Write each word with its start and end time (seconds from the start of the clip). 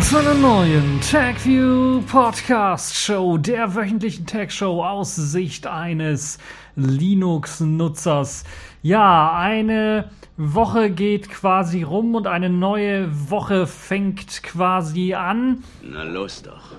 willkommen 0.00 0.02
zu 0.02 0.16
einer 0.18 0.34
neuen 0.34 1.00
TagView 1.00 2.00
Podcast 2.02 2.96
Show, 2.96 3.36
der 3.36 3.74
wöchentlichen 3.74 4.24
Tag 4.24 4.50
Show 4.50 4.82
aus 4.82 5.14
Sicht 5.14 5.66
eines 5.66 6.38
Linux-Nutzers. 6.76 8.44
Ja, 8.82 9.34
eine 9.36 10.10
Woche 10.36 10.90
geht 10.90 11.28
quasi 11.28 11.82
rum 11.82 12.14
und 12.14 12.26
eine 12.26 12.48
neue 12.48 13.08
Woche 13.30 13.66
fängt 13.66 14.42
quasi 14.42 15.14
an. 15.14 15.64
Na 15.82 16.04
los 16.04 16.42
doch. 16.42 16.76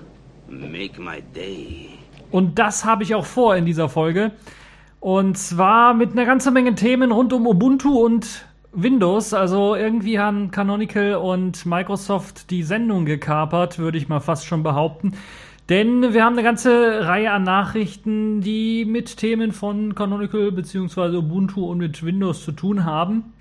Make 0.48 1.00
my 1.00 1.22
day. 1.34 1.90
Und 2.30 2.58
das 2.58 2.84
habe 2.84 3.04
ich 3.04 3.14
auch 3.14 3.26
vor 3.26 3.56
in 3.56 3.66
dieser 3.66 3.88
Folge. 3.88 4.32
Und 5.00 5.38
zwar 5.38 5.94
mit 5.94 6.12
einer 6.12 6.24
ganzen 6.24 6.52
Menge 6.54 6.74
Themen 6.74 7.12
rund 7.12 7.32
um 7.32 7.46
Ubuntu 7.46 8.04
und 8.04 8.46
Windows. 8.72 9.34
Also 9.34 9.74
irgendwie 9.74 10.18
haben 10.18 10.50
Canonical 10.50 11.16
und 11.16 11.66
Microsoft 11.66 12.50
die 12.50 12.62
Sendung 12.62 13.04
gekapert, 13.04 13.78
würde 13.78 13.98
ich 13.98 14.08
mal 14.08 14.20
fast 14.20 14.46
schon 14.46 14.62
behaupten. 14.62 15.12
Denn 15.68 16.12
wir 16.12 16.24
haben 16.24 16.34
eine 16.34 16.42
ganze 16.42 17.06
Reihe 17.06 17.30
an 17.30 17.44
Nachrichten, 17.44 18.40
die 18.40 18.84
mit 18.84 19.16
Themen 19.16 19.52
von 19.52 19.94
Canonical 19.94 20.50
bzw. 20.50 21.16
Ubuntu 21.16 21.64
und 21.70 21.78
mit 21.78 22.04
Windows 22.04 22.44
zu 22.44 22.52
tun 22.52 22.84
haben. 22.84 23.32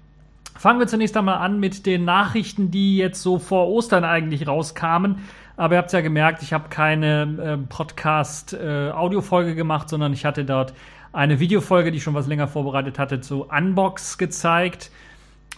Fangen 0.58 0.80
wir 0.80 0.88
zunächst 0.88 1.18
einmal 1.18 1.38
an 1.38 1.60
mit 1.60 1.86
den 1.88 2.06
Nachrichten, 2.06 2.70
die 2.70 2.98
jetzt 2.98 3.24
so 3.24 3.40
vor 3.40 3.68
Ostern 3.70 4.04
eigentlich 4.04 4.48
rauskamen. 4.48 5.16
Aber 5.58 5.76
ihr 5.76 5.78
habt 5.80 5.92
ja 5.92 6.02
gemerkt, 6.02 6.44
ich 6.44 6.54
habe 6.54 6.70
keine 6.70 7.24
äh, 7.42 7.58
Podcast-Audiofolge 7.58 9.52
äh, 9.52 9.56
gemacht, 9.56 9.90
sondern 9.90 10.14
ich 10.14 10.24
hatte 10.24 10.46
dort 10.46 10.74
eine 11.14 11.40
Videofolge, 11.40 11.92
die 11.92 11.98
ich 11.98 12.04
schon 12.04 12.14
was 12.14 12.28
länger 12.28 12.48
vorbereitet 12.48 13.00
hatte, 13.00 13.22
zu 13.22 13.48
Unbox 13.50 14.18
gezeigt. 14.18 14.92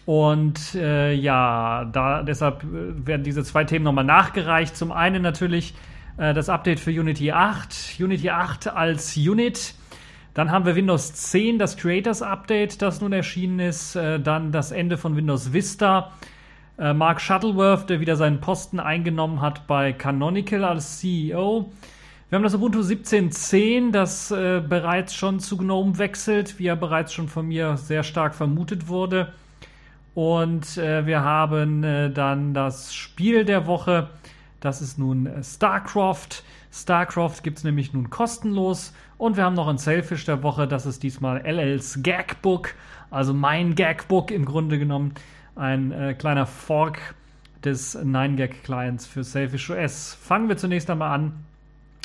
Und 0.06 0.76
äh, 0.76 1.14
ja, 1.14 1.86
da 1.86 2.24
deshalb 2.24 2.64
äh, 2.64 3.08
werden 3.08 3.24
diese 3.24 3.44
zwei 3.44 3.64
Themen 3.64 3.86
nochmal 3.86 4.04
nachgereicht. 4.04 4.76
Zum 4.76 4.92
einen 4.92 5.22
natürlich 5.22 5.74
äh, 6.18 6.34
das 6.34 6.50
Update 6.50 6.80
für 6.80 6.92
Unity 6.92 7.32
8, 7.32 7.96
Unity 8.00 8.30
8 8.30 8.68
als 8.68 9.16
Unit. 9.16 9.76
Dann 10.34 10.52
haben 10.52 10.66
wir 10.66 10.76
Windows 10.76 11.14
10, 11.14 11.60
das 11.60 11.78
Creators 11.78 12.22
Update, 12.22 12.82
das 12.82 13.02
nun 13.02 13.14
erschienen 13.14 13.60
ist. 13.60 13.96
Äh, 13.96 14.20
dann 14.20 14.52
das 14.52 14.72
Ende 14.72 14.98
von 14.98 15.16
Windows 15.16 15.54
Vista. 15.54 16.12
Äh, 16.78 16.94
Mark 16.94 17.22
Shuttleworth, 17.22 17.90
der 17.90 18.00
wieder 18.00 18.16
seinen 18.16 18.42
Posten 18.42 18.80
eingenommen 18.80 19.42
hat 19.42 19.68
bei 19.68 19.94
Canonical 19.94 20.66
als 20.66 21.00
CEO. 21.00 21.72
Wir 22.30 22.38
haben 22.38 22.44
das 22.44 22.56
Ubuntu 22.56 22.80
17.10, 22.80 23.92
das 23.92 24.32
äh, 24.32 24.60
bereits 24.68 25.14
schon 25.14 25.40
zu 25.40 25.56
GNOME 25.56 26.00
wechselt, 26.00 26.58
wie 26.58 26.64
ja 26.64 26.74
bereits 26.74 27.14
schon 27.14 27.28
von 27.28 27.48
mir 27.48 27.78
sehr 27.78 28.02
stark 28.02 28.34
vermutet 28.34 28.88
wurde. 28.88 29.32
Und 30.16 30.78
äh, 30.78 31.06
wir 31.06 31.22
haben 31.22 31.84
äh, 31.84 32.12
dann 32.12 32.54
das 32.54 32.94
Spiel 32.94 33.46
der 33.46 33.66
Woche. 33.66 34.10
Das 34.60 34.82
ist 34.82 35.00
nun 35.00 35.26
äh, 35.26 35.44
StarCraft. 35.44 36.44
StarCraft 36.72 37.42
gibt 37.44 37.58
es 37.60 37.64
nämlich 37.64 37.94
nun 37.94 38.10
kostenlos. 38.10 38.94
Und 39.18 39.38
wir 39.38 39.44
haben 39.44 39.56
noch 39.56 39.68
ein 39.68 39.78
Selfish 39.78 40.26
der 40.26 40.44
Woche. 40.44 40.68
Das 40.68 40.86
ist 40.86 41.02
diesmal 41.04 41.42
LLs 41.46 42.00
Gagbook. 42.04 42.76
Also 43.10 43.34
mein 43.34 43.76
Gagbook 43.76 44.32
im 44.32 44.46
Grunde 44.46 44.78
genommen. 44.78 45.14
Ein 45.56 45.92
äh, 45.92 46.14
kleiner 46.14 46.46
Fork 46.46 47.16
des 47.64 47.98
9gag-Clients 47.98 49.06
für 49.06 49.24
Selfish 49.24 49.70
OS. 49.70 50.16
Fangen 50.22 50.50
wir 50.50 50.58
zunächst 50.58 50.90
einmal 50.90 51.12
an 51.12 51.34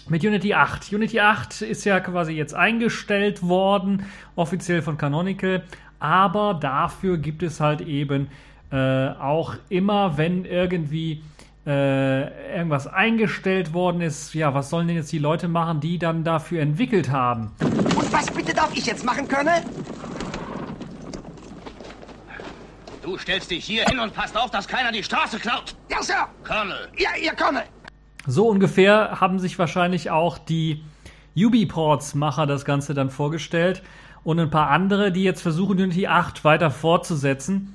mit 0.09 0.25
Unity 0.25 0.55
8. 0.55 0.93
Unity 0.93 1.21
8 1.21 1.63
ist 1.63 1.85
ja 1.85 2.01
quasi 2.01 2.33
jetzt 2.33 2.55
eingestellt 2.55 3.43
worden, 3.43 4.07
offiziell 4.37 4.81
von 4.81 4.97
Canonical, 4.97 5.65
aber 6.01 6.55
dafür 6.55 7.19
gibt 7.19 7.43
es 7.43 7.61
halt 7.61 7.81
eben 7.81 8.29
äh, 8.71 9.09
auch 9.09 9.55
immer, 9.69 10.19
wenn 10.19 10.45
irgendwie 10.45 11.23
äh, 11.67 12.55
irgendwas 12.57 12.87
eingestellt 12.87 13.73
worden 13.73 14.01
ist, 14.01 14.35
ja, 14.35 14.55
was 14.55 14.71
sollen 14.71 14.89
denn 14.89 14.97
jetzt 14.97 15.13
die 15.13 15.19
Leute 15.19 15.49
machen, 15.49 15.81
die 15.81 15.99
dann 15.99 16.25
dafür 16.25 16.63
entwickelt 16.63 17.11
haben? 17.11 17.53
Und 17.61 18.13
was 18.13 18.31
bitte 18.31 18.55
darf 18.55 18.71
ich 18.75 18.87
jetzt 18.87 19.05
machen, 19.05 19.29
Colonel? 19.29 19.63
Du 23.03 23.17
stellst 23.17 23.51
dich 23.51 23.65
hier 23.65 23.85
hin 23.87 23.99
und 23.99 24.13
passt 24.15 24.37
auf, 24.37 24.51
dass 24.51 24.69
keiner 24.69 24.93
die 24.93 25.03
Straße 25.03 25.39
klaut. 25.39 25.75
Ja, 25.91 26.03
Sir. 26.03 26.27
Colonel. 26.47 26.89
Ja, 26.99 27.11
Ihr 27.23 27.33
Colonel. 27.33 27.65
So 28.27 28.49
ungefähr 28.49 29.21
haben 29.21 29.39
sich 29.39 29.59
wahrscheinlich 29.59 30.11
auch 30.11 30.37
die 30.37 30.85
Ubiports-Macher 31.35 32.47
das 32.47 32.65
Ganze 32.65 32.93
dann 32.95 33.11
vorgestellt 33.11 33.83
und 34.29 34.39
ein 34.39 34.51
paar 34.51 34.69
andere, 34.69 35.11
die 35.11 35.23
jetzt 35.23 35.41
versuchen, 35.41 35.81
Unity 35.81 36.07
8 36.07 36.45
weiter 36.45 36.71
fortzusetzen. 36.71 37.75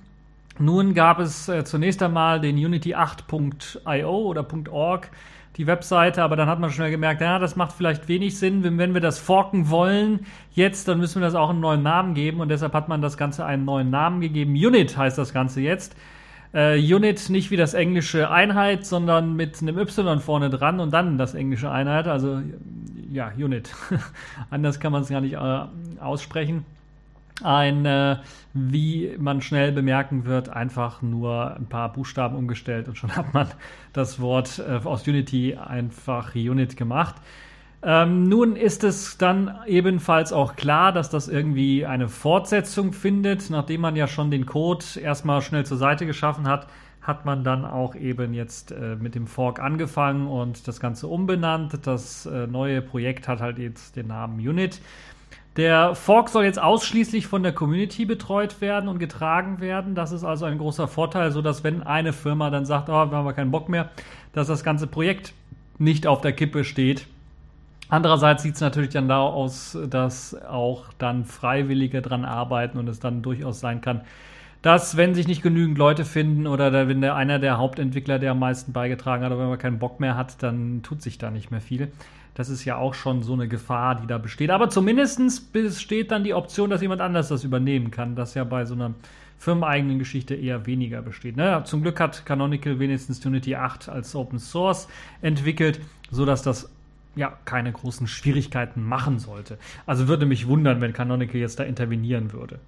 Nun 0.59 0.93
gab 0.93 1.17
es 1.17 1.49
äh, 1.49 1.63
zunächst 1.63 2.03
einmal 2.03 2.39
den 2.39 2.57
Unity 2.57 2.93
8.io 2.93 4.15
oder 4.19 4.45
.org, 4.69 5.09
die 5.57 5.65
Webseite, 5.65 6.21
aber 6.21 6.35
dann 6.35 6.47
hat 6.47 6.59
man 6.59 6.69
schnell 6.69 6.91
gemerkt, 6.91 7.21
ja, 7.21 7.39
das 7.39 7.55
macht 7.55 7.73
vielleicht 7.73 8.07
wenig 8.07 8.37
Sinn, 8.37 8.63
wenn, 8.63 8.77
wenn 8.77 8.93
wir 8.93 9.01
das 9.01 9.17
forken 9.17 9.71
wollen 9.71 10.27
jetzt, 10.53 10.87
dann 10.87 10.99
müssen 10.99 11.21
wir 11.21 11.25
das 11.25 11.33
auch 11.33 11.49
einen 11.49 11.59
neuen 11.59 11.81
Namen 11.81 12.13
geben 12.13 12.39
und 12.39 12.49
deshalb 12.49 12.73
hat 12.73 12.87
man 12.87 13.01
das 13.01 13.17
Ganze 13.17 13.47
einen 13.47 13.65
neuen 13.65 13.89
Namen 13.89 14.21
gegeben. 14.21 14.51
Unit 14.51 14.95
heißt 14.95 15.17
das 15.17 15.33
Ganze 15.33 15.59
jetzt. 15.59 15.95
Äh, 16.53 16.77
Unit 16.93 17.29
nicht 17.29 17.49
wie 17.49 17.57
das 17.57 17.73
englische 17.73 18.29
Einheit, 18.29 18.85
sondern 18.85 19.35
mit 19.35 19.61
einem 19.61 19.77
Y 19.77 20.19
vorne 20.19 20.49
dran 20.49 20.79
und 20.79 20.93
dann 20.93 21.17
das 21.17 21.33
englische 21.33 21.71
Einheit, 21.71 22.07
also 22.07 22.41
ja, 23.09 23.31
Unit. 23.35 23.73
Anders 24.49 24.79
kann 24.79 24.91
man 24.91 25.01
es 25.01 25.09
gar 25.09 25.21
nicht 25.21 25.33
äh, 25.33 25.99
aussprechen. 25.99 26.65
Ein, 27.41 27.85
äh, 27.85 28.17
wie 28.53 29.15
man 29.17 29.41
schnell 29.41 29.71
bemerken 29.71 30.25
wird, 30.25 30.49
einfach 30.49 31.01
nur 31.01 31.55
ein 31.55 31.65
paar 31.65 31.91
Buchstaben 31.91 32.35
umgestellt 32.35 32.87
und 32.87 32.97
schon 32.97 33.11
hat 33.15 33.33
man 33.33 33.47
das 33.91 34.19
Wort 34.19 34.59
äh, 34.59 34.79
aus 34.83 35.07
Unity 35.07 35.55
einfach 35.55 36.35
Unit 36.35 36.77
gemacht. 36.77 37.15
Ähm, 37.85 38.29
nun 38.29 38.55
ist 38.55 38.83
es 38.83 39.17
dann 39.17 39.55
ebenfalls 39.65 40.31
auch 40.31 40.55
klar, 40.55 40.93
dass 40.93 41.09
das 41.09 41.27
irgendwie 41.27 41.85
eine 41.85 42.07
Fortsetzung 42.07 42.93
findet, 42.93 43.49
nachdem 43.49 43.81
man 43.81 43.95
ja 43.95 44.07
schon 44.07 44.31
den 44.31 44.45
Code 44.45 44.85
erstmal 45.01 45.41
schnell 45.41 45.65
zur 45.65 45.77
Seite 45.77 46.05
geschaffen 46.05 46.47
hat 46.47 46.67
hat 47.03 47.25
man 47.25 47.43
dann 47.43 47.65
auch 47.65 47.95
eben 47.95 48.33
jetzt 48.33 48.71
äh, 48.71 48.95
mit 48.95 49.13
dem 49.13 49.27
Fork 49.27 49.59
angefangen 49.59 50.27
und 50.27 50.67
das 50.67 50.79
Ganze 50.79 51.07
umbenannt. 51.07 51.85
Das 51.85 52.25
äh, 52.25 52.47
neue 52.47 52.81
Projekt 52.81 53.27
hat 53.27 53.41
halt 53.41 53.59
jetzt 53.59 53.97
den 53.97 54.07
Namen 54.07 54.39
Unit. 54.39 54.79
Der 55.57 55.93
Fork 55.93 56.29
soll 56.29 56.45
jetzt 56.45 56.59
ausschließlich 56.59 57.27
von 57.27 57.43
der 57.43 57.51
Community 57.51 58.05
betreut 58.05 58.59
werden 58.59 58.89
und 58.89 58.97
getragen 58.97 59.59
werden. 59.59 59.93
Das 59.93 60.11
ist 60.11 60.23
also 60.23 60.45
ein 60.45 60.57
großer 60.57 60.87
Vorteil, 60.87 61.31
so 61.31 61.41
dass 61.41 61.63
wenn 61.63 61.83
eine 61.83 62.13
Firma 62.13 62.49
dann 62.49 62.65
sagt, 62.65 62.89
oh, 62.89 63.11
wir 63.11 63.17
haben 63.17 63.35
keinen 63.35 63.51
Bock 63.51 63.69
mehr, 63.69 63.91
dass 64.31 64.47
das 64.47 64.63
ganze 64.63 64.87
Projekt 64.87 65.33
nicht 65.77 66.07
auf 66.07 66.21
der 66.21 66.31
Kippe 66.31 66.63
steht. 66.63 67.05
Andererseits 67.89 68.43
sieht 68.43 68.55
es 68.55 68.61
natürlich 68.61 68.91
dann 68.91 69.07
da 69.07 69.21
aus, 69.21 69.77
dass 69.89 70.35
auch 70.45 70.85
dann 70.97 71.25
Freiwillige 71.25 72.01
dran 72.01 72.25
arbeiten 72.25 72.77
und 72.77 72.87
es 72.87 72.99
dann 72.99 73.21
durchaus 73.21 73.59
sein 73.59 73.81
kann, 73.81 74.01
dass, 74.63 74.95
wenn 74.95 75.13
sich 75.13 75.27
nicht 75.27 75.43
genügend 75.43 75.77
Leute 75.77 76.05
finden 76.05 76.47
oder 76.47 76.87
wenn 76.87 77.01
der, 77.01 77.15
einer 77.15 77.37
der 77.37 77.57
Hauptentwickler, 77.57 78.17
der 78.17 78.31
am 78.31 78.39
meisten 78.39 78.71
beigetragen 78.71 79.23
hat, 79.23 79.31
oder 79.31 79.41
wenn 79.41 79.49
man 79.49 79.59
keinen 79.59 79.77
Bock 79.77 79.99
mehr 79.99 80.15
hat, 80.15 80.41
dann 80.41 80.81
tut 80.83 81.01
sich 81.01 81.17
da 81.17 81.29
nicht 81.29 81.51
mehr 81.51 81.59
viel. 81.59 81.91
Das 82.33 82.49
ist 82.49 82.63
ja 82.63 82.77
auch 82.77 82.93
schon 82.93 83.21
so 83.23 83.33
eine 83.33 83.47
Gefahr, 83.49 83.95
die 83.95 84.07
da 84.07 84.17
besteht. 84.17 84.49
Aber 84.49 84.69
zumindest 84.69 85.51
besteht 85.51 86.11
dann 86.11 86.23
die 86.23 86.33
Option, 86.33 86.69
dass 86.69 86.81
jemand 86.81 87.01
anders 87.01 87.27
das 87.27 87.43
übernehmen 87.43 87.91
kann, 87.91 88.15
das 88.15 88.33
ja 88.33 88.45
bei 88.45 88.65
so 88.65 88.73
einer 88.73 88.93
firmeneigenen 89.37 89.99
Geschichte 89.99 90.33
eher 90.33 90.65
weniger 90.65 91.01
besteht. 91.01 91.35
Ne? 91.35 91.61
Zum 91.65 91.81
Glück 91.81 91.99
hat 91.99 92.25
Canonical 92.25 92.79
wenigstens 92.79 93.23
Unity 93.25 93.55
8 93.55 93.89
als 93.89 94.15
Open 94.15 94.39
Source 94.39 94.87
entwickelt, 95.21 95.81
sodass 96.09 96.41
das 96.41 96.69
ja 97.15 97.33
keine 97.45 97.71
großen 97.71 98.07
Schwierigkeiten 98.07 98.83
machen 98.83 99.19
sollte. 99.19 99.57
Also 99.85 100.07
würde 100.07 100.25
mich 100.25 100.47
wundern, 100.47 100.81
wenn 100.81 100.93
Canonical 100.93 101.39
jetzt 101.39 101.59
da 101.59 101.63
intervenieren 101.63 102.33
würde. 102.33 102.59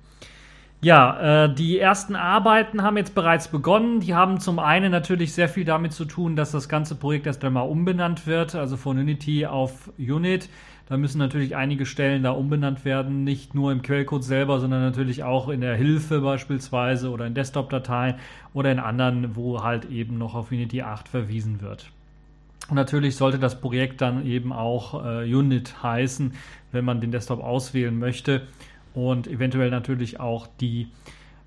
Ja, 0.81 1.45
äh, 1.45 1.53
die 1.53 1.79
ersten 1.79 2.15
Arbeiten 2.15 2.83
haben 2.83 2.97
jetzt 2.97 3.15
bereits 3.15 3.47
begonnen. 3.47 4.01
Die 4.01 4.13
haben 4.13 4.39
zum 4.39 4.59
einen 4.59 4.91
natürlich 4.91 5.33
sehr 5.33 5.49
viel 5.49 5.65
damit 5.65 5.93
zu 5.93 6.05
tun, 6.05 6.35
dass 6.35 6.51
das 6.51 6.69
ganze 6.69 6.95
Projekt 6.95 7.25
erst 7.25 7.43
einmal 7.43 7.67
umbenannt 7.67 8.27
wird, 8.27 8.53
also 8.53 8.77
von 8.77 8.99
Unity 8.99 9.45
auf 9.47 9.91
Unit. 9.97 10.49
Da 10.87 10.97
müssen 10.97 11.17
natürlich 11.17 11.55
einige 11.55 11.87
Stellen 11.87 12.21
da 12.21 12.31
umbenannt 12.31 12.85
werden, 12.85 13.23
nicht 13.23 13.55
nur 13.55 13.71
im 13.71 13.81
Quellcode 13.81 14.23
selber, 14.23 14.59
sondern 14.59 14.81
natürlich 14.81 15.23
auch 15.23 15.49
in 15.49 15.61
der 15.61 15.75
Hilfe 15.75 16.21
beispielsweise 16.21 17.09
oder 17.09 17.25
in 17.25 17.33
Desktop-Dateien 17.33 18.17
oder 18.53 18.71
in 18.71 18.79
anderen, 18.79 19.35
wo 19.35 19.63
halt 19.63 19.85
eben 19.85 20.19
noch 20.19 20.35
auf 20.35 20.51
Unity 20.51 20.83
8 20.83 21.09
verwiesen 21.09 21.61
wird. 21.61 21.91
Und 22.67 22.75
natürlich 22.75 23.15
sollte 23.15 23.37
das 23.37 23.61
Projekt 23.61 24.01
dann 24.01 24.25
eben 24.25 24.51
auch 24.51 25.05
äh, 25.05 25.33
Unit 25.33 25.83
heißen, 25.83 26.33
wenn 26.71 26.85
man 26.85 26.99
den 26.99 27.11
Desktop 27.11 27.43
auswählen 27.43 27.97
möchte 27.97 28.47
und 28.93 29.27
eventuell 29.27 29.69
natürlich 29.69 30.19
auch 30.19 30.47
die 30.59 30.87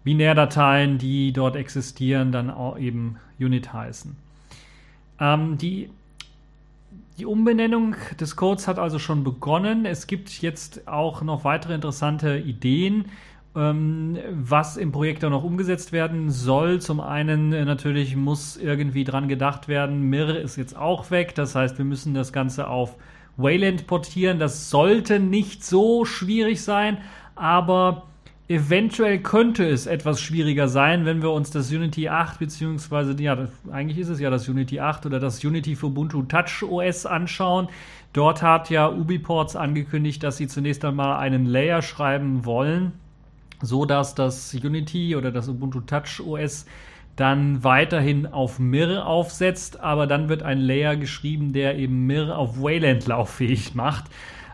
Binärdateien, 0.05 0.99
die 0.99 1.33
dort 1.33 1.57
existieren, 1.57 2.31
dann 2.31 2.51
auch 2.51 2.79
eben 2.79 3.17
Unit 3.41 3.73
heißen. 3.73 4.17
Ähm, 5.21 5.59
die, 5.59 5.91
die 7.19 7.27
Umbenennung 7.27 7.97
des 8.21 8.37
Codes 8.37 8.69
hat 8.69 8.79
also 8.79 8.99
schon 8.99 9.25
begonnen. 9.25 9.87
Es 9.87 10.07
gibt 10.07 10.31
jetzt 10.41 10.87
auch 10.87 11.23
noch 11.23 11.45
weitere 11.45 11.75
interessante 11.75 12.39
Ideen 12.39 13.07
was 13.55 14.77
im 14.77 14.93
Projekt 14.93 15.25
auch 15.25 15.31
noch 15.31 15.43
umgesetzt 15.43 15.93
werden 15.93 16.31
soll. 16.31 16.81
Zum 16.81 17.01
einen 17.01 17.53
äh, 17.53 17.65
natürlich 17.65 18.15
muss 18.15 18.57
irgendwie 18.57 19.05
dran 19.05 19.27
gedacht 19.29 19.69
werden, 19.69 20.03
Mir 20.03 20.39
ist 20.39 20.57
jetzt 20.57 20.77
auch 20.77 21.11
weg. 21.11 21.35
Das 21.35 21.55
heißt, 21.55 21.79
wir 21.79 21.85
müssen 21.85 22.15
das 22.15 22.33
Ganze 22.33 22.69
auf 22.69 22.97
Wayland 23.37 23.87
portieren. 23.87 24.39
Das 24.39 24.71
sollte 24.71 25.19
nicht 25.19 25.65
so 25.65 26.05
schwierig 26.05 26.63
sein, 26.63 26.99
aber 27.35 28.05
eventuell 28.49 29.19
könnte 29.21 29.69
es 29.69 29.87
etwas 29.87 30.21
schwieriger 30.21 30.69
sein, 30.69 31.05
wenn 31.05 31.23
wir 31.23 31.31
uns 31.33 31.51
das 31.51 31.71
Unity 31.71 32.09
8 32.09 32.39
beziehungsweise 32.39 33.21
ja, 33.21 33.35
das, 33.37 33.51
eigentlich 33.71 33.99
ist 33.99 34.09
es 34.09 34.21
ja 34.21 34.31
das 34.31 34.49
Unity 34.49 34.81
8 34.81 35.07
oder 35.07 35.21
das 35.21 35.45
Unity 35.45 35.75
für 35.75 35.87
Ubuntu 35.87 36.23
Touch 36.23 36.63
OS 36.63 37.07
anschauen. 37.07 37.69
Dort 38.13 38.43
hat 38.43 38.71
ja 38.71 38.89
Ubiports 38.89 39.57
angekündigt, 39.57 40.23
dass 40.23 40.37
sie 40.37 40.49
zunächst 40.49 40.85
einmal 40.85 41.19
einen 41.19 41.45
Layer 41.45 41.83
schreiben 41.83 42.45
wollen 42.45 42.93
so 43.61 43.85
dass 43.85 44.15
das 44.15 44.55
Unity 44.55 45.17
oder 45.17 45.31
das 45.31 45.49
Ubuntu 45.49 45.81
Touch 45.81 46.21
OS 46.25 46.67
dann 47.17 47.65
weiterhin 47.65 48.27
auf 48.27 48.59
Mir 48.61 49.05
aufsetzt, 49.05 49.81
aber 49.81 50.07
dann 50.07 50.29
wird 50.29 50.45
ein 50.45 50.59
Layer 50.59 50.97
geschrieben, 50.97 51.53
der 51.53 51.77
eben 51.77 52.07
Mir 52.07 52.39
auf 52.39 52.63
Wayland 52.63 53.07
lauffähig 53.07 53.75
macht. 53.75 54.05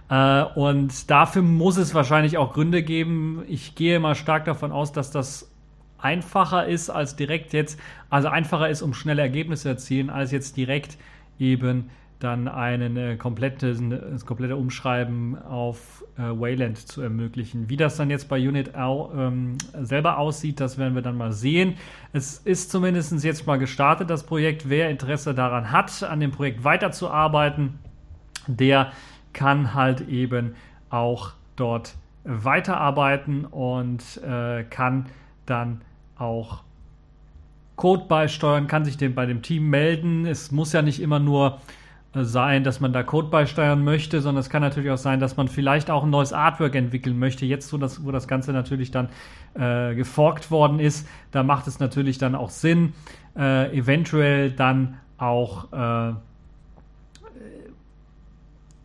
Äh, 0.08 0.44
und 0.54 1.10
dafür 1.10 1.42
muss 1.42 1.76
es 1.76 1.94
wahrscheinlich 1.94 2.38
auch 2.38 2.54
Gründe 2.54 2.82
geben. 2.82 3.42
Ich 3.48 3.74
gehe 3.74 4.00
mal 4.00 4.14
stark 4.14 4.46
davon 4.46 4.72
aus, 4.72 4.92
dass 4.92 5.10
das 5.10 5.50
einfacher 5.98 6.66
ist 6.66 6.90
als 6.90 7.16
direkt 7.16 7.52
jetzt, 7.52 7.78
also 8.08 8.28
einfacher 8.28 8.68
ist, 8.68 8.82
um 8.82 8.94
schnelle 8.94 9.22
Ergebnisse 9.22 9.62
zu 9.62 9.68
erzielen, 9.68 10.10
als 10.10 10.32
jetzt 10.32 10.56
direkt 10.56 10.96
eben 11.38 11.90
dann 12.24 12.48
einen 12.48 12.96
äh, 12.96 13.16
kompletten, 13.16 13.90
das 13.90 14.24
komplette 14.24 14.56
Umschreiben 14.56 15.40
auf 15.42 16.04
äh, 16.16 16.22
Wayland 16.22 16.78
zu 16.78 17.02
ermöglichen. 17.02 17.68
Wie 17.68 17.76
das 17.76 17.96
dann 17.96 18.10
jetzt 18.10 18.28
bei 18.28 18.36
Unit 18.36 18.74
au, 18.74 19.12
ähm, 19.14 19.58
selber 19.80 20.18
aussieht, 20.18 20.58
das 20.58 20.78
werden 20.78 20.94
wir 20.94 21.02
dann 21.02 21.16
mal 21.16 21.32
sehen. 21.32 21.74
Es 22.12 22.38
ist 22.38 22.70
zumindest 22.70 23.22
jetzt 23.22 23.46
mal 23.46 23.58
gestartet, 23.58 24.08
das 24.08 24.24
Projekt. 24.24 24.68
Wer 24.68 24.90
Interesse 24.90 25.34
daran 25.34 25.70
hat, 25.70 26.02
an 26.02 26.20
dem 26.20 26.30
Projekt 26.30 26.64
weiterzuarbeiten, 26.64 27.78
der 28.46 28.92
kann 29.32 29.74
halt 29.74 30.08
eben 30.08 30.54
auch 30.88 31.32
dort 31.56 31.94
weiterarbeiten 32.24 33.44
und 33.44 34.20
äh, 34.22 34.64
kann 34.64 35.06
dann 35.44 35.82
auch 36.16 36.62
Code 37.76 38.04
beisteuern, 38.08 38.66
kann 38.66 38.84
sich 38.84 38.96
dem 38.96 39.14
bei 39.14 39.26
dem 39.26 39.42
Team 39.42 39.68
melden. 39.68 40.26
Es 40.26 40.52
muss 40.52 40.72
ja 40.72 40.80
nicht 40.80 41.00
immer 41.00 41.18
nur 41.18 41.60
sein, 42.16 42.64
dass 42.64 42.80
man 42.80 42.92
da 42.92 43.02
Code 43.02 43.28
beisteuern 43.28 43.82
möchte, 43.82 44.20
sondern 44.20 44.40
es 44.40 44.50
kann 44.50 44.62
natürlich 44.62 44.90
auch 44.90 44.98
sein, 44.98 45.20
dass 45.20 45.36
man 45.36 45.48
vielleicht 45.48 45.90
auch 45.90 46.04
ein 46.04 46.10
neues 46.10 46.32
Artwork 46.32 46.74
entwickeln 46.74 47.18
möchte. 47.18 47.44
Jetzt, 47.46 47.72
wo 47.72 47.76
das, 47.76 48.04
wo 48.04 48.12
das 48.12 48.28
Ganze 48.28 48.52
natürlich 48.52 48.90
dann 48.90 49.08
äh, 49.54 49.94
geforkt 49.94 50.50
worden 50.50 50.78
ist, 50.78 51.08
da 51.32 51.42
macht 51.42 51.66
es 51.66 51.80
natürlich 51.80 52.18
dann 52.18 52.34
auch 52.34 52.50
Sinn, 52.50 52.92
äh, 53.36 53.76
eventuell 53.76 54.50
dann 54.50 54.98
auch 55.18 55.72
äh, 55.72 56.12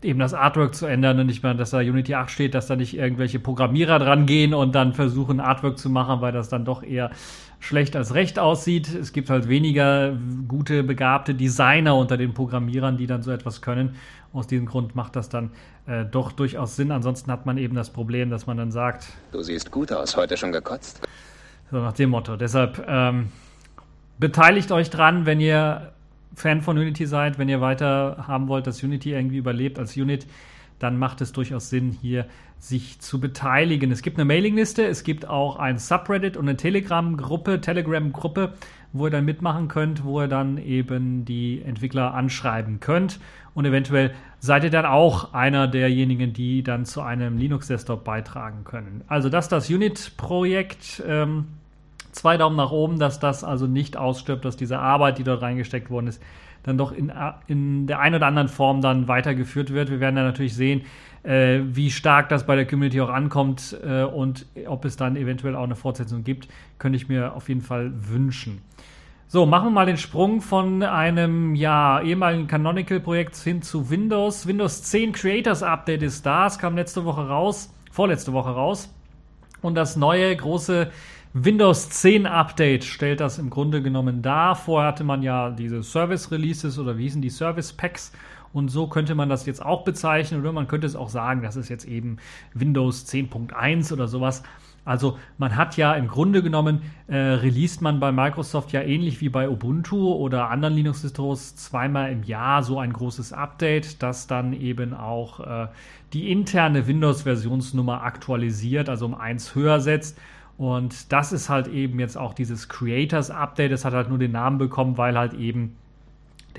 eben 0.02 0.20
das 0.20 0.34
Artwork 0.34 0.76
zu 0.76 0.86
ändern 0.86 1.20
und 1.20 1.26
nicht 1.26 1.44
mehr, 1.44 1.54
dass 1.54 1.72
da 1.72 1.80
Unity 1.80 2.16
8 2.16 2.32
steht, 2.32 2.54
dass 2.54 2.68
da 2.68 2.76
nicht 2.76 2.98
irgendwelche 2.98 3.40
Programmierer 3.40 4.00
dran 4.00 4.26
gehen 4.26 4.54
und 4.54 4.74
dann 4.74 4.94
versuchen 4.94 5.40
Artwork 5.40 5.78
zu 5.78 5.90
machen, 5.90 6.22
weil 6.22 6.32
das 6.32 6.48
dann 6.50 6.64
doch 6.64 6.84
eher 6.84 7.12
schlecht 7.60 7.96
als 7.96 8.14
recht 8.14 8.40
aussieht. 8.40 8.94
Es 8.94 9.14
gibt 9.14 9.30
halt 9.30 9.48
weniger 9.48 10.18
gute, 10.48 10.84
begabte 10.84 11.34
Designer 11.34 11.96
unter 11.96 12.18
den 12.18 12.34
Programmierern, 12.34 12.98
die 12.98 13.08
dann 13.08 13.22
so 13.22 13.32
etwas 13.32 13.62
können. 13.62 13.96
Aus 14.32 14.48
diesem 14.48 14.66
Grund 14.66 14.96
macht 14.96 15.16
das 15.16 15.30
dann 15.30 15.52
äh, 15.88 16.06
doch 16.06 16.32
durchaus 16.32 16.76
Sinn. 16.76 16.92
Ansonsten 16.92 17.32
hat 17.32 17.46
man 17.46 17.58
eben 17.58 17.76
das 17.76 17.90
Problem, 17.90 18.30
dass 18.30 18.48
man 18.48 18.58
dann 18.58 18.72
sagt: 18.72 19.08
Du 19.32 19.42
siehst 19.42 19.72
gut 19.72 19.92
aus, 19.92 20.16
heute 20.16 20.38
schon 20.38 20.52
gekotzt. 20.52 21.02
So 21.72 21.78
nach 21.78 21.94
dem 21.94 22.12
Motto. 22.12 22.36
Deshalb 22.36 22.84
ähm, 22.88 23.30
beteiligt 24.18 24.72
euch 24.72 24.90
dran, 24.90 25.26
wenn 25.26 25.40
ihr 25.40 25.92
Fan 26.36 26.62
von 26.62 26.78
Unity 26.78 27.06
seid, 27.06 27.38
wenn 27.38 27.50
ihr 27.50 27.60
weiter 27.60 28.24
haben 28.28 28.48
wollt, 28.48 28.68
dass 28.68 28.82
Unity 28.84 29.14
irgendwie 29.14 29.38
überlebt 29.38 29.78
als 29.78 29.98
Unit 29.98 30.26
dann 30.80 30.98
macht 30.98 31.22
es 31.22 31.32
durchaus 31.34 31.70
Sinn, 31.70 31.92
hier 32.02 32.26
sich 32.60 33.00
zu 33.00 33.20
beteiligen. 33.20 33.92
Es 33.92 34.02
gibt 34.02 34.18
eine 34.18 34.26
Mailingliste, 34.26 34.86
es 34.86 35.04
gibt 35.04 35.28
auch 35.28 35.56
ein 35.56 35.78
Subreddit 35.78 36.38
und 36.38 36.48
eine 36.48 36.58
Telegram-Gruppe, 36.58 37.62
Telegram-Gruppe, 37.62 38.54
wo 38.92 39.08
ihr 39.08 39.12
dann 39.12 39.26
mitmachen 39.26 39.68
könnt, 39.68 40.04
wo 40.04 40.22
ihr 40.22 40.28
dann 40.28 40.58
eben 40.58 41.24
die 41.26 41.62
Entwickler 41.62 42.14
anschreiben 42.14 42.80
könnt. 42.80 43.20
Und 43.54 43.66
eventuell 43.66 44.14
seid 44.40 44.64
ihr 44.64 44.70
dann 44.70 44.86
auch 44.86 45.34
einer 45.34 45.68
derjenigen, 45.68 46.34
die 46.34 46.64
dann 46.64 46.86
zu 46.86 47.02
einem 47.02 47.38
Linux-Desktop 47.38 48.04
beitragen 48.04 48.64
können. 48.64 49.04
Also 49.08 49.30
das 49.30 49.46
ist 49.46 49.52
das 49.52 49.70
Unit-Projekt. 49.70 51.04
Ähm, 51.08 51.48
zwei 52.12 52.38
Daumen 52.38 52.56
nach 52.56 52.72
oben, 52.72 53.00
dass 53.00 53.20
das 53.20 53.44
also 53.44 53.68
nicht 53.68 53.98
ausstirbt, 53.98 54.44
dass 54.46 54.58
diese 54.58 54.80
Arbeit, 54.80 55.18
die 55.18 55.24
dort 55.24 55.42
reingesteckt 55.42 55.90
worden 55.90 56.08
ist, 56.08 56.22
dann 56.64 56.78
doch 56.78 56.92
in, 56.92 57.12
in 57.48 57.88
der 57.88 58.00
einen 58.00 58.16
oder 58.16 58.28
anderen 58.28 58.50
Form 58.50 58.82
dann 58.82 59.08
weitergeführt 59.08 59.74
wird. 59.74 59.90
Wir 59.90 60.00
werden 60.00 60.16
dann 60.16 60.26
natürlich 60.26 60.56
sehen, 60.56 60.82
äh, 61.24 61.60
wie 61.64 61.92
stark 61.92 62.30
das 62.30 62.46
bei 62.46 62.56
der 62.56 62.66
Community 62.66 63.02
auch 63.02 63.10
ankommt 63.10 63.78
äh, 63.84 64.04
und 64.04 64.46
ob 64.68 64.86
es 64.86 64.96
dann 64.96 65.16
eventuell 65.16 65.56
auch 65.56 65.64
eine 65.64 65.76
Fortsetzung 65.76 66.24
gibt, 66.24 66.48
könnte 66.78 66.98
ich 66.98 67.10
mir 67.10 67.36
auf 67.36 67.50
jeden 67.50 67.62
Fall 67.62 67.92
wünschen. 67.96 68.62
So, 69.32 69.46
machen 69.46 69.68
wir 69.68 69.72
mal 69.72 69.86
den 69.86 69.98
Sprung 69.98 70.42
von 70.42 70.82
einem 70.82 71.54
ja, 71.54 72.02
ehemaligen 72.02 72.48
Canonical-Projekt 72.48 73.36
hin 73.36 73.62
zu 73.62 73.92
Windows. 73.92 74.48
Windows 74.48 74.82
10 74.82 75.12
Creators 75.12 75.62
Update 75.62 76.02
ist 76.02 76.26
da. 76.26 76.48
Es 76.48 76.58
kam 76.58 76.76
letzte 76.76 77.06
Woche 77.06 77.28
raus, 77.28 77.72
vorletzte 77.92 78.34
Woche 78.34 78.50
raus. 78.50 78.92
Und 79.62 79.76
das 79.76 79.96
neue 79.96 80.36
große 80.36 80.90
Windows 81.34 81.92
10 81.92 82.26
Update 82.26 82.84
stellt 82.84 83.20
das 83.20 83.38
im 83.38 83.52
Grunde 83.52 83.84
genommen 83.84 84.24
dar. 84.24 84.56
Vorher 84.56 84.88
hatte 84.88 85.04
man 85.04 85.22
ja 85.22 85.52
diese 85.52 85.84
Service 85.84 86.32
Releases 86.32 86.80
oder 86.80 86.98
wie 86.98 87.04
hießen 87.04 87.22
die 87.22 87.30
Service 87.30 87.72
Packs. 87.72 88.12
Und 88.54 88.70
so 88.70 88.88
könnte 88.88 89.16
man 89.16 89.30
das 89.30 89.46
jetzt 89.46 89.64
auch 89.64 89.84
bezeichnen 89.84 90.42
oder 90.42 90.52
man 90.52 90.68
könnte 90.68 90.88
es 90.88 90.96
auch 90.96 91.10
sagen, 91.10 91.42
das 91.42 91.56
ist 91.56 91.70
jetzt 91.70 91.86
eben 91.86 92.18
Windows 92.54 93.06
10.1 93.06 93.94
oder 93.94 94.08
sowas. 94.08 94.44
Also 94.86 95.20
man 95.38 95.56
hat 95.56 95.78
ja 95.78 95.94
im 95.94 96.08
Grunde 96.08 96.42
genommen, 96.42 96.82
äh, 97.08 97.16
released 97.16 97.82
man 97.82 98.00
bei 98.00 98.12
Microsoft 98.12 98.72
ja 98.72 98.82
ähnlich 98.82 99.22
wie 99.22 99.30
bei 99.30 99.48
Ubuntu 99.48 100.14
oder 100.14 100.50
anderen 100.50 100.74
Linux-Distros 100.74 101.56
zweimal 101.56 102.12
im 102.12 102.24
Jahr 102.24 102.64
so 102.64 102.80
ein 102.80 102.94
großes 102.94 103.34
Update, 103.34 104.02
das 104.02 104.26
dann 104.26 104.54
eben 104.54 104.96
auch 104.96 105.42
äh, 105.42 105.68
die 106.14 106.32
interne 106.32 106.88
Windows-Versionsnummer 106.88 108.02
aktualisiert, 108.04 108.90
also 108.90 109.06
um 109.06 109.14
eins 109.14 109.54
höher 109.54 109.80
setzt. 109.80 110.18
Und 110.58 111.14
das 111.14 111.32
ist 111.32 111.50
halt 111.50 111.68
eben 111.68 112.00
jetzt 112.00 112.18
auch 112.18 112.34
dieses 112.34 112.68
Creators 112.68 113.32
Update. 113.32 113.72
Das 113.72 113.86
hat 113.86 113.94
halt 113.94 114.10
nur 114.10 114.18
den 114.18 114.32
Namen 114.32 114.58
bekommen, 114.58 114.98
weil 114.98 115.18
halt 115.18 115.34
eben 115.34 115.76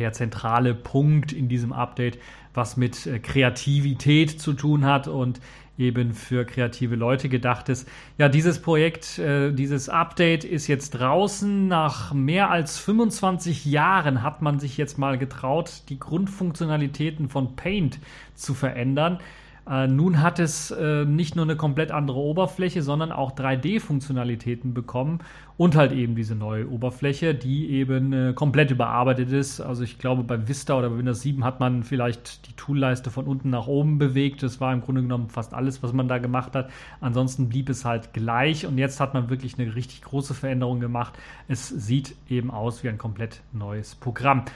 der 0.00 0.12
zentrale 0.12 0.74
Punkt 0.74 1.32
in 1.32 1.48
diesem 1.48 1.72
Update 1.72 2.18
was 2.54 2.76
mit 2.76 3.06
äh, 3.06 3.18
Kreativität 3.18 4.40
zu 4.40 4.52
tun 4.52 4.84
hat 4.84 5.08
und 5.08 5.40
eben 5.78 6.12
für 6.12 6.44
kreative 6.44 6.94
Leute 6.94 7.30
gedacht 7.30 7.70
ist. 7.70 7.88
Ja, 8.18 8.28
dieses 8.28 8.60
Projekt, 8.60 9.18
äh, 9.18 9.52
dieses 9.52 9.88
Update 9.88 10.44
ist 10.44 10.66
jetzt 10.66 10.90
draußen. 10.90 11.68
Nach 11.68 12.12
mehr 12.12 12.50
als 12.50 12.78
25 12.78 13.64
Jahren 13.64 14.22
hat 14.22 14.42
man 14.42 14.58
sich 14.58 14.76
jetzt 14.76 14.98
mal 14.98 15.16
getraut, 15.16 15.84
die 15.88 15.98
Grundfunktionalitäten 15.98 17.28
von 17.28 17.56
Paint 17.56 17.98
zu 18.34 18.52
verändern. 18.52 19.20
Äh, 19.66 19.86
nun 19.86 20.20
hat 20.20 20.38
es 20.38 20.74
nicht 21.06 21.36
nur 21.36 21.44
eine 21.44 21.56
komplett 21.56 21.92
andere 21.92 22.18
Oberfläche, 22.18 22.82
sondern 22.82 23.12
auch 23.12 23.32
3D-Funktionalitäten 23.32 24.74
bekommen 24.74 25.20
und 25.60 25.76
halt 25.76 25.92
eben 25.92 26.14
diese 26.14 26.34
neue 26.34 26.70
Oberfläche, 26.70 27.34
die 27.34 27.68
eben 27.68 28.14
äh, 28.14 28.32
komplett 28.32 28.70
überarbeitet 28.70 29.30
ist. 29.30 29.60
Also 29.60 29.84
ich 29.84 29.98
glaube, 29.98 30.22
bei 30.22 30.48
Vista 30.48 30.78
oder 30.78 30.88
bei 30.88 30.96
Windows 30.96 31.20
7 31.20 31.44
hat 31.44 31.60
man 31.60 31.82
vielleicht 31.82 32.48
die 32.48 32.54
Toolleiste 32.54 33.10
von 33.10 33.26
unten 33.26 33.50
nach 33.50 33.66
oben 33.66 33.98
bewegt. 33.98 34.42
Das 34.42 34.58
war 34.62 34.72
im 34.72 34.80
Grunde 34.80 35.02
genommen 35.02 35.28
fast 35.28 35.52
alles, 35.52 35.82
was 35.82 35.92
man 35.92 36.08
da 36.08 36.16
gemacht 36.16 36.54
hat. 36.56 36.70
Ansonsten 37.02 37.50
blieb 37.50 37.68
es 37.68 37.84
halt 37.84 38.14
gleich 38.14 38.64
und 38.64 38.78
jetzt 38.78 39.00
hat 39.00 39.12
man 39.12 39.28
wirklich 39.28 39.58
eine 39.58 39.74
richtig 39.74 40.00
große 40.00 40.32
Veränderung 40.32 40.80
gemacht. 40.80 41.18
Es 41.46 41.68
sieht 41.68 42.14
eben 42.30 42.50
aus 42.50 42.82
wie 42.82 42.88
ein 42.88 42.96
komplett 42.96 43.42
neues 43.52 43.94
Programm. 43.94 44.46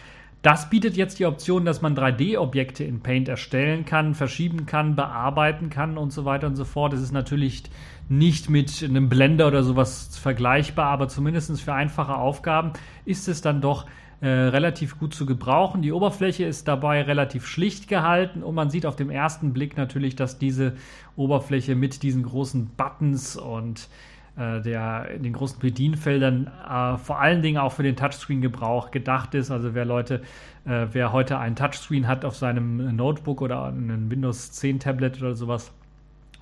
Das 0.44 0.68
bietet 0.68 0.94
jetzt 0.98 1.20
die 1.20 1.24
Option, 1.24 1.64
dass 1.64 1.80
man 1.80 1.96
3D-Objekte 1.96 2.84
in 2.84 3.00
Paint 3.00 3.28
erstellen 3.28 3.86
kann, 3.86 4.12
verschieben 4.12 4.66
kann, 4.66 4.94
bearbeiten 4.94 5.70
kann 5.70 5.96
und 5.96 6.12
so 6.12 6.26
weiter 6.26 6.48
und 6.48 6.56
so 6.56 6.66
fort. 6.66 6.92
Es 6.92 7.00
ist 7.00 7.12
natürlich 7.12 7.62
nicht 8.10 8.50
mit 8.50 8.84
einem 8.86 9.08
Blender 9.08 9.46
oder 9.46 9.62
sowas 9.62 10.18
vergleichbar, 10.18 10.88
aber 10.88 11.08
zumindest 11.08 11.62
für 11.62 11.72
einfache 11.72 12.16
Aufgaben 12.16 12.74
ist 13.06 13.26
es 13.26 13.40
dann 13.40 13.62
doch 13.62 13.86
äh, 14.20 14.28
relativ 14.28 14.98
gut 14.98 15.14
zu 15.14 15.24
gebrauchen. 15.24 15.80
Die 15.80 15.92
Oberfläche 15.92 16.44
ist 16.44 16.68
dabei 16.68 17.00
relativ 17.00 17.46
schlicht 17.46 17.88
gehalten 17.88 18.42
und 18.42 18.54
man 18.54 18.68
sieht 18.68 18.84
auf 18.84 18.96
dem 18.96 19.08
ersten 19.08 19.54
Blick 19.54 19.78
natürlich, 19.78 20.14
dass 20.14 20.38
diese 20.38 20.74
Oberfläche 21.16 21.74
mit 21.74 22.02
diesen 22.02 22.22
großen 22.22 22.66
Buttons 22.76 23.36
und 23.36 23.88
der 24.36 25.10
in 25.14 25.22
den 25.22 25.32
großen 25.32 25.58
Bedienfeldern 25.60 26.50
äh, 26.68 26.98
vor 26.98 27.20
allen 27.20 27.42
Dingen 27.42 27.58
auch 27.58 27.72
für 27.72 27.84
den 27.84 27.96
Touchscreen-Gebrauch 27.96 28.90
gedacht 28.90 29.34
ist. 29.34 29.50
Also 29.50 29.74
wer 29.74 29.84
Leute, 29.84 30.22
äh, 30.64 30.86
wer 30.92 31.12
heute 31.12 31.38
ein 31.38 31.54
Touchscreen 31.54 32.08
hat 32.08 32.24
auf 32.24 32.36
seinem 32.36 32.96
Notebook 32.96 33.42
oder 33.42 33.66
ein 33.66 34.10
Windows 34.10 34.50
10 34.52 34.80
Tablet 34.80 35.20
oder 35.20 35.34
sowas, 35.34 35.72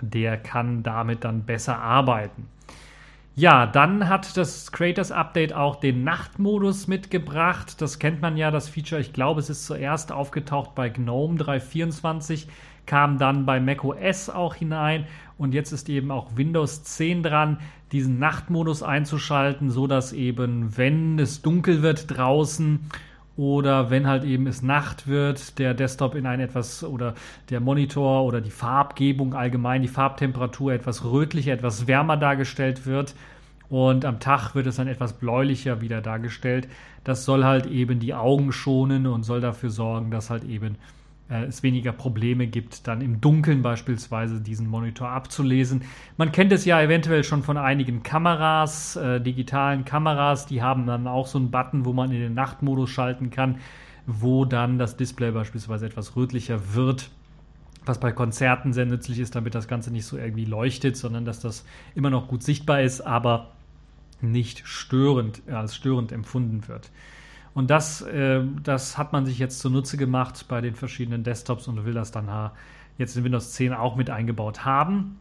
der 0.01 0.37
kann 0.39 0.83
damit 0.83 1.25
dann 1.25 1.43
besser 1.45 1.79
arbeiten. 1.79 2.49
Ja, 3.35 3.65
dann 3.65 4.11
hat 4.11 4.37
das 4.37 4.73
Creators 4.73 5.11
Update 5.11 5.55
auch 5.55 5.77
den 5.77 6.05
Nachtmodus 6.05 6.87
mitgebracht. 6.87 7.81
Das 7.81 7.99
kennt 7.99 8.21
man 8.21 8.37
ja, 8.37 8.51
das 8.51 8.69
Feature. 8.69 9.01
Ich 9.01 9.15
glaube, 9.15 9.41
es 9.41 9.49
ist 9.49 9.65
zuerst 9.65 10.13
aufgetaucht 10.13 10.75
bei 10.75 10.91
GNOME 10.91 11.39
3.24, 11.39 12.47
kam 12.85 13.17
dann 13.17 13.47
bei 13.47 13.59
macOS 13.59 14.29
auch 14.29 14.55
hinein 14.55 15.07
und 15.39 15.55
jetzt 15.55 15.73
ist 15.73 15.89
eben 15.89 16.11
auch 16.11 16.37
Windows 16.37 16.85
10 16.85 17.23
dran, 17.23 17.59
diesen 17.93 18.19
Nachtmodus 18.19 18.83
einzuschalten, 18.83 19.71
so 19.71 19.87
dass 19.87 20.12
eben, 20.12 20.77
wenn 20.77 21.19
es 21.19 21.43
dunkel 21.43 21.83
wird 21.83 22.17
draußen 22.17 22.81
oder 23.37 23.91
wenn 23.91 24.07
halt 24.07 24.25
eben 24.25 24.47
es 24.47 24.62
Nacht 24.62 25.09
wird, 25.09 25.59
der 25.59 25.75
Desktop 25.75 26.15
in 26.15 26.27
ein 26.27 26.41
etwas 26.41 26.85
oder 26.85 27.15
der 27.51 27.61
Monitor 27.61 28.25
oder 28.25 28.41
die 28.41 28.51
Farbgebung 28.51 29.35
allgemein, 29.35 29.83
die 29.83 29.89
Farbtemperatur 29.89 30.73
etwas 30.73 31.05
rötlicher, 31.05 31.53
etwas 31.53 31.87
wärmer 31.87 32.17
dargestellt 32.17 32.87
wird 32.87 33.15
und 33.73 34.05
am 34.05 34.21
Tag 34.21 34.55
wird 34.55 34.67
es 34.67 34.77
dann 34.77 34.87
etwas 34.87 35.15
bläulicher 35.15 35.81
wieder 35.81 36.03
dargestellt. 36.03 36.69
Das 37.05 37.25
soll 37.25 37.43
halt 37.43 37.65
eben 37.65 38.01
die 38.01 38.12
Augen 38.12 38.53
schonen 38.53 39.07
und 39.07 39.23
soll 39.23 39.41
dafür 39.41 39.71
sorgen, 39.71 40.11
dass 40.11 40.29
halt 40.29 40.45
eben 40.45 40.77
es 41.41 41.62
weniger 41.62 41.93
Probleme 41.93 42.47
gibt, 42.47 42.87
dann 42.87 43.01
im 43.01 43.21
Dunkeln 43.21 43.62
beispielsweise 43.62 44.41
diesen 44.41 44.67
Monitor 44.67 45.09
abzulesen. 45.09 45.83
Man 46.17 46.33
kennt 46.33 46.53
es 46.53 46.65
ja 46.65 46.81
eventuell 46.81 47.25
schon 47.25 47.43
von 47.43 47.57
einigen 47.57 48.03
Kameras, 48.03 48.97
äh, 48.97 49.21
digitalen 49.21 49.85
Kameras, 49.85 50.47
die 50.47 50.62
haben 50.62 50.87
dann 50.87 51.07
auch 51.07 51.27
so 51.27 51.39
einen 51.39 51.51
Button, 51.51 51.85
wo 51.85 51.93
man 51.93 52.11
in 52.12 52.21
den 52.21 52.35
Nachtmodus 52.35 52.91
schalten 52.91 53.31
kann, 53.31 53.59
wo 54.07 54.45
dann 54.45 54.79
das 54.79 54.97
Display 54.97 55.31
beispielsweise 55.31 55.87
etwas 55.87 56.17
rötlicher 56.17 56.75
wird. 56.75 57.11
Was 57.85 57.99
bei 57.99 58.12
Konzerten 58.12 58.73
sehr 58.73 58.87
nützlich 58.87 59.19
ist, 59.19 59.35
damit 59.35 59.55
das 59.57 59.67
Ganze 59.67 59.91
nicht 59.91 60.05
so 60.05 60.17
irgendwie 60.17 60.45
leuchtet, 60.45 60.97
sondern 60.97 61.25
dass 61.25 61.41
das 61.41 61.65
immer 61.97 62.11
noch 62.11 62.29
gut 62.29 62.43
sichtbar 62.43 62.83
ist, 62.83 63.01
aber 63.01 63.51
nicht 64.21 64.62
störend, 64.65 65.43
als 65.49 65.75
störend 65.75 66.12
empfunden 66.12 66.69
wird. 66.69 66.91
Und 67.55 67.71
das, 67.71 68.03
äh, 68.03 68.41
das 68.63 68.97
hat 68.97 69.13
man 69.13 69.27
sich 69.27 69.39
jetzt 69.39 69.61
zunutze 69.61 69.97
gemacht 69.97 70.47
bei 70.49 70.61
den 70.61 70.75
verschiedenen 70.75 71.23
Desktops 71.23 71.69
und 71.69 71.85
will 71.85 71.95
das 71.95 72.11
dann 72.11 72.51
jetzt 72.99 73.17
in 73.17 73.25
Windows 73.25 73.53
10 73.53 73.73
auch 73.75 73.97
mit 73.97 74.11
eingebaut 74.11 74.65
haben. 74.65 75.19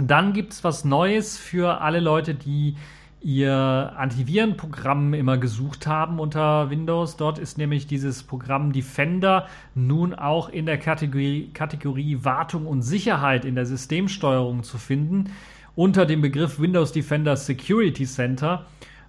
Dann 0.00 0.32
gibt 0.32 0.52
es 0.52 0.64
was 0.64 0.84
Neues 0.84 1.36
für 1.36 1.80
alle 1.80 2.00
Leute, 2.00 2.34
die 2.34 2.76
ihr 3.20 3.92
Antivirenprogramm 3.96 5.12
immer 5.12 5.38
gesucht 5.38 5.86
haben 5.86 6.20
unter 6.20 6.70
Windows. 6.70 7.16
Dort 7.16 7.38
ist 7.38 7.58
nämlich 7.58 7.86
dieses 7.88 8.22
Programm 8.22 8.72
Defender 8.72 9.48
nun 9.74 10.14
auch 10.14 10.48
in 10.48 10.66
der 10.66 10.78
Kategorie, 10.78 11.50
Kategorie 11.52 12.20
Wartung 12.22 12.66
und 12.66 12.82
Sicherheit 12.82 13.44
in 13.44 13.56
der 13.56 13.66
Systemsteuerung 13.66 14.62
zu 14.62 14.78
finden 14.78 15.32
unter 15.74 16.06
dem 16.06 16.20
Begriff 16.20 16.60
Windows 16.60 16.92
Defender 16.92 17.36
Security 17.36 18.04
Center 18.04 18.66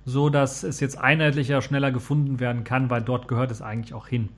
so 0.10 0.30
dass 0.30 0.64
es 0.64 0.80
jetzt 0.80 1.00
einheitlicher, 1.00 1.62
schneller 1.62 1.92
gefunden 1.92 2.40
werden 2.40 2.64
kann, 2.64 2.90
weil 2.90 3.02
dort 3.02 3.28
gehört 3.28 3.52
es 3.52 3.62
eigentlich 3.62 3.94
auch 3.94 4.08
hin. 4.08 4.30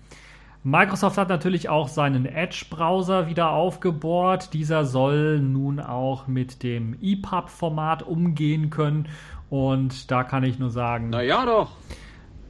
Microsoft 0.64 1.18
hat 1.18 1.30
natürlich 1.30 1.70
auch 1.70 1.88
seinen 1.88 2.28
Edge-Browser 2.28 3.28
wieder 3.28 3.50
aufgebohrt. 3.50 4.54
Dieser 4.54 4.86
soll 4.86 5.40
nun 5.40 5.80
auch 5.80 6.28
mit 6.28 6.62
dem 6.62 6.96
EPUB-Format 7.02 8.04
umgehen 8.04 8.70
können. 8.70 9.08
Und 9.50 10.12
da 10.12 10.24
kann 10.24 10.44
ich 10.44 10.60
nur 10.60 10.70
sagen. 10.70 11.10
Na 11.10 11.24
ja, 11.24 11.46
doch. 11.48 11.72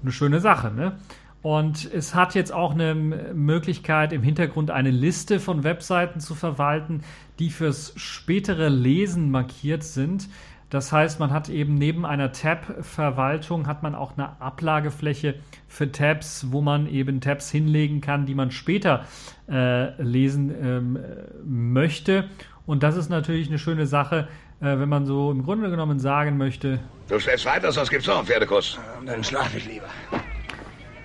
Eine 0.01 0.11
schöne 0.11 0.41
Sache, 0.41 0.71
ne? 0.71 0.97
Und 1.41 1.91
es 1.91 2.13
hat 2.13 2.35
jetzt 2.35 2.53
auch 2.53 2.73
eine 2.73 2.93
Möglichkeit, 2.93 4.13
im 4.13 4.21
Hintergrund 4.21 4.69
eine 4.69 4.91
Liste 4.91 5.39
von 5.39 5.63
Webseiten 5.63 6.19
zu 6.19 6.35
verwalten, 6.35 7.01
die 7.39 7.49
fürs 7.49 7.93
spätere 7.95 8.69
Lesen 8.69 9.31
markiert 9.31 9.83
sind. 9.83 10.27
Das 10.71 10.93
heißt, 10.93 11.19
man 11.19 11.31
hat 11.31 11.49
eben 11.49 11.75
neben 11.75 12.05
einer 12.05 12.31
Tab-Verwaltung 12.31 13.67
hat 13.67 13.83
man 13.83 13.93
auch 13.93 14.17
eine 14.17 14.41
Ablagefläche 14.41 15.35
für 15.67 15.91
Tabs, 15.91 16.47
wo 16.49 16.61
man 16.61 16.87
eben 16.87 17.19
Tabs 17.19 17.51
hinlegen 17.51 17.99
kann, 17.99 18.25
die 18.25 18.33
man 18.33 18.51
später 18.51 19.05
äh, 19.49 20.01
lesen 20.01 20.49
ähm, 20.63 20.99
möchte. 21.43 22.29
Und 22.65 22.83
das 22.83 22.95
ist 22.95 23.09
natürlich 23.09 23.49
eine 23.49 23.59
schöne 23.59 23.85
Sache, 23.85 24.29
äh, 24.61 24.79
wenn 24.79 24.87
man 24.87 25.05
so 25.05 25.29
im 25.29 25.43
Grunde 25.43 25.69
genommen 25.69 25.99
sagen 25.99 26.37
möchte. 26.37 26.79
Du 27.09 27.19
stellst 27.19 27.45
weiter, 27.45 27.69
sonst 27.73 27.89
gibt's 27.89 28.07
noch 28.07 28.19
einen 28.19 28.27
Pferdekuss. 28.27 28.79
Dann 29.05 29.21
schlaf 29.25 29.53
ich 29.53 29.65
lieber. 29.65 29.87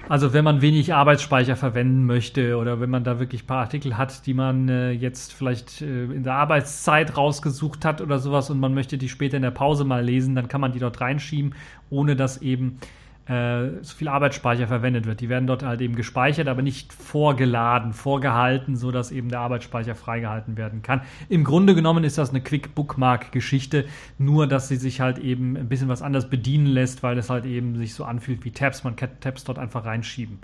Also 0.08 0.32
wenn 0.32 0.44
man 0.44 0.62
wenig 0.62 0.94
Arbeitsspeicher 0.94 1.56
verwenden 1.56 2.06
möchte 2.06 2.58
oder 2.58 2.80
wenn 2.80 2.90
man 2.90 3.02
da 3.02 3.18
wirklich 3.18 3.42
ein 3.42 3.46
paar 3.46 3.62
Artikel 3.62 3.98
hat, 3.98 4.24
die 4.26 4.34
man 4.34 4.68
äh, 4.68 4.92
jetzt 4.92 5.32
vielleicht 5.32 5.82
äh, 5.82 6.04
in 6.04 6.22
der 6.22 6.34
Arbeitszeit 6.34 7.16
rausgesucht 7.16 7.84
hat 7.84 8.00
oder 8.00 8.20
sowas 8.20 8.48
und 8.48 8.60
man 8.60 8.72
möchte 8.72 8.98
die 8.98 9.08
später 9.08 9.36
in 9.36 9.42
der 9.42 9.50
Pause 9.50 9.84
mal 9.84 10.04
lesen, 10.04 10.36
dann 10.36 10.46
kann 10.46 10.60
man 10.60 10.70
die 10.70 10.78
dort 10.78 11.00
reinschieben, 11.00 11.56
ohne 11.90 12.14
dass 12.14 12.40
eben 12.40 12.78
äh, 13.26 13.82
so 13.82 13.96
viel 13.96 14.08
Arbeitsspeicher 14.08 14.68
verwendet 14.68 15.06
wird. 15.06 15.20
Die 15.20 15.28
werden 15.28 15.46
dort 15.46 15.64
halt 15.64 15.80
eben 15.80 15.96
gespeichert, 15.96 16.46
aber 16.46 16.62
nicht 16.62 16.92
vorgeladen, 16.92 17.92
vorgehalten, 17.92 18.76
sodass 18.76 19.10
eben 19.10 19.28
der 19.28 19.40
Arbeitsspeicher 19.40 19.94
freigehalten 19.94 20.56
werden 20.56 20.82
kann. 20.82 21.00
Im 21.28 21.42
Grunde 21.42 21.74
genommen 21.74 22.04
ist 22.04 22.18
das 22.18 22.30
eine 22.30 22.40
Quick 22.40 22.74
Bookmark 22.74 23.32
Geschichte, 23.32 23.86
nur 24.18 24.46
dass 24.46 24.68
sie 24.68 24.76
sich 24.76 25.00
halt 25.00 25.18
eben 25.18 25.56
ein 25.56 25.68
bisschen 25.68 25.88
was 25.88 26.02
anders 26.02 26.30
bedienen 26.30 26.66
lässt, 26.66 27.02
weil 27.02 27.18
es 27.18 27.28
halt 27.28 27.46
eben 27.46 27.76
sich 27.76 27.94
so 27.94 28.04
anfühlt 28.04 28.44
wie 28.44 28.52
Tabs. 28.52 28.84
Man 28.84 28.94
kann 28.94 29.10
Tabs 29.20 29.42
dort 29.44 29.58
einfach 29.58 29.84
reinschieben. 29.84 30.38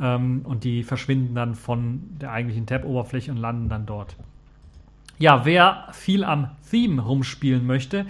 Ähm, 0.00 0.40
und 0.44 0.64
die 0.64 0.82
verschwinden 0.82 1.34
dann 1.34 1.54
von 1.54 2.02
der 2.20 2.32
eigentlichen 2.32 2.66
Tab-Oberfläche 2.66 3.30
und 3.30 3.36
landen 3.36 3.68
dann 3.68 3.86
dort. 3.86 4.16
Ja, 5.18 5.44
wer 5.44 5.86
viel 5.92 6.24
am 6.24 6.50
Theme 6.70 7.02
rumspielen 7.02 7.66
möchte, 7.66 8.06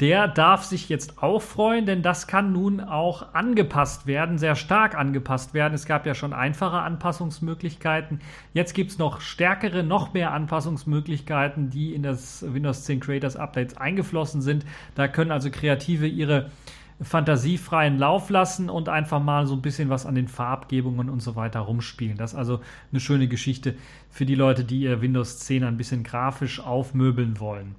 der 0.00 0.28
darf 0.28 0.64
sich 0.64 0.88
jetzt 0.88 1.22
auch 1.22 1.42
freuen, 1.42 1.84
denn 1.84 2.02
das 2.02 2.26
kann 2.26 2.52
nun 2.52 2.80
auch 2.80 3.34
angepasst 3.34 4.06
werden, 4.06 4.38
sehr 4.38 4.56
stark 4.56 4.96
angepasst 4.96 5.52
werden. 5.52 5.74
Es 5.74 5.84
gab 5.84 6.06
ja 6.06 6.14
schon 6.14 6.32
einfache 6.32 6.78
Anpassungsmöglichkeiten. 6.78 8.20
Jetzt 8.54 8.72
gibt 8.72 8.92
es 8.92 8.98
noch 8.98 9.20
stärkere, 9.20 9.82
noch 9.82 10.14
mehr 10.14 10.32
Anpassungsmöglichkeiten, 10.32 11.68
die 11.68 11.94
in 11.94 12.02
das 12.02 12.42
Windows 12.48 12.84
10 12.84 13.00
Creators 13.00 13.36
Updates 13.36 13.76
eingeflossen 13.76 14.40
sind. 14.40 14.64
Da 14.94 15.06
können 15.06 15.30
also 15.30 15.50
Kreative 15.50 16.06
ihre 16.06 16.50
fantasiefreien 17.02 17.98
Lauf 17.98 18.30
lassen 18.30 18.70
und 18.70 18.88
einfach 18.88 19.22
mal 19.22 19.46
so 19.46 19.54
ein 19.54 19.62
bisschen 19.62 19.90
was 19.90 20.06
an 20.06 20.14
den 20.14 20.28
Farbgebungen 20.28 21.10
und 21.10 21.20
so 21.20 21.36
weiter 21.36 21.60
rumspielen. 21.60 22.16
Das 22.16 22.32
ist 22.32 22.38
also 22.38 22.60
eine 22.90 23.00
schöne 23.00 23.28
Geschichte 23.28 23.74
für 24.10 24.24
die 24.24 24.34
Leute, 24.34 24.64
die 24.64 24.80
ihr 24.80 25.02
Windows 25.02 25.38
10 25.40 25.64
ein 25.64 25.76
bisschen 25.76 26.04
grafisch 26.04 26.60
aufmöbeln 26.60 27.38
wollen. 27.38 27.74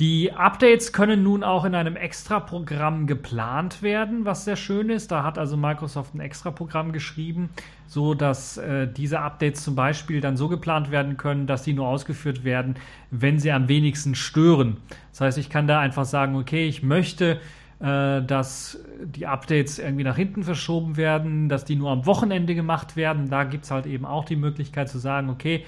Die 0.00 0.32
Updates 0.32 0.92
können 0.92 1.22
nun 1.22 1.44
auch 1.44 1.64
in 1.64 1.76
einem 1.76 1.94
Extra-Programm 1.94 3.06
geplant 3.06 3.80
werden, 3.80 4.24
was 4.24 4.44
sehr 4.44 4.56
schön 4.56 4.90
ist. 4.90 5.12
Da 5.12 5.22
hat 5.22 5.38
also 5.38 5.56
Microsoft 5.56 6.14
ein 6.14 6.20
Extra-Programm 6.20 6.90
geschrieben, 6.90 7.50
so 7.86 8.14
dass 8.14 8.56
äh, 8.56 8.88
diese 8.88 9.20
Updates 9.20 9.62
zum 9.62 9.76
Beispiel 9.76 10.20
dann 10.20 10.36
so 10.36 10.48
geplant 10.48 10.90
werden 10.90 11.16
können, 11.16 11.46
dass 11.46 11.62
sie 11.62 11.74
nur 11.74 11.86
ausgeführt 11.86 12.42
werden, 12.42 12.74
wenn 13.12 13.38
sie 13.38 13.52
am 13.52 13.68
wenigsten 13.68 14.16
stören. 14.16 14.78
Das 15.12 15.20
heißt, 15.20 15.38
ich 15.38 15.48
kann 15.48 15.68
da 15.68 15.78
einfach 15.78 16.06
sagen, 16.06 16.34
okay, 16.34 16.66
ich 16.66 16.82
möchte, 16.82 17.38
äh, 17.78 18.20
dass 18.20 18.80
die 19.00 19.28
Updates 19.28 19.78
irgendwie 19.78 20.02
nach 20.02 20.16
hinten 20.16 20.42
verschoben 20.42 20.96
werden, 20.96 21.48
dass 21.48 21.64
die 21.64 21.76
nur 21.76 21.92
am 21.92 22.04
Wochenende 22.04 22.56
gemacht 22.56 22.96
werden. 22.96 23.30
Da 23.30 23.44
gibt 23.44 23.62
es 23.62 23.70
halt 23.70 23.86
eben 23.86 24.06
auch 24.06 24.24
die 24.24 24.34
Möglichkeit 24.34 24.88
zu 24.88 24.98
sagen, 24.98 25.30
okay, 25.30 25.64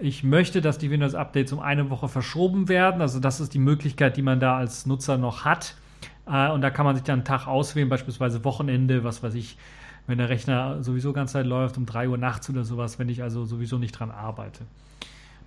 ich 0.00 0.24
möchte, 0.24 0.60
dass 0.60 0.78
die 0.78 0.90
Windows-Updates 0.90 1.52
um 1.52 1.60
eine 1.60 1.90
Woche 1.90 2.08
verschoben 2.08 2.68
werden. 2.68 3.00
Also 3.00 3.20
das 3.20 3.40
ist 3.40 3.54
die 3.54 3.58
Möglichkeit, 3.58 4.16
die 4.16 4.22
man 4.22 4.40
da 4.40 4.56
als 4.56 4.86
Nutzer 4.86 5.18
noch 5.18 5.44
hat. 5.44 5.74
Äh, 6.26 6.50
und 6.50 6.60
da 6.60 6.70
kann 6.70 6.84
man 6.84 6.96
sich 6.96 7.04
dann 7.04 7.20
einen 7.20 7.24
Tag 7.24 7.46
auswählen, 7.46 7.88
beispielsweise 7.88 8.44
Wochenende, 8.44 9.04
was 9.04 9.22
weiß 9.22 9.34
ich, 9.34 9.56
wenn 10.06 10.18
der 10.18 10.28
Rechner 10.28 10.82
sowieso 10.82 11.12
ganze 11.12 11.34
Zeit 11.34 11.46
läuft, 11.46 11.76
um 11.76 11.86
3 11.86 12.08
Uhr 12.08 12.18
nachts 12.18 12.48
oder 12.50 12.64
sowas, 12.64 12.98
wenn 12.98 13.08
ich 13.08 13.22
also 13.22 13.44
sowieso 13.44 13.78
nicht 13.78 13.92
dran 13.92 14.10
arbeite. 14.10 14.64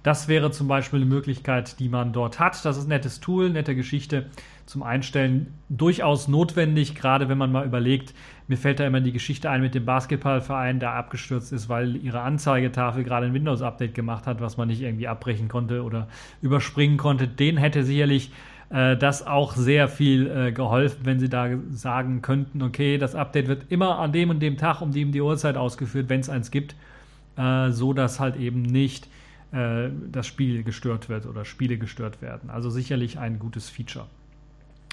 Das 0.04 0.28
wäre 0.28 0.52
zum 0.52 0.68
Beispiel 0.68 1.00
eine 1.00 1.10
Möglichkeit, 1.10 1.80
die 1.80 1.88
man 1.88 2.12
dort 2.12 2.38
hat. 2.38 2.64
Das 2.66 2.76
ist 2.76 2.86
ein 2.86 2.90
nettes 2.90 3.22
Tool, 3.22 3.50
nette 3.50 3.74
Geschichte 3.74 4.26
zum 4.66 4.84
Einstellen. 4.84 5.54
Durchaus 5.70 6.28
notwendig, 6.28 6.94
gerade 6.94 7.30
wenn 7.30 7.38
man 7.38 7.54
mal 7.54 7.66
überlegt, 7.66 8.14
mir 8.48 8.58
fällt 8.58 8.80
da 8.80 8.88
immer 8.88 9.02
die 9.02 9.12
Geschichte 9.12 9.50
ein 9.50 9.62
mit 9.62 9.76
dem 9.76 9.86
Basketballverein, 9.86 10.80
der 10.80 10.94
abgestürzt 10.94 11.54
ist, 11.54 11.70
weil 11.70 11.96
ihre 11.96 12.22
Anzeigetafel 12.22 13.04
gerade 13.04 13.26
ein 13.26 13.34
Windows-Update 13.34 13.94
gemacht 13.94 14.28
hat, 14.28 14.42
was 14.42 14.58
man 14.58 14.68
nicht 14.68 14.82
irgendwie 14.82 15.08
abbrechen 15.08 15.48
konnte 15.48 15.84
oder 15.84 16.08
überspringen 16.42 16.98
konnte. 16.98 17.28
Den 17.28 17.58
hätte 17.58 17.84
sicherlich 17.84 18.32
äh, 18.70 18.98
das 18.98 19.26
auch 19.26 19.54
sehr 19.54 19.88
viel 19.88 20.28
äh, 20.30 20.52
geholfen, 20.52 21.02
wenn 21.04 21.20
sie 21.20 21.30
da 21.30 21.50
sagen 21.72 22.22
könnten, 22.22 22.62
okay, 22.62 22.98
das 22.98 23.16
Update 23.16 23.48
wird 23.48 23.72
immer 23.72 24.00
an 24.00 24.12
dem 24.12 24.30
und 24.30 24.40
dem 24.40 24.58
Tag 24.58 24.82
um 24.82 24.92
die, 24.92 25.06
um 25.06 25.12
die 25.12 25.22
Uhrzeit 25.22 25.56
ausgeführt, 25.56 26.10
wenn 26.10 26.20
es 26.20 26.30
eins 26.30 26.52
gibt, 26.52 26.76
äh, 27.38 27.70
so 27.72 27.94
dass 27.94 28.20
halt 28.20 28.36
eben 28.36 28.62
nicht 28.62 29.08
äh, 29.52 29.90
das 30.12 30.28
Spiel 30.28 30.64
gestört 30.64 31.08
wird 31.08 31.28
oder 31.28 31.46
Spiele 31.46 31.78
gestört 31.78 32.22
werden. 32.22 32.50
Also 32.50 32.70
sicherlich 32.70 33.20
ein 33.20 33.40
gutes 33.40 33.70
Feature. 33.70 34.08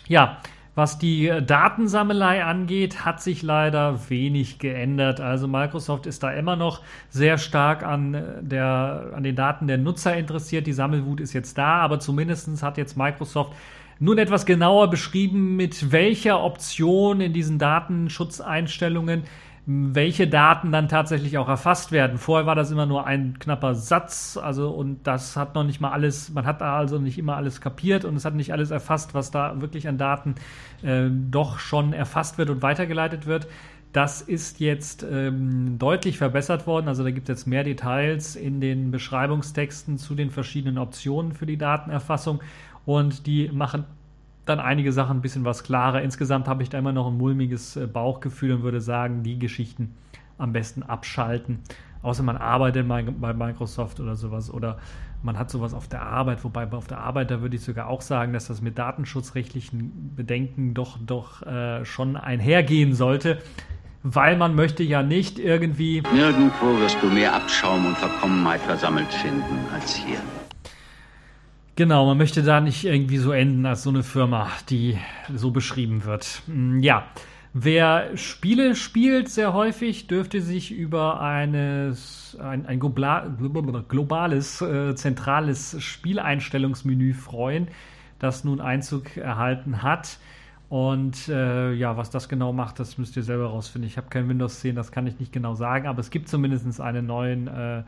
Ja, 0.08 0.40
Was 0.74 0.98
die 0.98 1.32
Datensammelei 1.46 2.44
angeht, 2.44 3.04
hat 3.04 3.20
sich 3.20 3.42
leider 3.42 4.08
wenig 4.08 4.58
geändert. 4.60 5.20
Also 5.20 5.48
Microsoft 5.48 6.06
ist 6.06 6.22
da 6.22 6.30
immer 6.30 6.54
noch 6.54 6.82
sehr 7.08 7.38
stark 7.38 7.82
an, 7.82 8.16
der, 8.40 9.10
an 9.14 9.24
den 9.24 9.34
Daten 9.34 9.66
der 9.66 9.78
Nutzer 9.78 10.16
interessiert. 10.16 10.66
Die 10.66 10.72
Sammelwut 10.72 11.20
ist 11.20 11.32
jetzt 11.32 11.58
da, 11.58 11.80
aber 11.80 11.98
zumindest 11.98 12.62
hat 12.62 12.78
jetzt 12.78 12.96
Microsoft 12.96 13.52
nun 13.98 14.16
etwas 14.16 14.46
genauer 14.46 14.88
beschrieben, 14.88 15.56
mit 15.56 15.92
welcher 15.92 16.42
Option 16.42 17.20
in 17.20 17.32
diesen 17.32 17.58
Datenschutzeinstellungen 17.58 19.24
welche 19.66 20.26
Daten 20.26 20.72
dann 20.72 20.88
tatsächlich 20.88 21.38
auch 21.38 21.48
erfasst 21.48 21.92
werden. 21.92 22.18
Vorher 22.18 22.46
war 22.46 22.54
das 22.54 22.70
immer 22.70 22.86
nur 22.86 23.06
ein 23.06 23.38
knapper 23.38 23.74
Satz, 23.74 24.38
also 24.42 24.70
und 24.70 25.06
das 25.06 25.36
hat 25.36 25.54
noch 25.54 25.64
nicht 25.64 25.80
mal 25.80 25.92
alles, 25.92 26.30
man 26.30 26.46
hat 26.46 26.60
da 26.60 26.76
also 26.76 26.98
nicht 26.98 27.18
immer 27.18 27.36
alles 27.36 27.60
kapiert 27.60 28.04
und 28.04 28.16
es 28.16 28.24
hat 28.24 28.34
nicht 28.34 28.52
alles 28.52 28.70
erfasst, 28.70 29.14
was 29.14 29.30
da 29.30 29.60
wirklich 29.60 29.86
an 29.86 29.98
Daten 29.98 30.34
äh, 30.82 31.08
doch 31.10 31.58
schon 31.58 31.92
erfasst 31.92 32.38
wird 32.38 32.50
und 32.50 32.62
weitergeleitet 32.62 33.26
wird. 33.26 33.46
Das 33.92 34.22
ist 34.22 34.60
jetzt 34.60 35.04
ähm, 35.08 35.78
deutlich 35.78 36.16
verbessert 36.16 36.66
worden. 36.66 36.86
Also 36.86 37.02
da 37.02 37.10
gibt 37.10 37.28
es 37.28 37.40
jetzt 37.40 37.46
mehr 37.46 37.64
Details 37.64 38.36
in 38.36 38.60
den 38.60 38.92
Beschreibungstexten 38.92 39.98
zu 39.98 40.14
den 40.14 40.30
verschiedenen 40.30 40.78
Optionen 40.78 41.32
für 41.32 41.44
die 41.44 41.58
Datenerfassung 41.58 42.40
und 42.86 43.26
die 43.26 43.50
machen 43.52 43.84
dann 44.50 44.60
einige 44.60 44.92
Sachen 44.92 45.18
ein 45.18 45.22
bisschen 45.22 45.44
was 45.44 45.64
klarer. 45.64 46.02
Insgesamt 46.02 46.48
habe 46.48 46.62
ich 46.62 46.68
da 46.68 46.78
immer 46.78 46.92
noch 46.92 47.06
ein 47.06 47.16
mulmiges 47.16 47.76
äh, 47.76 47.86
Bauchgefühl 47.86 48.52
und 48.52 48.62
würde 48.62 48.80
sagen, 48.80 49.22
die 49.22 49.38
Geschichten 49.38 49.94
am 50.38 50.52
besten 50.52 50.82
abschalten. 50.82 51.60
Außer 52.02 52.22
man 52.22 52.36
arbeitet 52.36 52.88
bei 52.88 53.34
Microsoft 53.34 54.00
oder 54.00 54.16
sowas 54.16 54.52
oder 54.52 54.78
man 55.22 55.38
hat 55.38 55.50
sowas 55.50 55.74
auf 55.74 55.86
der 55.86 56.02
Arbeit, 56.02 56.42
wobei 56.44 56.70
auf 56.72 56.86
der 56.86 56.98
Arbeit, 56.98 57.30
da 57.30 57.42
würde 57.42 57.56
ich 57.56 57.62
sogar 57.62 57.88
auch 57.88 58.00
sagen, 58.00 58.32
dass 58.32 58.46
das 58.46 58.62
mit 58.62 58.78
datenschutzrechtlichen 58.78 60.14
Bedenken 60.16 60.72
doch, 60.72 60.98
doch 60.98 61.42
äh, 61.42 61.84
schon 61.84 62.16
einhergehen 62.16 62.94
sollte, 62.94 63.38
weil 64.02 64.38
man 64.38 64.54
möchte 64.54 64.82
ja 64.82 65.02
nicht 65.02 65.38
irgendwie. 65.38 66.02
Nirgendwo 66.14 66.78
wirst 66.80 66.96
du 67.02 67.08
mehr 67.08 67.34
Abschaum 67.34 67.84
und 67.84 67.98
Verkommenheit 67.98 68.60
versammelt 68.62 69.12
finden 69.12 69.58
als 69.74 69.94
hier. 69.94 70.18
Genau, 71.76 72.06
man 72.06 72.18
möchte 72.18 72.42
da 72.42 72.60
nicht 72.60 72.84
irgendwie 72.84 73.16
so 73.18 73.32
enden 73.32 73.64
als 73.64 73.82
so 73.82 73.90
eine 73.90 74.02
Firma, 74.02 74.48
die 74.68 74.98
so 75.34 75.50
beschrieben 75.50 76.04
wird. 76.04 76.42
Hm, 76.46 76.80
ja, 76.80 77.06
wer 77.52 78.16
Spiele 78.16 78.74
spielt 78.74 79.28
sehr 79.28 79.54
häufig, 79.54 80.06
dürfte 80.06 80.42
sich 80.42 80.72
über 80.72 81.20
eines, 81.20 82.36
ein, 82.40 82.66
ein 82.66 82.80
globales, 82.80 84.60
äh, 84.60 84.94
zentrales 84.94 85.82
Spieleinstellungsmenü 85.82 87.14
freuen, 87.14 87.68
das 88.18 88.44
nun 88.44 88.60
Einzug 88.60 89.16
erhalten 89.16 89.82
hat. 89.82 90.18
Und 90.68 91.28
äh, 91.28 91.72
ja, 91.72 91.96
was 91.96 92.10
das 92.10 92.28
genau 92.28 92.52
macht, 92.52 92.78
das 92.78 92.96
müsst 92.96 93.16
ihr 93.16 93.24
selber 93.24 93.46
rausfinden. 93.46 93.88
Ich 93.88 93.96
habe 93.96 94.08
kein 94.08 94.28
Windows 94.28 94.60
10, 94.60 94.76
das 94.76 94.92
kann 94.92 95.06
ich 95.06 95.18
nicht 95.18 95.32
genau 95.32 95.54
sagen, 95.54 95.88
aber 95.88 95.98
es 95.98 96.10
gibt 96.10 96.28
zumindest 96.28 96.80
einen 96.80 97.06
neuen 97.06 97.48
äh, 97.48 97.82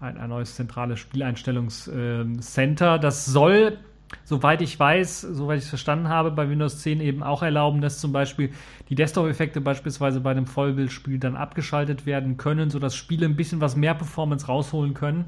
ein, 0.00 0.18
ein 0.18 0.28
neues 0.28 0.54
zentrales 0.54 0.98
Spieleinstellungscenter. 1.00 2.98
Das 2.98 3.24
soll, 3.26 3.78
soweit 4.24 4.62
ich 4.62 4.78
weiß, 4.78 5.22
soweit 5.22 5.58
ich 5.58 5.64
es 5.64 5.70
verstanden 5.70 6.08
habe, 6.08 6.30
bei 6.30 6.48
Windows 6.48 6.80
10 6.82 7.00
eben 7.00 7.22
auch 7.22 7.42
erlauben, 7.42 7.80
dass 7.80 7.98
zum 8.00 8.12
Beispiel 8.12 8.50
die 8.88 8.94
Desktop-Effekte 8.94 9.60
beispielsweise 9.60 10.20
bei 10.20 10.30
einem 10.30 10.46
Vollbildspiel 10.46 11.18
dann 11.18 11.36
abgeschaltet 11.36 12.06
werden 12.06 12.36
können, 12.36 12.70
sodass 12.70 12.94
Spiele 12.94 13.26
ein 13.26 13.36
bisschen 13.36 13.60
was 13.60 13.76
mehr 13.76 13.94
Performance 13.94 14.46
rausholen 14.46 14.94
können. 14.94 15.26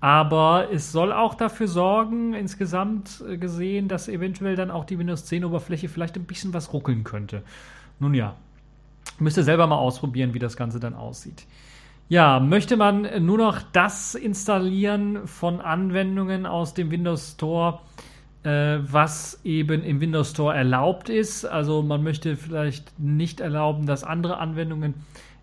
Aber 0.00 0.68
es 0.72 0.92
soll 0.92 1.10
auch 1.10 1.34
dafür 1.34 1.68
sorgen, 1.68 2.34
insgesamt 2.34 3.24
gesehen, 3.40 3.88
dass 3.88 4.08
eventuell 4.08 4.54
dann 4.54 4.70
auch 4.70 4.84
die 4.84 4.98
Windows 4.98 5.24
10 5.24 5.44
Oberfläche 5.44 5.88
vielleicht 5.88 6.16
ein 6.16 6.24
bisschen 6.24 6.52
was 6.52 6.72
ruckeln 6.72 7.02
könnte. 7.02 7.42
Nun 7.98 8.12
ja, 8.12 8.36
müsst 9.18 9.38
ihr 9.38 9.42
selber 9.42 9.66
mal 9.66 9.76
ausprobieren, 9.76 10.34
wie 10.34 10.38
das 10.38 10.56
Ganze 10.56 10.80
dann 10.80 10.94
aussieht. 10.94 11.46
Ja, 12.08 12.38
möchte 12.38 12.76
man 12.76 13.26
nur 13.26 13.38
noch 13.38 13.62
das 13.72 14.14
installieren 14.14 15.26
von 15.26 15.60
Anwendungen 15.60 16.46
aus 16.46 16.72
dem 16.72 16.92
Windows 16.92 17.32
Store, 17.32 17.80
äh, 18.44 18.78
was 18.80 19.40
eben 19.42 19.82
im 19.82 20.00
Windows 20.00 20.30
Store 20.30 20.54
erlaubt 20.54 21.08
ist. 21.08 21.44
Also 21.44 21.82
man 21.82 22.04
möchte 22.04 22.36
vielleicht 22.36 22.96
nicht 23.00 23.40
erlauben, 23.40 23.86
dass 23.86 24.04
andere 24.04 24.38
Anwendungen 24.38 24.94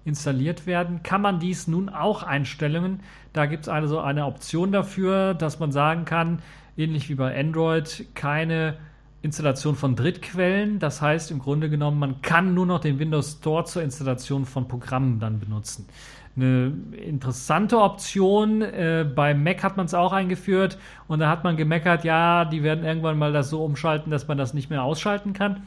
installiert 0.06 0.66
werden. 0.66 1.04
Kann 1.04 1.22
man 1.22 1.42
dies 1.42 1.68
nun 1.68 1.90
auch 1.90 2.24
einstellen? 2.24 3.02
Da 3.34 3.46
gibt 3.46 3.64
es 3.64 3.70
also 3.70 4.00
eine 4.00 4.26
Option 4.26 4.72
dafür, 4.72 5.34
dass 5.34 5.60
man 5.60 5.74
sagen 5.74 6.06
kann, 6.06 6.40
ähnlich 6.78 7.10
wie 7.10 7.16
bei 7.16 7.38
Android, 7.38 8.06
keine 8.16 8.78
Installation 9.22 9.76
von 9.76 9.98
Drittquellen. 9.98 10.80
Das 10.80 11.02
heißt 11.02 11.30
im 11.32 11.40
Grunde 11.40 11.70
genommen, 11.70 12.00
man 12.00 12.22
kann 12.22 12.54
nur 12.54 12.66
noch 12.66 12.80
den 12.80 13.00
Windows 13.00 13.34
Store 13.40 13.66
zur 13.66 13.82
Installation 13.82 14.46
von 14.46 14.70
Programmen 14.70 15.20
dann 15.20 15.42
benutzen 15.42 15.88
eine 16.36 16.74
interessante 16.92 17.80
Option. 17.80 18.62
Äh, 18.62 19.06
bei 19.16 19.34
Mac 19.34 19.64
hat 19.64 19.78
man 19.78 19.86
es 19.86 19.94
auch 19.94 20.14
eingeführt 20.14 20.78
und 21.08 21.20
da 21.20 21.30
hat 21.30 21.44
man 21.44 21.58
gemeckert, 21.58 22.04
ja, 22.04 22.46
die 22.46 22.64
werden 22.64 22.84
irgendwann 22.86 23.18
mal 23.18 23.34
das 23.34 23.50
so 23.50 23.64
umschalten, 23.64 24.12
dass 24.12 24.28
man 24.28 24.38
das 24.38 24.54
nicht 24.54 24.70
mehr 24.70 24.84
ausschalten 24.84 25.34
kann 25.34 25.64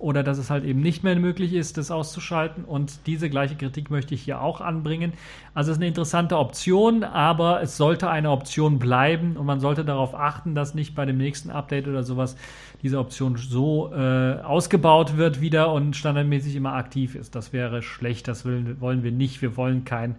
oder 0.00 0.22
dass 0.22 0.38
es 0.38 0.50
halt 0.50 0.64
eben 0.64 0.80
nicht 0.80 1.04
mehr 1.04 1.14
möglich 1.16 1.52
ist, 1.52 1.76
das 1.76 1.90
auszuschalten. 1.90 2.64
Und 2.64 3.06
diese 3.06 3.28
gleiche 3.28 3.54
Kritik 3.54 3.90
möchte 3.90 4.14
ich 4.14 4.22
hier 4.22 4.40
auch 4.40 4.60
anbringen. 4.60 5.12
Also 5.54 5.70
es 5.70 5.76
ist 5.76 5.80
eine 5.80 5.88
interessante 5.88 6.38
Option, 6.38 7.04
aber 7.04 7.62
es 7.62 7.76
sollte 7.76 8.08
eine 8.08 8.30
Option 8.30 8.78
bleiben 8.78 9.36
und 9.36 9.44
man 9.44 9.60
sollte 9.60 9.84
darauf 9.84 10.14
achten, 10.14 10.54
dass 10.54 10.74
nicht 10.74 10.94
bei 10.94 11.04
dem 11.04 11.18
nächsten 11.18 11.50
Update 11.50 11.86
oder 11.86 12.02
sowas 12.02 12.36
diese 12.82 12.98
Option 12.98 13.36
so 13.36 13.92
äh, 13.92 14.40
ausgebaut 14.40 15.18
wird 15.18 15.42
wieder 15.42 15.72
und 15.72 15.94
standardmäßig 15.94 16.56
immer 16.56 16.72
aktiv 16.72 17.14
ist. 17.14 17.34
Das 17.34 17.52
wäre 17.52 17.82
schlecht, 17.82 18.26
das 18.26 18.46
will, 18.46 18.80
wollen 18.80 19.02
wir 19.02 19.12
nicht. 19.12 19.42
Wir 19.42 19.56
wollen 19.56 19.84
kein 19.84 20.16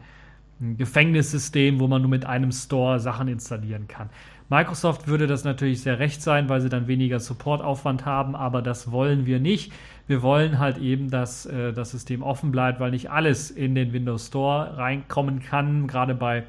Gefängnissystem, 0.77 1.79
wo 1.79 1.87
man 1.87 2.03
nur 2.03 2.11
mit 2.11 2.25
einem 2.25 2.51
Store 2.51 2.99
Sachen 2.99 3.27
installieren 3.27 3.87
kann. 3.87 4.09
Microsoft 4.51 5.07
würde 5.07 5.27
das 5.27 5.45
natürlich 5.45 5.81
sehr 5.81 5.99
recht 5.99 6.21
sein, 6.21 6.49
weil 6.49 6.59
sie 6.59 6.67
dann 6.67 6.87
weniger 6.87 7.21
Supportaufwand 7.21 8.05
haben, 8.05 8.35
aber 8.35 8.61
das 8.61 8.91
wollen 8.91 9.25
wir 9.25 9.39
nicht. 9.39 9.71
Wir 10.07 10.21
wollen 10.23 10.59
halt 10.59 10.77
eben, 10.77 11.09
dass 11.09 11.45
äh, 11.45 11.71
das 11.71 11.91
System 11.91 12.21
offen 12.21 12.51
bleibt, 12.51 12.81
weil 12.81 12.91
nicht 12.91 13.09
alles 13.09 13.49
in 13.49 13.75
den 13.75 13.93
Windows 13.93 14.27
Store 14.27 14.75
reinkommen 14.77 15.39
kann. 15.39 15.87
Gerade 15.87 16.15
bei 16.15 16.43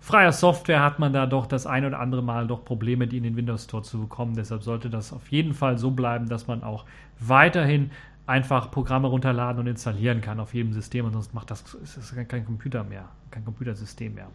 freier 0.00 0.32
Software 0.32 0.82
hat 0.82 0.98
man 0.98 1.12
da 1.12 1.26
doch 1.26 1.46
das 1.46 1.68
ein 1.68 1.84
oder 1.84 2.00
andere 2.00 2.20
Mal 2.20 2.48
doch 2.48 2.64
Probleme, 2.64 3.06
die 3.06 3.18
in 3.18 3.22
den 3.22 3.36
Windows 3.36 3.62
Store 3.62 3.84
zu 3.84 4.00
bekommen. 4.00 4.34
Deshalb 4.34 4.64
sollte 4.64 4.90
das 4.90 5.12
auf 5.12 5.28
jeden 5.28 5.54
Fall 5.54 5.78
so 5.78 5.92
bleiben, 5.92 6.28
dass 6.28 6.48
man 6.48 6.64
auch 6.64 6.84
weiterhin 7.20 7.92
einfach 8.26 8.72
Programme 8.72 9.06
runterladen 9.06 9.60
und 9.60 9.68
installieren 9.68 10.20
kann 10.20 10.40
auf 10.40 10.52
jedem 10.52 10.72
System 10.72 11.06
und 11.06 11.12
sonst 11.12 11.32
macht 11.32 11.52
das 11.52 11.62
ist 11.74 12.28
kein 12.28 12.44
Computer 12.44 12.82
mehr, 12.82 13.04
kein 13.30 13.44
Computersystem 13.44 14.16
mehr. 14.16 14.26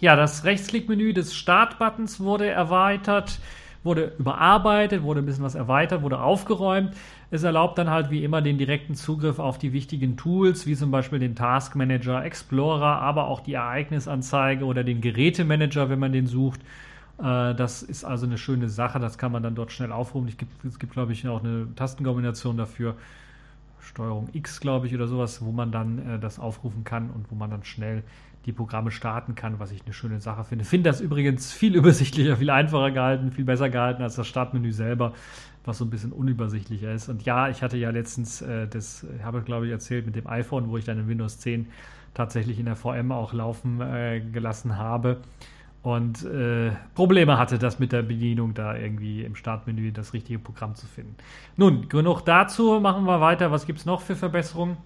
Ja, 0.00 0.16
das 0.16 0.44
Rechtsklickmenü 0.44 1.12
des 1.12 1.34
Startbuttons 1.34 2.20
wurde 2.20 2.48
erweitert, 2.48 3.38
wurde 3.82 4.12
überarbeitet, 4.18 5.02
wurde 5.02 5.20
ein 5.20 5.26
bisschen 5.26 5.44
was 5.44 5.54
erweitert, 5.54 6.02
wurde 6.02 6.20
aufgeräumt. 6.20 6.92
Es 7.30 7.42
erlaubt 7.42 7.78
dann 7.78 7.90
halt 7.90 8.10
wie 8.10 8.24
immer 8.24 8.42
den 8.42 8.58
direkten 8.58 8.94
Zugriff 8.94 9.38
auf 9.38 9.58
die 9.58 9.72
wichtigen 9.72 10.16
Tools, 10.16 10.66
wie 10.66 10.74
zum 10.74 10.90
Beispiel 10.90 11.18
den 11.18 11.36
Task 11.36 11.76
Manager, 11.76 12.24
Explorer, 12.24 13.00
aber 13.00 13.28
auch 13.28 13.40
die 13.40 13.54
Ereignisanzeige 13.54 14.64
oder 14.64 14.84
den 14.84 15.00
Gerätemanager, 15.00 15.88
wenn 15.88 15.98
man 15.98 16.12
den 16.12 16.26
sucht. 16.26 16.60
Äh, 17.18 17.54
das 17.54 17.82
ist 17.82 18.04
also 18.04 18.26
eine 18.26 18.38
schöne 18.38 18.68
Sache, 18.68 18.98
das 18.98 19.18
kann 19.18 19.32
man 19.32 19.42
dann 19.42 19.54
dort 19.54 19.72
schnell 19.72 19.92
aufrufen. 19.92 20.28
Es 20.28 20.36
gibt, 20.36 20.64
es 20.64 20.78
gibt 20.78 20.92
glaube 20.92 21.12
ich, 21.12 21.26
auch 21.28 21.42
eine 21.42 21.68
Tastenkombination 21.76 22.56
dafür. 22.56 22.96
Steuerung 23.80 24.28
X, 24.32 24.60
glaube 24.60 24.86
ich, 24.86 24.94
oder 24.94 25.06
sowas, 25.06 25.44
wo 25.44 25.52
man 25.52 25.72
dann 25.72 25.98
äh, 25.98 26.18
das 26.18 26.38
aufrufen 26.38 26.84
kann 26.84 27.10
und 27.10 27.30
wo 27.30 27.34
man 27.34 27.50
dann 27.50 27.64
schnell 27.64 28.02
die 28.46 28.52
Programme 28.52 28.90
starten 28.90 29.34
kann, 29.34 29.58
was 29.58 29.70
ich 29.70 29.84
eine 29.84 29.92
schöne 29.92 30.20
Sache 30.20 30.44
finde. 30.44 30.64
Finde 30.64 30.90
das 30.90 31.00
übrigens 31.00 31.52
viel 31.52 31.74
übersichtlicher, 31.76 32.36
viel 32.36 32.50
einfacher 32.50 32.90
gehalten, 32.90 33.32
viel 33.32 33.44
besser 33.44 33.68
gehalten 33.68 34.02
als 34.02 34.16
das 34.16 34.26
Startmenü 34.26 34.72
selber, 34.72 35.12
was 35.64 35.78
so 35.78 35.84
ein 35.84 35.90
bisschen 35.90 36.12
unübersichtlicher 36.12 36.92
ist. 36.92 37.08
Und 37.08 37.24
ja, 37.24 37.48
ich 37.48 37.62
hatte 37.62 37.76
ja 37.76 37.90
letztens 37.90 38.42
äh, 38.42 38.66
das, 38.66 39.06
habe 39.22 39.40
ich 39.40 39.44
glaube 39.44 39.66
ich 39.66 39.72
erzählt 39.72 40.06
mit 40.06 40.16
dem 40.16 40.26
iPhone, 40.26 40.68
wo 40.70 40.76
ich 40.78 40.84
dann 40.84 40.98
in 40.98 41.08
Windows 41.08 41.38
10 41.38 41.66
tatsächlich 42.14 42.58
in 42.58 42.66
der 42.66 42.76
VM 42.76 43.12
auch 43.12 43.32
laufen 43.32 43.80
äh, 43.80 44.20
gelassen 44.20 44.76
habe 44.76 45.18
und 45.82 46.24
äh, 46.24 46.72
Probleme 46.94 47.38
hatte, 47.38 47.58
das 47.58 47.78
mit 47.78 47.92
der 47.92 48.02
Bedienung 48.02 48.52
da 48.52 48.76
irgendwie 48.76 49.22
im 49.24 49.34
Startmenü 49.34 49.92
das 49.92 50.12
richtige 50.12 50.38
Programm 50.38 50.74
zu 50.74 50.86
finden. 50.86 51.16
Nun, 51.56 51.88
genug 51.88 52.22
dazu, 52.22 52.80
machen 52.80 53.04
wir 53.04 53.20
weiter. 53.20 53.50
Was 53.50 53.66
gibt 53.66 53.78
es 53.78 53.86
noch 53.86 54.02
für 54.02 54.14
Verbesserungen? 54.14 54.76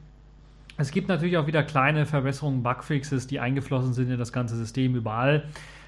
Es 0.77 0.91
gibt 0.91 1.09
natürlich 1.09 1.37
auch 1.37 1.47
wieder 1.47 1.63
kleine 1.63 2.07
Verbesserungen, 2.07 2.63
Bugfixes, 2.63 3.27
die 3.27 3.41
eingeflossen 3.41 3.93
sind 3.93 4.11
in 4.11 4.19
das 4.19 4.33
ganze 4.33 4.57
System 4.57 4.95
überall. 4.95 5.45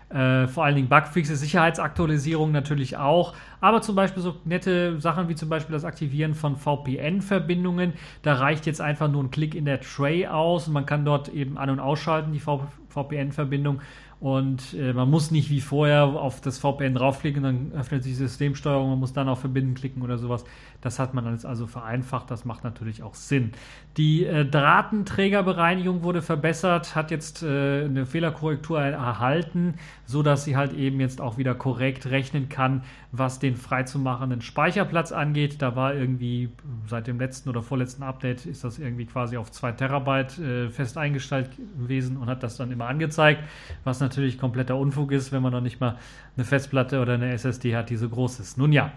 Äh, 0.09 0.47
vor 0.47 0.65
allen 0.65 0.77
Dingen 0.77 0.89
Bugfixes, 0.89 1.41
Sicherheitsaktualisierung 1.41 2.53
natürlich 2.53 2.97
auch, 2.97 3.35
aber 3.61 3.83
zum 3.83 3.97
Beispiel 3.97 4.23
so 4.23 4.37
nette 4.45 5.01
Sachen 5.01 5.29
wie 5.29 5.35
zum 5.35 5.49
Beispiel 5.49 5.73
das 5.73 5.85
Aktivieren 5.85 6.35
von 6.35 6.57
VPN-Verbindungen. 6.57 7.95
Da 8.23 8.35
reicht 8.35 8.67
jetzt 8.67 8.81
einfach 8.81 9.11
nur 9.11 9.25
ein 9.25 9.33
Klick 9.33 9.57
in 9.57 9.65
der 9.65 9.81
Tray 9.81 10.29
aus 10.29 10.69
und 10.69 10.75
man 10.75 10.87
kann 10.87 11.05
dort 11.05 11.29
eben 11.29 11.59
an- 11.59 11.71
und 11.71 11.81
ausschalten, 11.81 12.33
die 12.33 12.39
VPN-Verbindung. 12.39 13.81
Und 14.19 14.73
äh, 14.73 14.95
man 14.95 15.11
muss 15.11 15.31
nicht 15.31 15.51
wie 15.51 15.61
vorher 15.61 16.05
auf 16.05 16.41
das 16.41 16.59
VPN 16.59 16.95
draufklicken, 16.95 17.43
dann 17.43 17.73
öffnet 17.73 18.03
sich 18.03 18.13
die 18.13 18.17
Systemsteuerung, 18.17 18.89
man 18.89 18.99
muss 18.99 19.13
dann 19.13 19.29
auf 19.29 19.41
Verbinden 19.41 19.75
klicken 19.75 20.01
oder 20.01 20.17
sowas. 20.17 20.45
Das 20.81 20.99
hat 20.99 21.13
man 21.13 21.27
alles 21.27 21.45
also 21.45 21.67
vereinfacht, 21.67 22.31
das 22.31 22.47
macht 22.47 22.65
natürlich 22.65 23.03
auch 23.03 23.15
Sinn. 23.15 23.53
Die 23.99 24.25
äh, 24.25 24.49
Datenträgerbereinigung 24.49 26.03
wurde 26.03 26.23
verbessert, 26.23 26.95
hat 26.95 27.11
jetzt 27.11 27.43
äh, 27.43 27.85
eine 27.85 28.07
Fehlerkorrektur 28.07 28.81
erhalten, 28.81 29.75
so 30.07 30.23
dass 30.23 30.45
sie 30.45 30.57
halt 30.57 30.73
eben 30.73 30.99
jetzt 30.99 31.21
auch 31.21 31.37
wieder 31.37 31.55
korrekt 31.55 32.07
rechnen 32.07 32.49
kann, 32.49 32.85
was 33.19 33.39
den 33.39 33.57
freizumachenden 33.57 34.41
Speicherplatz 34.41 35.13
angeht. 35.13 35.63
Da 35.63 35.77
war 35.77 35.95
irgendwie 35.95 36.51
seit 36.87 37.07
dem 37.07 37.19
letzten 37.19 37.49
oder 37.49 37.63
vorletzten 37.63 38.03
Update 38.03 38.47
ist 38.47 38.65
das 38.65 38.79
irgendwie 38.79 39.07
quasi 39.07 39.37
auf 39.37 39.51
2 39.51 39.73
Terabyte 39.73 40.39
äh, 40.39 40.69
fest 40.71 40.99
eingestellt 40.99 41.51
gewesen 41.79 42.17
und 42.17 42.27
hat 42.29 42.43
das 42.43 42.57
dann 42.57 42.71
immer 42.71 42.87
angezeigt, 42.87 43.43
was 43.85 44.01
natürlich 44.01 44.39
kompletter 44.39 44.77
Unfug 44.77 45.13
ist, 45.13 45.33
wenn 45.33 45.43
man 45.43 45.53
noch 45.53 45.61
nicht 45.61 45.81
mal 45.81 45.99
eine 46.37 46.45
Festplatte 46.45 47.01
oder 47.01 47.15
eine 47.15 47.33
SSD 47.33 47.77
hat, 47.77 47.91
die 47.91 47.97
so 47.97 48.09
groß 48.09 48.41
ist. 48.41 48.59
Nun 48.59 48.73
ja, 48.73 48.93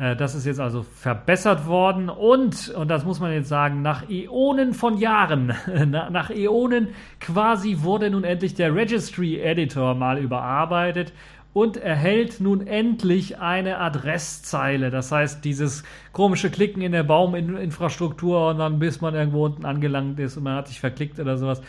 äh, 0.00 0.16
das 0.16 0.34
ist 0.34 0.46
jetzt 0.46 0.60
also 0.60 0.82
verbessert 0.82 1.66
worden 1.66 2.08
und, 2.08 2.70
und 2.70 2.88
das 2.88 3.04
muss 3.04 3.20
man 3.20 3.32
jetzt 3.32 3.48
sagen, 3.48 3.82
nach 3.82 4.08
Äonen 4.08 4.72
von 4.72 4.96
Jahren, 4.96 5.52
nach 5.90 6.30
Äonen 6.30 6.88
quasi 7.20 7.78
wurde 7.82 8.10
nun 8.10 8.24
endlich 8.24 8.54
der 8.54 8.74
Registry 8.74 9.38
Editor 9.40 9.94
mal 9.94 10.18
überarbeitet 10.18 11.12
und 11.52 11.76
erhält 11.76 12.40
nun 12.40 12.66
endlich 12.66 13.38
eine 13.38 13.78
Adresszeile. 13.78 14.90
Das 14.90 15.10
heißt, 15.10 15.44
dieses 15.44 15.82
komische 16.12 16.50
Klicken 16.50 16.82
in 16.82 16.92
der 16.92 17.02
Bauminfrastruktur 17.02 18.50
und 18.50 18.58
dann 18.58 18.78
bis 18.78 19.00
man 19.00 19.14
irgendwo 19.14 19.44
unten 19.44 19.64
angelangt 19.64 20.18
ist 20.20 20.36
und 20.36 20.44
man 20.44 20.56
hat 20.56 20.68
sich 20.68 20.80
verklickt 20.80 21.18
oder 21.18 21.36
sowas. 21.36 21.60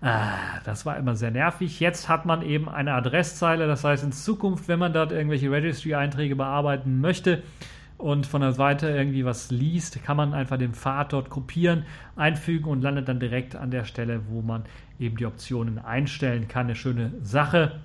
Ah, 0.00 0.60
das 0.64 0.86
war 0.86 0.96
immer 0.98 1.16
sehr 1.16 1.30
nervig. 1.30 1.80
Jetzt 1.80 2.08
hat 2.08 2.26
man 2.26 2.42
eben 2.42 2.68
eine 2.68 2.92
Adresszeile. 2.92 3.66
Das 3.66 3.82
heißt, 3.82 4.04
in 4.04 4.12
Zukunft, 4.12 4.68
wenn 4.68 4.78
man 4.78 4.92
dort 4.92 5.10
irgendwelche 5.10 5.50
Registry-Einträge 5.50 6.36
bearbeiten 6.36 7.00
möchte, 7.00 7.42
und 7.98 8.26
von 8.26 8.42
der 8.42 8.52
Seite 8.52 8.88
irgendwie 8.90 9.24
was 9.24 9.50
liest, 9.50 10.02
kann 10.04 10.16
man 10.16 10.34
einfach 10.34 10.58
den 10.58 10.74
Pfad 10.74 11.12
dort 11.12 11.30
kopieren, 11.30 11.84
einfügen 12.14 12.70
und 12.70 12.82
landet 12.82 13.08
dann 13.08 13.20
direkt 13.20 13.56
an 13.56 13.70
der 13.70 13.84
Stelle, 13.84 14.20
wo 14.28 14.42
man 14.42 14.64
eben 14.98 15.16
die 15.16 15.26
Optionen 15.26 15.78
einstellen 15.78 16.46
kann. 16.48 16.66
Eine 16.66 16.74
schöne 16.74 17.12
Sache 17.22 17.80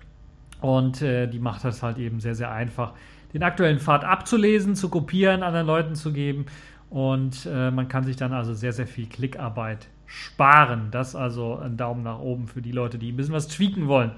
und 0.62 1.02
äh, 1.02 1.28
die 1.28 1.40
macht 1.40 1.66
das 1.66 1.84
halt 1.84 1.98
eben 1.98 2.20
sehr, 2.20 2.36
sehr 2.36 2.52
einfach, 2.52 2.94
den 3.34 3.44
aktuellen 3.44 3.80
Pfad 3.80 4.04
abzulesen, 4.04 4.76
zu 4.76 4.90
kopieren, 4.90 5.44
anderen 5.44 5.68
Leuten 5.68 5.96
zu 5.96 6.14
geben 6.14 6.46
und 6.90 7.46
äh, 7.46 7.72
man 7.72 7.88
kann 7.88 8.04
sich 8.04 8.16
dann 8.16 8.34
also 8.34 8.54
sehr, 8.54 8.74
sehr 8.74 8.88
viel 8.88 9.08
Klickarbeit 9.08 9.88
sparen. 10.06 10.90
Das 10.92 11.16
also 11.16 11.58
ein 11.58 11.78
Daumen 11.78 12.04
nach 12.04 12.20
oben 12.20 12.48
für 12.48 12.62
die 12.62 12.74
Leute, 12.74 12.98
die 12.98 13.12
ein 13.12 13.18
bisschen 13.18 13.34
was 13.34 13.48
tweaken 13.48 13.88
wollen 13.88 14.12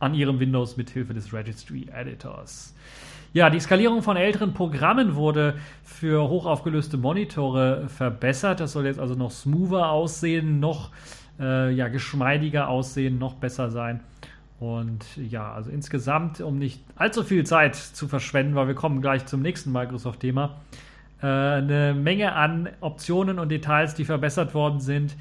an 0.00 0.14
ihrem 0.14 0.40
Windows 0.40 0.76
mit 0.76 0.90
Hilfe 0.90 1.14
des 1.14 1.32
Registry 1.32 1.86
Editors. 1.94 2.74
Ja, 3.32 3.48
die 3.48 3.60
Skalierung 3.60 4.02
von 4.02 4.16
älteren 4.16 4.52
Programmen 4.52 5.14
wurde 5.14 5.54
für 5.84 6.28
hochaufgelöste 6.28 6.98
Monitore 6.98 7.88
verbessert. 7.88 8.58
Das 8.58 8.72
soll 8.72 8.86
jetzt 8.86 8.98
also 8.98 9.14
noch 9.14 9.30
smoother 9.30 9.88
aussehen, 9.90 10.58
noch 10.58 10.90
äh, 11.38 11.72
ja, 11.72 11.86
geschmeidiger 11.86 12.68
aussehen, 12.68 13.18
noch 13.18 13.34
besser 13.34 13.70
sein. 13.70 14.00
Und 14.62 15.16
ja, 15.16 15.52
also 15.52 15.72
insgesamt, 15.72 16.40
um 16.40 16.56
nicht 16.56 16.84
allzu 16.94 17.24
viel 17.24 17.44
Zeit 17.44 17.74
zu 17.74 18.06
verschwenden, 18.06 18.54
weil 18.54 18.68
wir 18.68 18.76
kommen 18.76 19.02
gleich 19.02 19.26
zum 19.26 19.42
nächsten 19.42 19.72
Microsoft-Thema, 19.72 20.54
äh, 21.20 21.26
eine 21.26 21.94
Menge 21.94 22.34
an 22.34 22.68
Optionen 22.80 23.40
und 23.40 23.48
Details, 23.48 23.96
die 23.96 24.04
verbessert 24.04 24.54
worden 24.54 24.78
sind. 24.78 25.16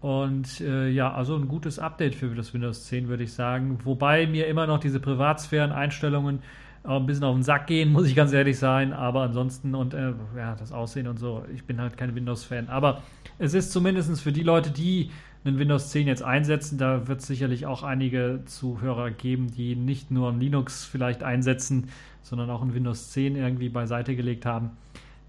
Und 0.00 0.62
äh, 0.62 0.88
ja, 0.88 1.12
also 1.12 1.36
ein 1.36 1.46
gutes 1.46 1.78
Update 1.78 2.14
für 2.14 2.34
das 2.34 2.54
Windows 2.54 2.86
10, 2.86 3.08
würde 3.08 3.24
ich 3.24 3.34
sagen. 3.34 3.80
Wobei 3.84 4.26
mir 4.26 4.46
immer 4.46 4.66
noch 4.66 4.78
diese 4.78 4.98
Privatsphären-Einstellungen 4.98 6.38
ein 6.82 7.04
bisschen 7.04 7.24
auf 7.24 7.34
den 7.34 7.42
Sack 7.42 7.66
gehen, 7.66 7.92
muss 7.92 8.06
ich 8.06 8.16
ganz 8.16 8.32
ehrlich 8.32 8.58
sein. 8.58 8.94
Aber 8.94 9.24
ansonsten 9.24 9.74
und 9.74 9.92
äh, 9.92 10.14
ja, 10.38 10.54
das 10.54 10.72
Aussehen 10.72 11.06
und 11.06 11.18
so, 11.18 11.44
ich 11.54 11.64
bin 11.64 11.82
halt 11.82 11.98
kein 11.98 12.14
Windows-Fan. 12.14 12.70
Aber 12.70 13.02
es 13.38 13.52
ist 13.52 13.72
zumindest 13.72 14.22
für 14.22 14.32
die 14.32 14.42
Leute, 14.42 14.70
die 14.70 15.10
einen 15.46 15.58
Windows 15.58 15.90
10 15.90 16.06
jetzt 16.06 16.22
einsetzen, 16.22 16.78
da 16.78 17.08
wird 17.08 17.20
es 17.20 17.26
sicherlich 17.26 17.66
auch 17.66 17.82
einige 17.82 18.42
Zuhörer 18.46 19.10
geben, 19.10 19.50
die 19.50 19.76
nicht 19.76 20.10
nur 20.10 20.30
ein 20.30 20.40
Linux 20.40 20.84
vielleicht 20.84 21.22
einsetzen, 21.22 21.88
sondern 22.22 22.50
auch 22.50 22.62
ein 22.62 22.74
Windows 22.74 23.10
10 23.10 23.36
irgendwie 23.36 23.68
beiseite 23.68 24.16
gelegt 24.16 24.46
haben 24.46 24.72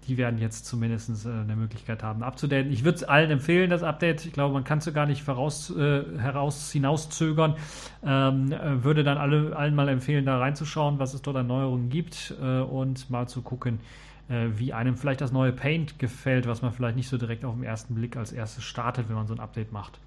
die 0.08 0.16
werden 0.16 0.38
jetzt 0.38 0.66
zumindest 0.66 1.26
äh, 1.26 1.28
eine 1.28 1.54
Möglichkeit 1.54 2.02
haben, 2.02 2.22
abzudaten. 2.22 2.72
Ich 2.72 2.82
würde 2.82 2.96
es 2.96 3.04
allen 3.04 3.30
empfehlen, 3.30 3.70
das 3.70 3.82
Update. 3.82 4.24
Ich 4.24 4.32
glaube, 4.32 4.54
man 4.54 4.64
kann 4.64 4.78
es 4.78 4.84
so 4.84 4.92
gar 4.92 5.06
nicht 5.06 5.22
voraus, 5.22 5.70
äh, 5.70 6.02
heraus 6.18 6.72
hinauszögern. 6.72 7.56
Ähm, 8.02 8.50
äh, 8.50 8.82
würde 8.82 9.04
dann 9.04 9.18
alle, 9.18 9.54
allen 9.54 9.74
mal 9.74 9.88
empfehlen, 9.88 10.24
da 10.24 10.38
reinzuschauen, 10.38 10.98
was 10.98 11.14
es 11.14 11.22
dort 11.22 11.36
an 11.36 11.46
Neuerungen 11.46 11.90
gibt 11.90 12.34
äh, 12.40 12.60
und 12.60 13.10
mal 13.10 13.28
zu 13.28 13.42
gucken, 13.42 13.80
äh, 14.28 14.46
wie 14.56 14.72
einem 14.72 14.96
vielleicht 14.96 15.20
das 15.20 15.30
neue 15.30 15.52
Paint 15.52 15.98
gefällt, 15.98 16.46
was 16.46 16.62
man 16.62 16.72
vielleicht 16.72 16.96
nicht 16.96 17.08
so 17.08 17.18
direkt 17.18 17.44
auf 17.44 17.54
den 17.54 17.64
ersten 17.64 17.94
Blick 17.94 18.16
als 18.16 18.32
erstes 18.32 18.64
startet, 18.64 19.08
wenn 19.08 19.16
man 19.16 19.26
so 19.26 19.34
ein 19.34 19.40
Update 19.40 19.72
macht. 19.72 20.00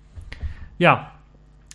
Ja, 0.81 1.11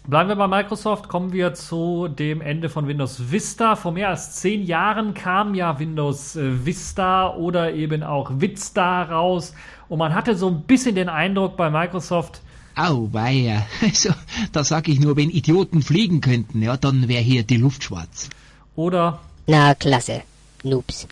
Bleiben 0.08 0.28
wir 0.28 0.34
bei 0.34 0.48
Microsoft, 0.48 1.08
kommen 1.08 1.32
wir 1.32 1.54
zu 1.54 2.08
dem 2.08 2.40
Ende 2.40 2.68
von 2.68 2.88
Windows 2.88 3.30
Vista. 3.30 3.76
Vor 3.76 3.92
mehr 3.92 4.08
als 4.08 4.34
zehn 4.34 4.64
Jahren 4.64 5.14
kam 5.14 5.54
ja 5.54 5.78
Windows 5.78 6.34
äh, 6.34 6.66
Vista 6.66 7.32
oder 7.34 7.72
eben 7.72 8.02
auch 8.02 8.32
Vista 8.40 9.04
raus. 9.04 9.54
Und 9.88 10.00
man 10.00 10.12
hatte 10.12 10.34
so 10.36 10.48
ein 10.48 10.62
bisschen 10.62 10.96
den 10.96 11.08
Eindruck 11.08 11.56
bei 11.56 11.70
Microsoft, 11.70 12.40
Au, 12.74 13.08
weia. 13.12 13.64
Also, 13.80 14.10
da 14.50 14.64
sag 14.64 14.88
ich 14.88 14.98
nur, 14.98 15.16
wenn 15.16 15.30
Idioten 15.30 15.82
fliegen 15.82 16.20
könnten, 16.20 16.60
ja, 16.62 16.76
dann 16.76 17.06
wäre 17.06 17.22
hier 17.22 17.44
die 17.44 17.58
Luft 17.58 17.84
schwarz. 17.84 18.28
Oder? 18.74 19.20
Na, 19.46 19.74
klasse. 19.74 20.22
Noobs. 20.64 21.06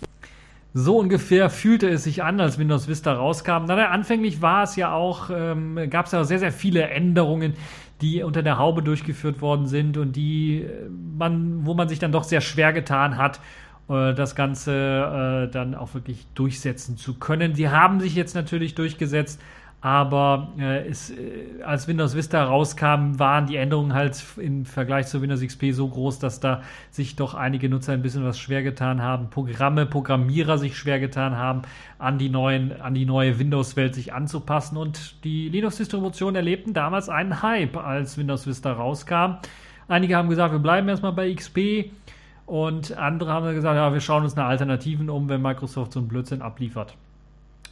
So 0.76 0.98
ungefähr 0.98 1.50
fühlte 1.50 1.88
es 1.88 2.02
sich 2.02 2.24
an, 2.24 2.40
als 2.40 2.58
Windows 2.58 2.88
Vista 2.88 3.12
rauskam. 3.12 3.66
Na, 3.66 3.90
anfänglich 3.90 4.42
war 4.42 4.64
es 4.64 4.74
ja 4.74 4.92
auch, 4.92 5.30
ähm, 5.32 5.78
gab 5.88 6.06
es 6.06 6.12
ja 6.12 6.24
sehr, 6.24 6.40
sehr 6.40 6.50
viele 6.50 6.88
Änderungen 6.88 7.54
die 8.00 8.22
unter 8.22 8.42
der 8.42 8.58
Haube 8.58 8.82
durchgeführt 8.82 9.40
worden 9.40 9.66
sind 9.66 9.96
und 9.96 10.16
die 10.16 10.62
äh, 10.62 10.88
man, 10.88 11.64
wo 11.66 11.74
man 11.74 11.88
sich 11.88 11.98
dann 11.98 12.12
doch 12.12 12.24
sehr 12.24 12.40
schwer 12.40 12.72
getan 12.72 13.16
hat, 13.16 13.40
äh, 13.88 14.14
das 14.14 14.34
Ganze 14.34 15.46
äh, 15.48 15.50
dann 15.50 15.74
auch 15.74 15.94
wirklich 15.94 16.26
durchsetzen 16.34 16.96
zu 16.96 17.14
können. 17.14 17.54
Sie 17.54 17.68
haben 17.68 18.00
sich 18.00 18.14
jetzt 18.14 18.34
natürlich 18.34 18.74
durchgesetzt, 18.74 19.40
aber 19.84 20.48
äh, 20.58 20.88
es, 20.88 21.10
äh, 21.10 21.62
als 21.62 21.86
Windows 21.86 22.16
Vista 22.16 22.42
rauskam, 22.42 23.18
waren 23.18 23.46
die 23.46 23.56
Änderungen 23.56 23.92
halt 23.92 24.24
im 24.38 24.64
Vergleich 24.64 25.08
zu 25.08 25.20
Windows 25.20 25.42
XP 25.42 25.72
so 25.72 25.86
groß, 25.86 26.18
dass 26.18 26.40
da 26.40 26.62
sich 26.90 27.16
doch 27.16 27.34
einige 27.34 27.68
Nutzer 27.68 27.92
ein 27.92 28.00
bisschen 28.00 28.24
was 28.24 28.38
schwer 28.38 28.62
getan 28.62 29.02
haben, 29.02 29.28
Programme, 29.28 29.84
Programmierer 29.84 30.56
sich 30.56 30.78
schwer 30.78 31.00
getan 31.00 31.36
haben, 31.36 31.62
an 31.98 32.16
die 32.16 32.30
neuen, 32.30 32.80
an 32.80 32.94
die 32.94 33.04
neue 33.04 33.38
Windows-Welt 33.38 33.94
sich 33.94 34.14
anzupassen. 34.14 34.78
Und 34.78 35.22
die 35.22 35.50
Linux-Distributionen 35.50 36.36
erlebten 36.36 36.72
damals 36.72 37.10
einen 37.10 37.42
Hype, 37.42 37.76
als 37.76 38.16
Windows 38.16 38.46
Vista 38.46 38.72
rauskam. 38.72 39.36
Einige 39.86 40.16
haben 40.16 40.30
gesagt, 40.30 40.52
wir 40.52 40.60
bleiben 40.60 40.88
erstmal 40.88 41.12
bei 41.12 41.30
XP. 41.34 41.90
Und 42.46 42.96
andere 42.96 43.32
haben 43.32 43.54
gesagt, 43.54 43.76
ja, 43.76 43.92
wir 43.92 44.00
schauen 44.00 44.22
uns 44.22 44.34
nach 44.34 44.46
Alternativen 44.46 45.10
um, 45.10 45.28
wenn 45.28 45.42
Microsoft 45.42 45.92
so 45.92 46.00
einen 46.00 46.08
Blödsinn 46.08 46.40
abliefert. 46.40 46.96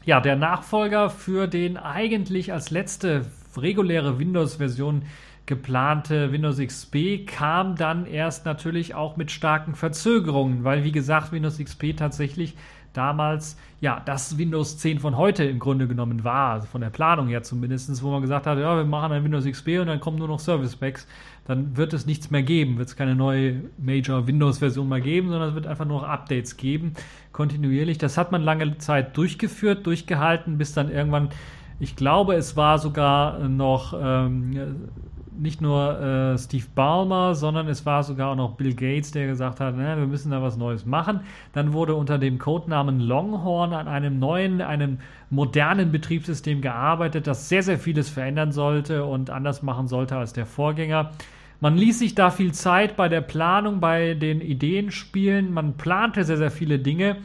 Ja, 0.05 0.21
der 0.21 0.35
Nachfolger 0.35 1.11
für 1.11 1.47
den 1.47 1.77
eigentlich 1.77 2.53
als 2.53 2.71
letzte 2.71 3.27
reguläre 3.57 4.19
Windows-Version 4.19 5.03
geplante 5.47 6.33
Windows 6.33 6.59
XP 6.59 7.27
kam 7.27 7.77
dann 7.77 8.07
erst 8.07 8.45
natürlich 8.45 8.95
auch 8.95 9.17
mit 9.17 9.31
starken 9.31 9.75
Verzögerungen, 9.75 10.65
weil 10.65 10.83
wie 10.83 10.93
gesagt 10.93 11.31
Windows 11.31 11.59
XP 11.59 11.97
tatsächlich 11.97 12.57
damals 12.93 13.57
ja 13.81 14.01
das 14.05 14.38
Windows 14.38 14.79
10 14.79 15.01
von 15.01 15.17
heute 15.17 15.45
im 15.45 15.59
Grunde 15.59 15.88
genommen 15.88 16.25
war, 16.25 16.53
also 16.53 16.67
von 16.67 16.81
der 16.81 16.91
Planung 16.91 17.29
her 17.29 17.43
zumindest, 17.43 18.03
wo 18.03 18.11
man 18.11 18.23
gesagt 18.23 18.47
hat, 18.47 18.59
ja, 18.59 18.77
wir 18.77 18.85
machen 18.85 19.12
ein 19.12 19.25
Windows 19.25 19.45
XP 19.45 19.81
und 19.81 19.87
dann 19.87 20.01
kommen 20.01 20.19
nur 20.19 20.29
noch 20.29 20.41
Service 20.41 20.77
Packs, 20.77 21.07
dann 21.47 21.77
wird 21.77 21.93
es 21.93 22.07
nichts 22.07 22.31
mehr 22.31 22.43
geben, 22.43 22.79
wird 22.79 22.88
es 22.88 22.97
keine 22.97 23.15
neue 23.15 23.62
Major 23.79 24.27
Windows 24.27 24.59
Version 24.59 24.88
mehr 24.88 25.01
geben, 25.01 25.31
sondern 25.31 25.51
es 25.51 25.55
wird 25.55 25.67
einfach 25.67 25.87
nur 25.87 26.03
noch 26.03 26.09
Updates 26.09 26.57
geben, 26.57 26.93
kontinuierlich. 27.33 27.99
Das 27.99 28.18
hat 28.18 28.33
man 28.33 28.42
lange 28.42 28.79
Zeit 28.79 29.16
durchgeführt, 29.16 29.87
durchgehalten, 29.87 30.59
bis 30.59 30.73
dann 30.73 30.90
irgendwann 30.90 31.31
ich 31.83 31.97
glaube, 31.97 32.35
es 32.35 32.57
war 32.57 32.79
sogar 32.79 33.40
noch 33.40 33.92
ähm, 34.01 34.88
nicht 35.37 35.61
nur 35.61 36.01
äh, 36.01 36.38
Steve 36.38 36.66
Ballmer, 36.77 37.35
sondern 37.35 37.66
es 37.66 37.85
war 37.85 38.05
sogar 38.05 38.31
auch 38.31 38.37
noch 38.37 38.55
Bill 38.55 38.75
Gates, 38.75 39.11
der 39.11 39.27
gesagt 39.27 39.59
hat, 39.59 39.77
ne, 39.77 39.97
wir 39.97 40.07
müssen 40.07 40.31
da 40.31 40.40
was 40.40 40.57
Neues 40.57 40.87
machen. 40.87 41.21
Dann 41.53 41.73
wurde 41.73 41.97
unter 41.97 42.18
dem 42.18 42.38
Codenamen 42.38 43.01
Longhorn 43.01 43.73
an 43.73 43.88
einem 43.88 44.21
neuen, 44.21 44.61
einem 44.61 44.99
modernen 45.29 45.90
Betriebssystem 45.90 46.61
gearbeitet, 46.61 47.27
das 47.27 47.49
sehr, 47.49 47.64
sehr 47.64 47.79
vieles 47.79 48.09
verändern 48.09 48.53
sollte 48.53 49.05
und 49.05 49.31
anders 49.31 49.62
machen 49.62 49.88
sollte 49.88 50.16
als 50.16 50.33
der 50.33 50.47
Vorgänger. 50.47 51.11
Man 51.62 51.77
ließ 51.77 52.01
sich 52.01 52.16
da 52.16 52.33
viel 52.33 52.51
Zeit 52.51 52.96
bei 52.96 53.09
der 53.09 53.20
Planung, 53.20 53.79
bei 53.79 54.14
den 54.14 54.40
Ideen 54.40 54.90
spielen. 54.90 55.55
Man 55.55 55.75
plante 55.77 56.25
sehr, 56.25 56.37
sehr 56.37 56.51
viele 56.51 56.81
Dinge. 56.81 57.18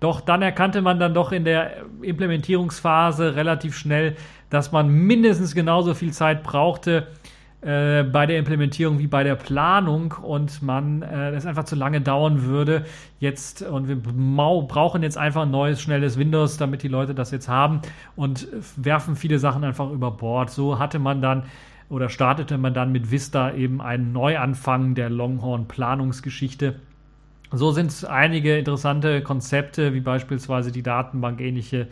Doch 0.00 0.22
dann 0.22 0.40
erkannte 0.40 0.80
man 0.80 0.98
dann 0.98 1.12
doch 1.12 1.30
in 1.30 1.44
der 1.44 1.82
Implementierungsphase 2.00 3.36
relativ 3.36 3.76
schnell, 3.76 4.16
dass 4.48 4.72
man 4.72 4.88
mindestens 4.88 5.54
genauso 5.54 5.92
viel 5.92 6.10
Zeit 6.10 6.42
brauchte, 6.42 7.08
äh, 7.60 8.02
bei 8.02 8.24
der 8.24 8.38
Implementierung 8.38 8.98
wie 8.98 9.08
bei 9.08 9.24
der 9.24 9.34
Planung 9.34 10.14
und 10.22 10.62
man 10.62 11.02
äh, 11.02 11.30
das 11.30 11.44
einfach 11.44 11.64
zu 11.64 11.76
lange 11.76 12.00
dauern 12.00 12.44
würde 12.44 12.86
jetzt 13.20 13.60
und 13.60 13.88
wir 13.88 13.96
brauchen 13.96 15.02
jetzt 15.02 15.18
einfach 15.18 15.42
ein 15.42 15.50
neues 15.50 15.82
schnelles 15.82 16.18
Windows, 16.18 16.56
damit 16.56 16.82
die 16.82 16.88
Leute 16.88 17.14
das 17.14 17.30
jetzt 17.30 17.48
haben 17.50 17.82
und 18.16 18.48
werfen 18.76 19.16
viele 19.16 19.38
Sachen 19.38 19.64
einfach 19.64 19.90
über 19.90 20.12
Bord. 20.12 20.48
So 20.48 20.78
hatte 20.78 20.98
man 20.98 21.20
dann 21.20 21.42
oder 21.92 22.08
startete 22.08 22.56
man 22.56 22.72
dann 22.72 22.90
mit 22.90 23.10
Vista 23.10 23.52
eben 23.52 23.82
einen 23.82 24.12
Neuanfang 24.12 24.94
der 24.94 25.10
Longhorn 25.10 25.68
Planungsgeschichte. 25.68 26.80
So 27.52 27.70
sind 27.70 27.88
es 27.88 28.02
einige 28.02 28.56
interessante 28.56 29.20
Konzepte, 29.20 29.92
wie 29.92 30.00
beispielsweise 30.00 30.72
die 30.72 30.82
datenbankähnliche 30.82 31.88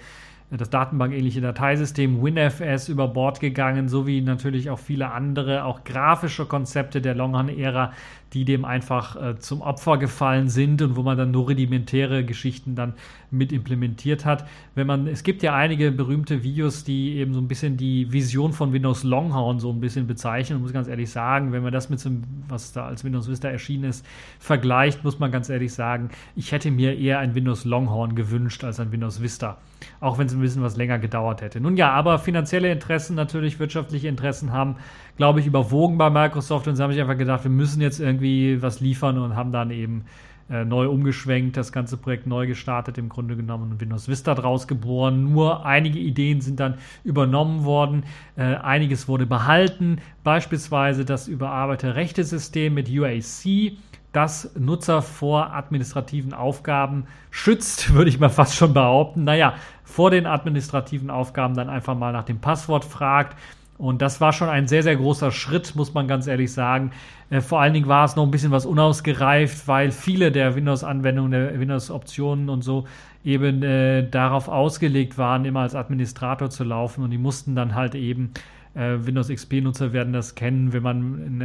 das 0.50 0.68
datenbankähnliche 0.68 1.40
Dateisystem 1.40 2.24
WinFS 2.24 2.88
über 2.88 3.06
Bord 3.06 3.38
gegangen, 3.38 3.88
sowie 3.88 4.20
natürlich 4.20 4.68
auch 4.68 4.80
viele 4.80 5.12
andere, 5.12 5.64
auch 5.64 5.84
grafische 5.84 6.44
Konzepte 6.44 7.00
der 7.00 7.14
Longhorn-Ära, 7.14 7.92
die 8.32 8.44
dem 8.44 8.64
einfach 8.64 9.16
äh, 9.16 9.38
zum 9.38 9.60
Opfer 9.60 9.98
gefallen 9.98 10.48
sind 10.48 10.82
und 10.82 10.96
wo 10.96 11.02
man 11.02 11.18
dann 11.18 11.30
nur 11.30 11.44
rudimentäre 11.48 12.24
Geschichten 12.24 12.74
dann 12.74 12.94
mit 13.30 13.52
implementiert 13.52 14.24
hat. 14.24 14.46
Wenn 14.74 14.86
man, 14.86 15.06
es 15.06 15.22
gibt 15.22 15.42
ja 15.42 15.54
einige 15.54 15.90
berühmte 15.92 16.42
Videos, 16.42 16.84
die 16.84 17.16
eben 17.16 17.32
so 17.32 17.40
ein 17.40 17.48
bisschen 17.48 17.76
die 17.76 18.12
Vision 18.12 18.52
von 18.52 18.72
Windows 18.72 19.02
Longhorn 19.02 19.60
so 19.60 19.70
ein 19.70 19.80
bisschen 19.80 20.06
bezeichnen. 20.06 20.56
Und 20.56 20.62
muss 20.62 20.72
ganz 20.72 20.88
ehrlich 20.88 21.10
sagen, 21.10 21.52
wenn 21.52 21.62
man 21.62 21.72
das 21.72 21.90
mit 21.90 22.00
so 22.00 22.10
was 22.48 22.72
da 22.72 22.86
als 22.86 23.04
Windows 23.04 23.28
Vista 23.28 23.48
erschienen 23.48 23.84
ist, 23.84 24.04
vergleicht, 24.38 25.04
muss 25.04 25.18
man 25.18 25.30
ganz 25.30 25.48
ehrlich 25.48 25.72
sagen, 25.72 26.10
ich 26.36 26.52
hätte 26.52 26.70
mir 26.70 26.98
eher 26.98 27.18
ein 27.18 27.34
Windows 27.34 27.64
Longhorn 27.64 28.14
gewünscht 28.14 28.64
als 28.64 28.80
ein 28.80 28.92
Windows 28.92 29.22
Vista. 29.22 29.58
Auch 30.00 30.18
wenn 30.18 30.26
es 30.26 30.34
ein 30.34 30.40
bisschen 30.40 30.62
was 30.62 30.76
länger 30.76 30.98
gedauert 30.98 31.40
hätte. 31.40 31.60
Nun 31.60 31.76
ja, 31.76 31.90
aber 31.90 32.18
finanzielle 32.18 32.70
Interessen, 32.70 33.16
natürlich 33.16 33.58
wirtschaftliche 33.58 34.08
Interessen 34.08 34.52
haben, 34.52 34.76
glaube 35.20 35.40
ich, 35.40 35.46
überwogen 35.46 35.98
bei 35.98 36.09
Microsoft 36.09 36.66
und 36.66 36.76
sie 36.76 36.83
haben 36.83 36.92
sich 36.92 37.00
einfach 37.02 37.18
gedacht, 37.18 37.44
wir 37.44 37.50
müssen 37.50 37.83
jetzt 37.83 38.00
irgendwie 38.00 38.62
was 38.62 38.80
liefern 38.80 39.18
und 39.18 39.37
haben 39.37 39.52
dann 39.52 39.70
eben 39.70 40.06
äh, 40.48 40.64
neu 40.64 40.88
umgeschwenkt, 40.88 41.59
das 41.59 41.72
ganze 41.72 41.98
Projekt 41.98 42.26
neu 42.26 42.46
gestartet, 42.46 42.96
im 42.96 43.11
Grunde 43.11 43.37
genommen 43.37 43.70
und 43.70 43.80
Windows 43.83 44.09
Vista 44.09 44.35
draus 44.35 44.66
geboren. 44.66 45.30
Nur 45.30 45.66
einige 45.66 45.98
Ideen 45.98 46.40
sind 46.40 46.59
dann 46.59 46.78
übernommen 47.04 47.66
worden, 47.66 48.04
äh, 48.37 48.54
einiges 48.54 49.09
wurde 49.09 49.26
behalten, 49.26 49.98
beispielsweise 50.24 51.04
das 51.04 51.28
überarbeitete 51.28 51.96
Rechtesystem 51.96 52.72
mit 52.72 52.88
UAC 52.88 53.76
das 54.12 54.50
Nutzer 54.59 55.02
vor 55.02 55.54
administrativen 55.54 56.33
Aufgaben 56.33 57.04
schützt, 57.30 57.92
würde 57.94 58.09
ich 58.09 58.18
mal 58.18 58.30
fast 58.30 58.56
schon 58.56 58.72
behaupten. 58.72 59.24
Naja, 59.24 59.52
vor 59.85 60.11
den 60.11 60.24
administrativen 60.24 61.11
Aufgaben 61.11 61.54
dann 61.54 61.68
einfach 61.68 61.94
mal 61.94 62.12
nach 62.12 62.24
dem 62.24 62.40
Passwort 62.40 62.87
fragt. 62.87 63.37
Und 63.80 64.02
das 64.02 64.20
war 64.20 64.34
schon 64.34 64.50
ein 64.50 64.68
sehr, 64.68 64.82
sehr 64.82 64.96
großer 64.96 65.30
Schritt, 65.30 65.74
muss 65.74 65.94
man 65.94 66.06
ganz 66.06 66.26
ehrlich 66.26 66.52
sagen. 66.52 66.90
Äh, 67.30 67.40
vor 67.40 67.62
allen 67.62 67.72
Dingen 67.72 67.88
war 67.88 68.04
es 68.04 68.14
noch 68.14 68.24
ein 68.24 68.30
bisschen 68.30 68.50
was 68.50 68.66
unausgereift, 68.66 69.66
weil 69.66 69.90
viele 69.90 70.30
der 70.30 70.54
Windows-Anwendungen, 70.54 71.32
der 71.32 71.58
Windows-Optionen 71.58 72.50
und 72.50 72.62
so 72.62 72.86
eben 73.24 73.62
äh, 73.62 74.06
darauf 74.06 74.48
ausgelegt 74.48 75.16
waren, 75.16 75.46
immer 75.46 75.60
als 75.60 75.74
Administrator 75.74 76.50
zu 76.50 76.62
laufen. 76.62 77.02
Und 77.02 77.10
die 77.10 77.18
mussten 77.18 77.54
dann 77.54 77.74
halt 77.74 77.94
eben 77.94 78.32
äh, 78.74 78.98
Windows 78.98 79.28
XP-Nutzer 79.28 79.94
werden 79.94 80.12
das 80.12 80.34
kennen, 80.34 80.74
wenn 80.74 80.82
man 80.82 80.96
einen 80.96 81.42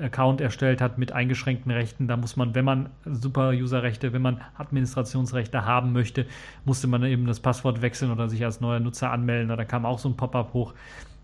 Account 0.00 0.40
erstellt 0.40 0.80
hat 0.80 0.96
mit 0.96 1.12
eingeschränkten 1.12 1.70
Rechten. 1.70 2.08
Da 2.08 2.16
muss 2.16 2.36
man, 2.36 2.54
wenn 2.54 2.64
man 2.64 2.88
Super-User-Rechte, 3.04 4.14
wenn 4.14 4.22
man 4.22 4.40
Administrationsrechte 4.56 5.66
haben 5.66 5.92
möchte, 5.92 6.24
musste 6.64 6.86
man 6.86 7.04
eben 7.04 7.26
das 7.26 7.40
Passwort 7.40 7.82
wechseln 7.82 8.10
oder 8.10 8.30
sich 8.30 8.42
als 8.46 8.62
neuer 8.62 8.80
Nutzer 8.80 9.10
anmelden. 9.10 9.54
Da 9.54 9.64
kam 9.66 9.84
auch 9.84 9.98
so 9.98 10.08
ein 10.08 10.16
Pop-up 10.16 10.54
hoch. 10.54 10.72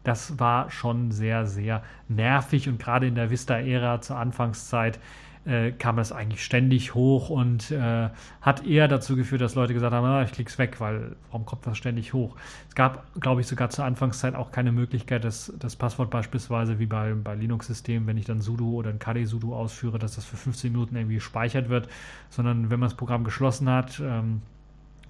Das 0.04 0.38
war 0.38 0.70
schon 0.70 1.10
sehr, 1.10 1.46
sehr 1.46 1.82
nervig 2.08 2.68
und 2.68 2.78
gerade 2.78 3.06
in 3.06 3.14
der 3.14 3.30
Vista-Ära 3.30 4.00
zur 4.00 4.16
Anfangszeit 4.16 4.98
äh, 5.44 5.72
kam 5.72 5.96
das 5.96 6.12
eigentlich 6.12 6.44
ständig 6.44 6.94
hoch 6.94 7.28
und 7.28 7.70
äh, 7.72 8.10
hat 8.40 8.64
eher 8.64 8.86
dazu 8.86 9.16
geführt, 9.16 9.40
dass 9.40 9.54
Leute 9.54 9.74
gesagt 9.74 9.92
haben, 9.92 10.06
ah, 10.06 10.22
ich 10.22 10.32
klick's 10.32 10.58
weg, 10.58 10.80
weil 10.80 11.16
warum 11.30 11.44
kommt 11.44 11.66
das 11.66 11.76
ständig 11.76 12.12
hoch? 12.12 12.36
Es 12.68 12.74
gab, 12.74 13.12
glaube 13.20 13.40
ich, 13.40 13.46
sogar 13.46 13.70
zur 13.70 13.84
Anfangszeit 13.84 14.34
auch 14.34 14.52
keine 14.52 14.70
Möglichkeit, 14.70 15.24
dass 15.24 15.52
das 15.58 15.74
Passwort 15.74 16.10
beispielsweise 16.10 16.78
wie 16.78 16.86
bei, 16.86 17.12
bei 17.14 17.34
Linux-Systemen, 17.34 18.06
wenn 18.06 18.18
ich 18.18 18.24
dann 18.24 18.40
sudo 18.40 18.66
oder 18.66 18.90
ein 18.90 19.00
KD-sudo 19.00 19.54
ausführe, 19.54 19.98
dass 19.98 20.14
das 20.14 20.24
für 20.24 20.36
15 20.36 20.70
Minuten 20.70 20.94
irgendwie 20.94 21.16
gespeichert 21.16 21.68
wird, 21.68 21.88
sondern 22.30 22.70
wenn 22.70 22.78
man 22.78 22.88
das 22.88 22.96
Programm 22.96 23.24
geschlossen 23.24 23.68
hat, 23.68 24.00
ähm, 24.00 24.42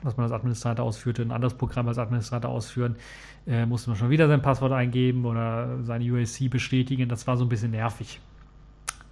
was 0.03 0.17
man 0.17 0.25
als 0.25 0.33
Administrator 0.33 0.85
ausführte, 0.85 1.23
ein 1.23 1.33
anderes 1.33 1.55
Programm 1.55 1.89
als 1.89 1.99
Administrator 1.99 2.51
ausführen, 2.51 2.97
äh, 3.47 3.67
musste 3.67 3.91
man 3.91 3.99
schon 3.99 4.11
wieder 4.11 4.29
sein 4.29 4.43
Passwort 4.43 4.73
eingeben 4.73 5.25
oder 5.25 5.83
seine 5.83 6.05
UAC 6.05 6.51
bestätigen. 6.51 7.09
Das 7.09 7.27
war 7.27 7.37
so 7.37 7.45
ein 7.45 7.49
bisschen 7.49 7.71
nervig. 7.71 8.21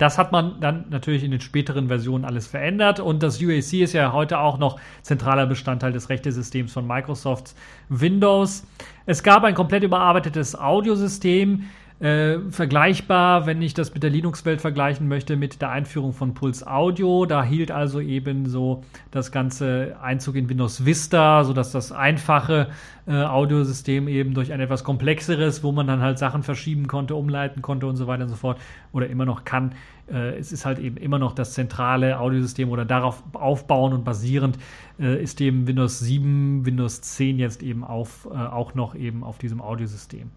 Das 0.00 0.16
hat 0.16 0.32
man 0.32 0.58
dann 0.60 0.86
natürlich 0.88 1.22
in 1.24 1.30
den 1.30 1.42
späteren 1.42 1.88
Versionen 1.88 2.24
alles 2.24 2.46
verändert 2.46 3.00
und 3.00 3.22
das 3.22 3.38
UAC 3.42 3.82
ist 3.82 3.92
ja 3.92 4.14
heute 4.14 4.38
auch 4.38 4.56
noch 4.56 4.80
zentraler 5.02 5.46
Bestandteil 5.46 5.92
des 5.92 6.08
Rechtesystems 6.08 6.72
von 6.72 6.86
Microsoft 6.86 7.54
Windows. 7.90 8.66
Es 9.04 9.22
gab 9.22 9.44
ein 9.44 9.54
komplett 9.54 9.82
überarbeitetes 9.82 10.58
Audiosystem, 10.58 11.64
äh, 12.00 12.38
vergleichbar, 12.50 13.44
wenn 13.44 13.60
ich 13.60 13.74
das 13.74 13.92
mit 13.92 14.02
der 14.02 14.08
Linux-Welt 14.08 14.62
vergleichen 14.62 15.06
möchte, 15.06 15.36
mit 15.36 15.60
der 15.60 15.70
Einführung 15.70 16.14
von 16.14 16.32
Pulse 16.32 16.66
Audio. 16.66 17.26
Da 17.26 17.44
hielt 17.44 17.70
also 17.70 18.00
eben 18.00 18.46
so 18.46 18.82
das 19.10 19.30
ganze 19.32 19.96
Einzug 20.02 20.36
in 20.36 20.48
Windows 20.48 20.86
Vista, 20.86 21.44
sodass 21.44 21.72
das 21.72 21.92
einfache 21.92 22.68
äh, 23.06 23.22
Audiosystem 23.22 24.08
eben 24.08 24.32
durch 24.32 24.50
ein 24.52 24.60
etwas 24.60 24.82
komplexeres, 24.82 25.62
wo 25.62 25.72
man 25.72 25.86
dann 25.86 26.00
halt 26.00 26.18
Sachen 26.18 26.42
verschieben 26.42 26.86
konnte, 26.86 27.14
umleiten 27.14 27.60
konnte 27.60 27.86
und 27.86 27.96
so 27.96 28.06
weiter 28.06 28.22
und 28.22 28.30
so 28.30 28.36
fort 28.36 28.58
oder 28.92 29.06
immer 29.08 29.26
noch 29.26 29.44
kann. 29.44 29.72
Äh, 30.10 30.38
es 30.38 30.52
ist 30.52 30.64
halt 30.64 30.78
eben 30.78 30.96
immer 30.96 31.18
noch 31.18 31.34
das 31.34 31.52
zentrale 31.52 32.18
Audiosystem 32.18 32.70
oder 32.70 32.86
darauf 32.86 33.22
aufbauen 33.34 33.92
und 33.92 34.04
basierend 34.04 34.58
äh, 34.98 35.22
ist 35.22 35.38
eben 35.42 35.66
Windows 35.66 35.98
7, 35.98 36.64
Windows 36.64 37.02
10 37.02 37.38
jetzt 37.38 37.62
eben 37.62 37.84
auf, 37.84 38.26
äh, 38.32 38.36
auch 38.36 38.74
noch 38.74 38.94
eben 38.94 39.22
auf 39.22 39.36
diesem 39.36 39.60
Audiosystem 39.60 40.30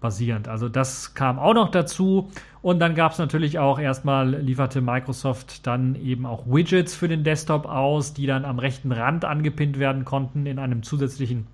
basierend. 0.00 0.48
Also 0.48 0.68
das 0.68 1.14
kam 1.14 1.38
auch 1.38 1.54
noch 1.54 1.70
dazu. 1.70 2.30
Und 2.62 2.80
dann 2.80 2.94
gab 2.94 3.12
es 3.12 3.18
natürlich 3.18 3.58
auch 3.58 3.78
erstmal, 3.78 4.34
lieferte 4.34 4.80
Microsoft 4.80 5.66
dann 5.66 5.94
eben 5.94 6.26
auch 6.26 6.46
Widgets 6.46 6.94
für 6.94 7.08
den 7.08 7.24
Desktop 7.24 7.66
aus, 7.66 8.14
die 8.14 8.26
dann 8.26 8.44
am 8.44 8.58
rechten 8.58 8.92
Rand 8.92 9.24
angepinnt 9.24 9.78
werden 9.78 10.04
konnten 10.04 10.46
in 10.46 10.58
einem 10.58 10.82
zusätzlichen 10.82 11.46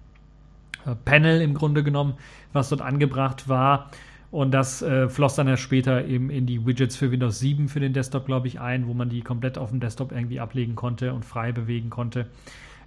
äh, 0.87 0.94
Panel 1.04 1.40
im 1.40 1.54
Grunde 1.54 1.83
genommen, 1.83 2.14
was 2.52 2.70
dort 2.70 2.83
angebracht 2.83 3.48
war. 3.48 3.90
Und 4.30 4.50
das 4.50 4.83
äh, 4.83 5.09
floss 5.09 5.37
dann 5.37 5.46
ja 5.46 5.57
später 5.57 6.04
eben 6.07 6.28
in 6.28 6.46
die 6.46 6.66
Widgets 6.66 6.96
für 6.96 7.12
Windows 7.12 7.38
7 7.38 7.68
für 7.68 7.78
den 7.78 7.92
Desktop, 7.92 8.26
glaube 8.26 8.48
ich, 8.48 8.61
ein, 8.61 8.88
wo 8.88 8.94
man 8.94 9.09
die 9.09 9.20
komplett 9.20 9.59
auf 9.59 9.70
dem 9.70 9.78
Desktop 9.78 10.11
irgendwie 10.11 10.40
ablegen 10.40 10.74
konnte 10.74 11.14
und 11.14 11.24
frei 11.24 11.52
bewegen 11.52 11.88
konnte. 11.88 12.26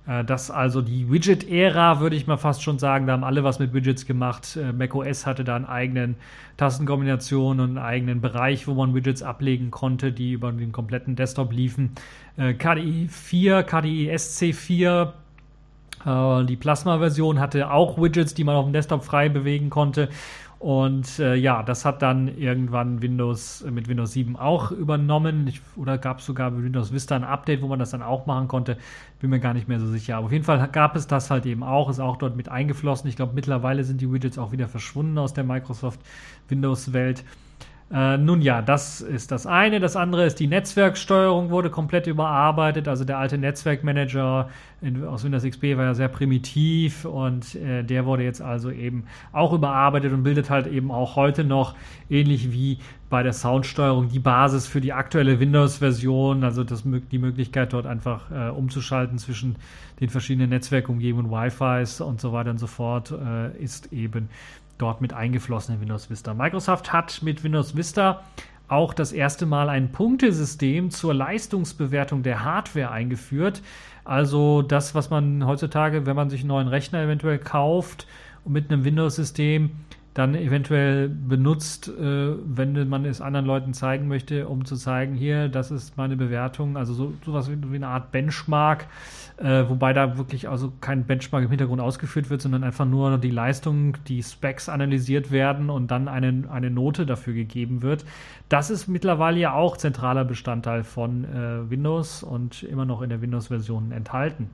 Äh, 0.07 0.23
das 0.23 0.49
also 0.49 0.81
die 0.81 1.11
Widget-Ära, 1.11 1.99
würde 1.99 2.15
ich 2.15 2.27
mal 2.27 2.37
fast 2.37 2.63
schon 2.63 2.79
sagen. 2.79 3.05
Da 3.07 3.13
haben 3.13 3.23
alle 3.23 3.43
was 3.43 3.59
mit 3.59 3.73
Widgets 3.73 4.05
gemacht. 4.05 4.57
Äh, 4.57 4.71
macOS 4.71 5.25
hatte 5.25 5.43
da 5.43 5.55
einen 5.55 5.65
eigenen 5.65 6.15
Tastenkombination 6.55 7.59
und 7.59 7.69
einen 7.69 7.77
eigenen 7.77 8.21
Bereich, 8.21 8.67
wo 8.67 8.73
man 8.73 8.95
Widgets 8.95 9.21
ablegen 9.21 9.69
konnte, 9.69 10.11
die 10.11 10.31
über 10.31 10.51
den 10.51 10.71
kompletten 10.71 11.15
Desktop 11.15 11.51
liefen. 11.51 11.91
Äh, 12.37 12.53
KDE 12.53 13.07
4, 13.09 13.63
KDE 13.63 14.13
SC4, 14.13 15.13
die 16.05 16.55
Plasma-Version 16.55 17.39
hatte 17.39 17.69
auch 17.69 17.99
Widgets, 18.01 18.33
die 18.33 18.45
man 18.45 18.55
auf 18.55 18.65
dem 18.65 18.71
Desktop 18.71 19.03
frei 19.03 19.27
bewegen 19.27 19.69
konnte. 19.69 20.09
Und 20.59 21.19
äh, 21.19 21.35
ja, 21.35 21.61
das 21.61 21.85
hat 21.85 22.01
dann 22.01 22.27
irgendwann 22.27 23.01
Windows 23.01 23.61
äh, 23.61 23.69
mit 23.69 23.87
Windows 23.87 24.13
7 24.13 24.35
auch 24.35 24.71
übernommen. 24.71 25.47
Ich, 25.47 25.61
oder 25.75 25.99
gab 25.99 26.19
es 26.19 26.25
sogar 26.25 26.49
mit 26.49 26.63
Windows 26.63 26.91
Vista 26.91 27.15
ein 27.15 27.23
Update, 27.23 27.61
wo 27.61 27.67
man 27.67 27.77
das 27.77 27.91
dann 27.91 28.01
auch 28.01 28.25
machen 28.25 28.47
konnte. 28.47 28.77
Bin 29.19 29.29
mir 29.29 29.39
gar 29.39 29.53
nicht 29.53 29.67
mehr 29.67 29.79
so 29.79 29.87
sicher. 29.87 30.17
Aber 30.17 30.27
auf 30.27 30.31
jeden 30.31 30.45
Fall 30.45 30.67
gab 30.71 30.95
es 30.95 31.05
das 31.05 31.29
halt 31.29 31.45
eben 31.45 31.61
auch, 31.61 31.89
ist 31.89 31.99
auch 31.99 32.17
dort 32.17 32.35
mit 32.35 32.49
eingeflossen. 32.49 33.07
Ich 33.07 33.15
glaube, 33.15 33.33
mittlerweile 33.35 33.83
sind 33.83 34.01
die 34.01 34.11
Widgets 34.11 34.39
auch 34.39 34.51
wieder 34.51 34.67
verschwunden 34.67 35.17
aus 35.19 35.33
der 35.33 35.43
Microsoft 35.43 35.99
Windows-Welt. 36.49 37.23
Äh, 37.89 38.17
nun 38.17 38.41
ja, 38.41 38.61
das 38.61 38.99
ist 38.99 39.31
das 39.31 39.47
eine. 39.47 39.79
Das 39.79 39.95
andere 39.95 40.25
ist 40.25 40.41
die 40.41 40.47
Netzwerksteuerung 40.47 41.51
wurde 41.51 41.69
komplett 41.69 42.05
überarbeitet. 42.07 42.89
Also 42.89 43.05
der 43.05 43.17
alte 43.17 43.37
Netzwerkmanager 43.37 44.49
in, 44.81 45.05
aus 45.05 45.23
Windows 45.23 45.43
XP 45.43 45.77
war 45.77 45.85
ja 45.85 45.93
sehr 45.93 46.09
primitiv 46.09 47.05
und 47.05 47.55
äh, 47.55 47.83
der 47.83 48.05
wurde 48.05 48.23
jetzt 48.23 48.41
also 48.41 48.71
eben 48.71 49.05
auch 49.31 49.53
überarbeitet 49.53 50.11
und 50.11 50.23
bildet 50.23 50.49
halt 50.49 50.67
eben 50.67 50.91
auch 50.91 51.15
heute 51.15 51.45
noch 51.45 51.75
ähnlich 52.09 52.51
wie 52.51 52.79
bei 53.09 53.23
der 53.23 53.31
Soundsteuerung 53.31 54.09
die 54.09 54.19
Basis 54.19 54.67
für 54.67 54.81
die 54.81 54.91
aktuelle 54.91 55.39
Windows-Version. 55.39 56.43
Also 56.43 56.65
das, 56.65 56.83
die 56.83 57.19
Möglichkeit 57.19 57.71
dort 57.71 57.85
einfach 57.85 58.29
äh, 58.31 58.49
umzuschalten 58.49 59.17
zwischen 59.17 59.55
den 60.01 60.09
verschiedenen 60.09 60.49
Netzwerkumgebungen, 60.49 61.31
Wi-Fis 61.31 62.01
und 62.01 62.19
so 62.19 62.33
weiter 62.33 62.49
und 62.49 62.57
so 62.59 62.67
fort 62.67 63.11
äh, 63.11 63.57
ist 63.57 63.93
eben 63.93 64.27
dort 64.77 65.01
mit 65.01 65.13
eingeflossen 65.13 65.75
in 65.75 65.81
Windows 65.81 66.09
Vista. 66.09 66.33
Microsoft 66.33 66.93
hat 66.93 67.21
mit 67.23 67.43
Windows 67.43 67.75
Vista 67.75 68.23
auch 68.67 68.93
das 68.93 69.11
erste 69.13 69.45
Mal 69.45 69.69
ein 69.69 69.91
Punktesystem 69.91 70.91
zur 70.91 71.13
Leistungsbewertung 71.13 72.23
der 72.23 72.43
Hardware 72.43 72.91
eingeführt. 72.91 73.61
Also 74.03 74.61
das, 74.61 74.95
was 74.95 75.09
man 75.09 75.45
heutzutage, 75.45 76.05
wenn 76.05 76.15
man 76.15 76.29
sich 76.29 76.41
einen 76.41 76.49
neuen 76.49 76.67
Rechner 76.67 77.01
eventuell 77.01 77.39
kauft 77.39 78.07
und 78.43 78.53
mit 78.53 78.71
einem 78.71 78.83
Windows-System, 78.83 79.71
dann 80.17 80.33
eventuell 80.33 81.09
benutzt, 81.09 81.89
äh, 81.89 82.33
wenn 82.43 82.89
man 82.89 83.05
es 83.05 83.21
anderen 83.21 83.45
Leuten 83.45 83.73
zeigen 83.75 84.07
möchte, 84.07 84.47
um 84.47 84.65
zu 84.65 84.75
zeigen, 84.75 85.13
hier, 85.13 85.47
das 85.47 85.69
ist 85.69 85.95
meine 85.95 86.17
Bewertung, 86.17 86.75
also 86.75 86.93
so 86.93 87.13
sowas 87.23 87.51
wie, 87.51 87.71
wie 87.71 87.75
eine 87.75 87.87
Art 87.87 88.11
Benchmark, 88.11 88.87
äh, 89.37 89.69
wobei 89.69 89.93
da 89.93 90.17
wirklich 90.17 90.49
also 90.49 90.73
kein 90.81 91.05
Benchmark 91.05 91.43
im 91.43 91.49
Hintergrund 91.49 91.79
ausgeführt 91.81 92.29
wird, 92.29 92.41
sondern 92.41 92.63
einfach 92.63 92.85
nur 92.85 93.17
die 93.17 93.29
Leistung, 93.29 93.97
die 94.07 94.23
Specs 94.23 94.67
analysiert 94.67 95.31
werden 95.31 95.69
und 95.69 95.91
dann 95.91 96.07
eine, 96.07 96.43
eine 96.49 96.71
Note 96.71 97.05
dafür 97.05 97.33
gegeben 97.33 97.81
wird. 97.81 98.03
Das 98.49 98.69
ist 98.69 98.87
mittlerweile 98.87 99.39
ja 99.39 99.53
auch 99.53 99.77
zentraler 99.77 100.25
Bestandteil 100.25 100.83
von 100.83 101.25
äh, 101.25 101.69
Windows 101.69 102.23
und 102.23 102.63
immer 102.63 102.85
noch 102.85 103.01
in 103.01 103.09
der 103.09 103.21
Windows-Version 103.21 103.91
enthalten. 103.91 104.49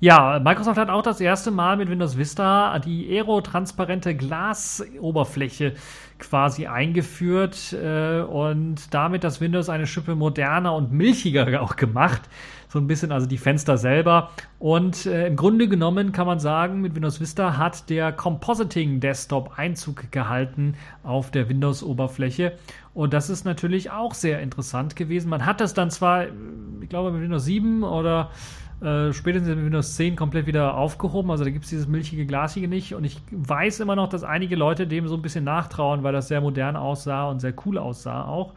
Ja, 0.00 0.40
Microsoft 0.42 0.76
hat 0.76 0.90
auch 0.90 1.02
das 1.02 1.20
erste 1.20 1.50
Mal 1.50 1.76
mit 1.76 1.88
Windows 1.88 2.18
Vista 2.18 2.78
die 2.80 3.08
aerotransparente 3.16 4.14
Glasoberfläche 4.14 5.74
quasi 6.18 6.66
eingeführt 6.66 7.72
äh, 7.72 8.20
und 8.20 8.92
damit 8.92 9.24
das 9.24 9.40
Windows 9.40 9.68
eine 9.68 9.86
Schippe 9.86 10.14
moderner 10.14 10.74
und 10.74 10.92
milchiger 10.92 11.62
auch 11.62 11.76
gemacht. 11.76 12.22
So 12.74 12.80
ein 12.80 12.88
bisschen 12.88 13.12
also 13.12 13.28
die 13.28 13.38
Fenster 13.38 13.78
selber. 13.78 14.30
Und 14.58 15.06
äh, 15.06 15.28
im 15.28 15.36
Grunde 15.36 15.68
genommen 15.68 16.10
kann 16.10 16.26
man 16.26 16.40
sagen, 16.40 16.80
mit 16.80 16.96
Windows 16.96 17.20
Vista 17.20 17.56
hat 17.56 17.88
der 17.88 18.10
Compositing 18.10 18.98
Desktop 18.98 19.56
Einzug 19.60 20.10
gehalten 20.10 20.74
auf 21.04 21.30
der 21.30 21.48
Windows-Oberfläche. 21.48 22.58
Und 22.92 23.12
das 23.14 23.30
ist 23.30 23.44
natürlich 23.44 23.92
auch 23.92 24.12
sehr 24.12 24.40
interessant 24.40 24.96
gewesen. 24.96 25.30
Man 25.30 25.46
hat 25.46 25.60
das 25.60 25.72
dann 25.72 25.92
zwar, 25.92 26.24
ich 26.80 26.88
glaube, 26.88 27.12
mit 27.12 27.22
Windows 27.22 27.44
7 27.44 27.84
oder 27.84 28.32
äh, 28.80 29.12
spätestens 29.12 29.54
mit 29.54 29.66
Windows 29.66 29.94
10 29.94 30.16
komplett 30.16 30.46
wieder 30.46 30.76
aufgehoben. 30.76 31.30
Also 31.30 31.44
da 31.44 31.50
gibt 31.50 31.66
es 31.66 31.70
dieses 31.70 31.86
milchige, 31.86 32.26
glasige 32.26 32.66
nicht. 32.66 32.92
Und 32.96 33.04
ich 33.04 33.20
weiß 33.30 33.78
immer 33.78 33.94
noch, 33.94 34.08
dass 34.08 34.24
einige 34.24 34.56
Leute 34.56 34.88
dem 34.88 35.06
so 35.06 35.14
ein 35.14 35.22
bisschen 35.22 35.44
nachtrauen, 35.44 36.02
weil 36.02 36.12
das 36.12 36.26
sehr 36.26 36.40
modern 36.40 36.74
aussah 36.74 37.28
und 37.28 37.38
sehr 37.38 37.54
cool 37.64 37.78
aussah 37.78 38.24
auch. 38.24 38.52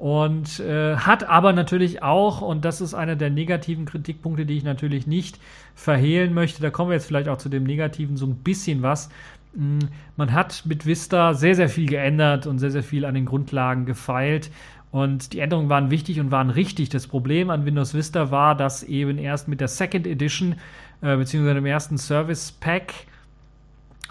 Und 0.00 0.60
äh, 0.60 0.96
hat 0.96 1.28
aber 1.28 1.52
natürlich 1.52 2.02
auch, 2.02 2.40
und 2.40 2.64
das 2.64 2.80
ist 2.80 2.94
einer 2.94 3.16
der 3.16 3.28
negativen 3.28 3.84
Kritikpunkte, 3.84 4.46
die 4.46 4.56
ich 4.56 4.64
natürlich 4.64 5.06
nicht 5.06 5.38
verhehlen 5.74 6.32
möchte, 6.32 6.62
da 6.62 6.70
kommen 6.70 6.88
wir 6.88 6.94
jetzt 6.94 7.04
vielleicht 7.04 7.28
auch 7.28 7.36
zu 7.36 7.50
dem 7.50 7.64
Negativen 7.64 8.16
so 8.16 8.24
ein 8.24 8.36
bisschen 8.36 8.80
was. 8.80 9.10
Hm, 9.54 9.90
man 10.16 10.32
hat 10.32 10.62
mit 10.64 10.86
Vista 10.86 11.34
sehr, 11.34 11.54
sehr 11.54 11.68
viel 11.68 11.86
geändert 11.86 12.46
und 12.46 12.60
sehr, 12.60 12.70
sehr 12.70 12.82
viel 12.82 13.04
an 13.04 13.14
den 13.14 13.26
Grundlagen 13.26 13.84
gefeilt. 13.84 14.50
Und 14.90 15.34
die 15.34 15.40
Änderungen 15.40 15.68
waren 15.68 15.90
wichtig 15.90 16.18
und 16.18 16.30
waren 16.30 16.48
richtig. 16.48 16.88
Das 16.88 17.06
Problem 17.06 17.50
an 17.50 17.66
Windows 17.66 17.92
Vista 17.92 18.30
war, 18.30 18.54
dass 18.54 18.82
eben 18.82 19.18
erst 19.18 19.48
mit 19.48 19.60
der 19.60 19.68
Second 19.68 20.06
Edition 20.06 20.54
äh, 21.02 21.14
beziehungsweise 21.14 21.56
dem 21.56 21.66
ersten 21.66 21.98
Service 21.98 22.52
Pack, 22.52 22.94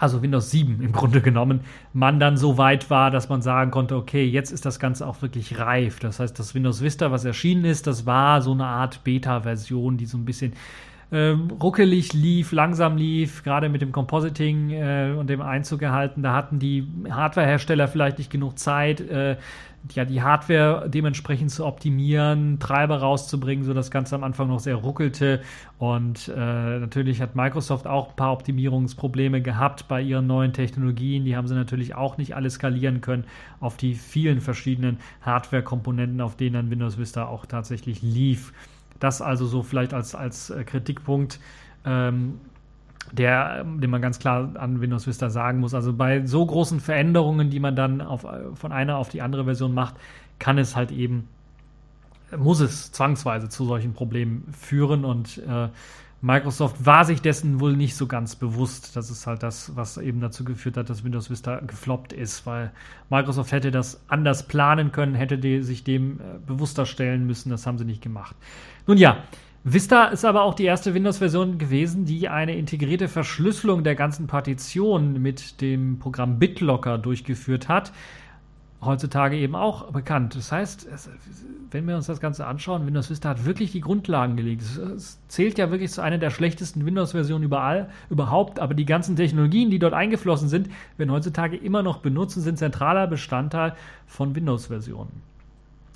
also 0.00 0.22
Windows 0.22 0.50
7 0.50 0.80
im 0.80 0.92
Grunde 0.92 1.20
genommen, 1.20 1.60
man 1.92 2.18
dann 2.18 2.36
so 2.36 2.58
weit 2.58 2.88
war, 2.90 3.10
dass 3.10 3.28
man 3.28 3.42
sagen 3.42 3.70
konnte, 3.70 3.96
okay, 3.96 4.24
jetzt 4.24 4.50
ist 4.50 4.64
das 4.64 4.80
Ganze 4.80 5.06
auch 5.06 5.20
wirklich 5.22 5.58
reif. 5.58 6.00
Das 6.00 6.18
heißt, 6.18 6.38
das 6.38 6.54
Windows 6.54 6.82
Vista, 6.82 7.12
was 7.12 7.24
erschienen 7.24 7.66
ist, 7.66 7.86
das 7.86 8.06
war 8.06 8.40
so 8.40 8.52
eine 8.52 8.66
Art 8.66 9.04
Beta-Version, 9.04 9.98
die 9.98 10.06
so 10.06 10.16
ein 10.16 10.24
bisschen 10.24 10.54
ähm, 11.12 11.50
ruckelig 11.60 12.12
lief, 12.12 12.52
langsam 12.52 12.96
lief, 12.96 13.42
gerade 13.42 13.68
mit 13.68 13.82
dem 13.82 13.92
Compositing 13.92 14.70
äh, 14.70 15.14
und 15.18 15.28
dem 15.28 15.42
Einzug 15.42 15.82
erhalten. 15.82 16.22
Da 16.22 16.34
hatten 16.34 16.58
die 16.58 16.86
Hardwarehersteller 17.10 17.88
vielleicht 17.88 18.18
nicht 18.18 18.30
genug 18.30 18.58
Zeit, 18.58 19.00
äh, 19.00 19.36
ja, 19.94 20.04
die 20.04 20.22
Hardware 20.22 20.88
dementsprechend 20.88 21.50
zu 21.50 21.64
optimieren, 21.64 22.58
Treiber 22.58 22.98
rauszubringen, 22.98 23.64
so 23.64 23.74
das 23.74 23.90
Ganze 23.90 24.14
am 24.14 24.24
Anfang 24.24 24.48
noch 24.48 24.60
sehr 24.60 24.76
ruckelte. 24.76 25.40
Und 25.78 26.28
äh, 26.28 26.78
natürlich 26.78 27.20
hat 27.20 27.34
Microsoft 27.34 27.86
auch 27.86 28.10
ein 28.10 28.16
paar 28.16 28.32
Optimierungsprobleme 28.32 29.40
gehabt 29.42 29.88
bei 29.88 30.02
ihren 30.02 30.26
neuen 30.26 30.52
Technologien. 30.52 31.24
Die 31.24 31.36
haben 31.36 31.48
sie 31.48 31.54
natürlich 31.54 31.94
auch 31.94 32.18
nicht 32.18 32.36
alle 32.36 32.50
skalieren 32.50 33.00
können 33.00 33.24
auf 33.58 33.76
die 33.76 33.94
vielen 33.94 34.40
verschiedenen 34.40 34.98
Hardware-Komponenten, 35.22 36.20
auf 36.20 36.36
denen 36.36 36.54
dann 36.54 36.70
Windows 36.70 36.98
Vista 36.98 37.26
auch 37.26 37.46
tatsächlich 37.46 38.02
lief. 38.02 38.52
Das 38.98 39.22
also 39.22 39.46
so 39.46 39.62
vielleicht 39.62 39.94
als, 39.94 40.14
als 40.14 40.50
äh, 40.50 40.62
Kritikpunkt. 40.64 41.40
Ähm, 41.84 42.38
der, 43.12 43.64
den 43.64 43.90
man 43.90 44.00
ganz 44.00 44.18
klar 44.18 44.50
an 44.54 44.80
Windows 44.80 45.06
Vista 45.06 45.30
sagen 45.30 45.58
muss. 45.58 45.74
Also 45.74 45.92
bei 45.92 46.26
so 46.26 46.44
großen 46.44 46.80
Veränderungen, 46.80 47.50
die 47.50 47.60
man 47.60 47.76
dann 47.76 48.00
auf, 48.00 48.26
von 48.54 48.72
einer 48.72 48.96
auf 48.96 49.08
die 49.08 49.22
andere 49.22 49.44
Version 49.44 49.74
macht, 49.74 49.94
kann 50.38 50.58
es 50.58 50.76
halt 50.76 50.90
eben, 50.90 51.28
muss 52.36 52.60
es 52.60 52.92
zwangsweise 52.92 53.48
zu 53.48 53.64
solchen 53.64 53.92
Problemen 53.92 54.52
führen 54.52 55.04
und 55.04 55.38
äh, 55.38 55.68
Microsoft 56.22 56.84
war 56.84 57.06
sich 57.06 57.22
dessen 57.22 57.60
wohl 57.60 57.76
nicht 57.76 57.96
so 57.96 58.06
ganz 58.06 58.36
bewusst. 58.36 58.94
Das 58.94 59.10
ist 59.10 59.26
halt 59.26 59.42
das, 59.42 59.74
was 59.74 59.96
eben 59.96 60.20
dazu 60.20 60.44
geführt 60.44 60.76
hat, 60.76 60.90
dass 60.90 61.02
Windows 61.02 61.30
Vista 61.30 61.60
gefloppt 61.60 62.12
ist, 62.12 62.44
weil 62.44 62.72
Microsoft 63.08 63.52
hätte 63.52 63.70
das 63.70 64.02
anders 64.06 64.46
planen 64.46 64.92
können, 64.92 65.14
hätte 65.14 65.38
die, 65.38 65.62
sich 65.62 65.82
dem 65.82 66.20
äh, 66.20 66.38
bewusster 66.46 66.84
stellen 66.84 67.26
müssen. 67.26 67.48
Das 67.48 67.66
haben 67.66 67.78
sie 67.78 67.86
nicht 67.86 68.02
gemacht. 68.02 68.36
Nun 68.86 68.98
ja, 68.98 69.24
Vista 69.62 70.06
ist 70.06 70.24
aber 70.24 70.42
auch 70.44 70.54
die 70.54 70.64
erste 70.64 70.94
Windows-Version 70.94 71.58
gewesen, 71.58 72.06
die 72.06 72.30
eine 72.30 72.56
integrierte 72.56 73.08
Verschlüsselung 73.08 73.84
der 73.84 73.94
ganzen 73.94 74.26
Partition 74.26 75.20
mit 75.20 75.60
dem 75.60 75.98
Programm 75.98 76.38
BitLocker 76.38 76.96
durchgeführt 76.96 77.68
hat. 77.68 77.92
Heutzutage 78.80 79.36
eben 79.36 79.54
auch 79.54 79.92
bekannt. 79.92 80.34
Das 80.34 80.50
heißt, 80.50 80.88
wenn 81.70 81.86
wir 81.86 81.94
uns 81.94 82.06
das 82.06 82.20
Ganze 82.20 82.46
anschauen, 82.46 82.86
Windows 82.86 83.10
Vista 83.10 83.28
hat 83.28 83.44
wirklich 83.44 83.72
die 83.72 83.82
Grundlagen 83.82 84.36
gelegt. 84.36 84.62
Es 84.62 85.20
zählt 85.28 85.58
ja 85.58 85.70
wirklich 85.70 85.90
zu 85.90 86.00
einer 86.00 86.16
der 86.16 86.30
schlechtesten 86.30 86.86
Windows-Versionen 86.86 87.44
überall, 87.44 87.90
überhaupt, 88.08 88.60
aber 88.60 88.72
die 88.72 88.86
ganzen 88.86 89.14
Technologien, 89.14 89.68
die 89.68 89.78
dort 89.78 89.92
eingeflossen 89.92 90.48
sind, 90.48 90.70
werden 90.96 91.10
heutzutage 91.10 91.58
immer 91.58 91.82
noch 91.82 91.98
benutzt 91.98 92.38
und 92.38 92.44
sind 92.44 92.56
zentraler 92.56 93.06
Bestandteil 93.06 93.74
von 94.06 94.34
Windows-Versionen. 94.34 95.29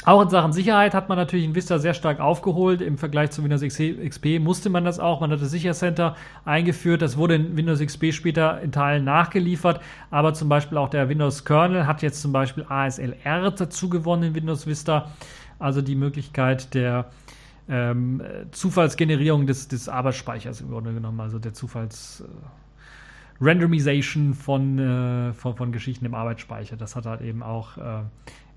Auch 0.07 0.21
in 0.21 0.29
Sachen 0.29 0.53
Sicherheit 0.53 0.93
hat 0.93 1.09
man 1.09 1.17
natürlich 1.17 1.47
in 1.47 1.55
Vista 1.55 1.79
sehr 1.79 1.95
stark 1.95 2.21
aufgeholt. 2.21 2.83
Im 2.83 2.99
Vergleich 2.99 3.31
zu 3.31 3.43
Windows 3.43 3.63
XP 3.63 4.39
musste 4.39 4.69
man 4.69 4.85
das 4.85 5.01
auch. 5.01 5.21
Man 5.21 5.31
hat 5.31 5.41
das 5.41 5.51
Sichercenter 5.51 6.15
eingeführt. 6.45 7.01
Das 7.01 7.17
wurde 7.17 7.37
in 7.37 7.57
Windows 7.57 7.81
XP 7.81 8.13
später 8.13 8.61
in 8.61 8.71
Teilen 8.71 9.05
nachgeliefert. 9.05 9.81
Aber 10.11 10.35
zum 10.35 10.51
Beispiel 10.51 10.77
auch 10.77 10.91
der 10.91 11.09
Windows 11.09 11.47
Kernel 11.47 11.87
hat 11.87 12.03
jetzt 12.03 12.21
zum 12.21 12.33
Beispiel 12.33 12.67
ASLR 12.69 13.51
dazu 13.53 13.89
gewonnen 13.89 14.25
in 14.25 14.35
Windows 14.35 14.67
Vista. 14.67 15.11
Also 15.59 15.81
die 15.81 15.95
Möglichkeit 15.95 16.75
der 16.75 17.07
ähm, 17.71 18.23
Zufallsgenerierung 18.51 19.47
des, 19.47 19.69
des 19.69 19.89
Arbeitsspeichers 19.89 20.61
im 20.61 20.69
Grunde 20.69 20.93
genommen. 20.93 21.21
Also 21.21 21.39
der 21.39 21.55
Zufalls. 21.55 22.21
Äh, 22.21 22.31
Randomization 23.41 24.35
von, 24.35 24.79
äh, 24.79 25.33
von, 25.33 25.57
von, 25.57 25.73
Geschichten 25.73 26.05
im 26.05 26.15
Arbeitsspeicher. 26.15 26.77
Das 26.77 26.95
hat 26.97 27.07
halt 27.07 27.21
eben 27.21 27.43
auch 27.43 27.77
äh, 27.77 28.03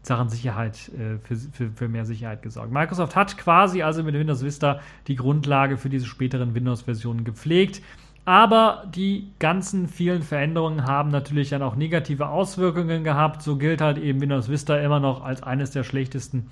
Sachen 0.08 0.30
Sicherheit, 0.30 0.90
äh, 0.98 1.18
für, 1.20 1.36
für, 1.36 1.70
für, 1.72 1.88
mehr 1.88 2.06
Sicherheit 2.06 2.42
gesorgt. 2.42 2.72
Microsoft 2.72 3.16
hat 3.16 3.38
quasi 3.38 3.82
also 3.84 4.04
mit 4.04 4.16
Windows 4.16 4.44
Vista 4.44 4.80
die 5.08 5.16
Grundlage 5.16 5.78
für 5.78 5.90
diese 5.90 6.06
späteren 6.06 6.56
Windows-Versionen 6.56 7.24
gepflegt. 7.24 7.82
Aber 8.26 8.84
die 8.94 9.32
ganzen 9.40 9.88
vielen 9.88 10.22
Veränderungen 10.22 10.86
haben 10.86 11.12
natürlich 11.12 11.50
dann 11.50 11.62
auch 11.62 11.78
negative 11.78 12.28
Auswirkungen 12.28 13.06
gehabt. 13.06 13.42
So 13.42 13.56
gilt 13.58 13.80
halt 13.80 13.98
eben 13.98 14.20
Windows 14.20 14.50
Vista 14.50 14.78
immer 14.78 15.00
noch 15.00 15.24
als 15.24 15.44
eines 15.44 15.72
der 15.72 15.84
schlechtesten 15.84 16.48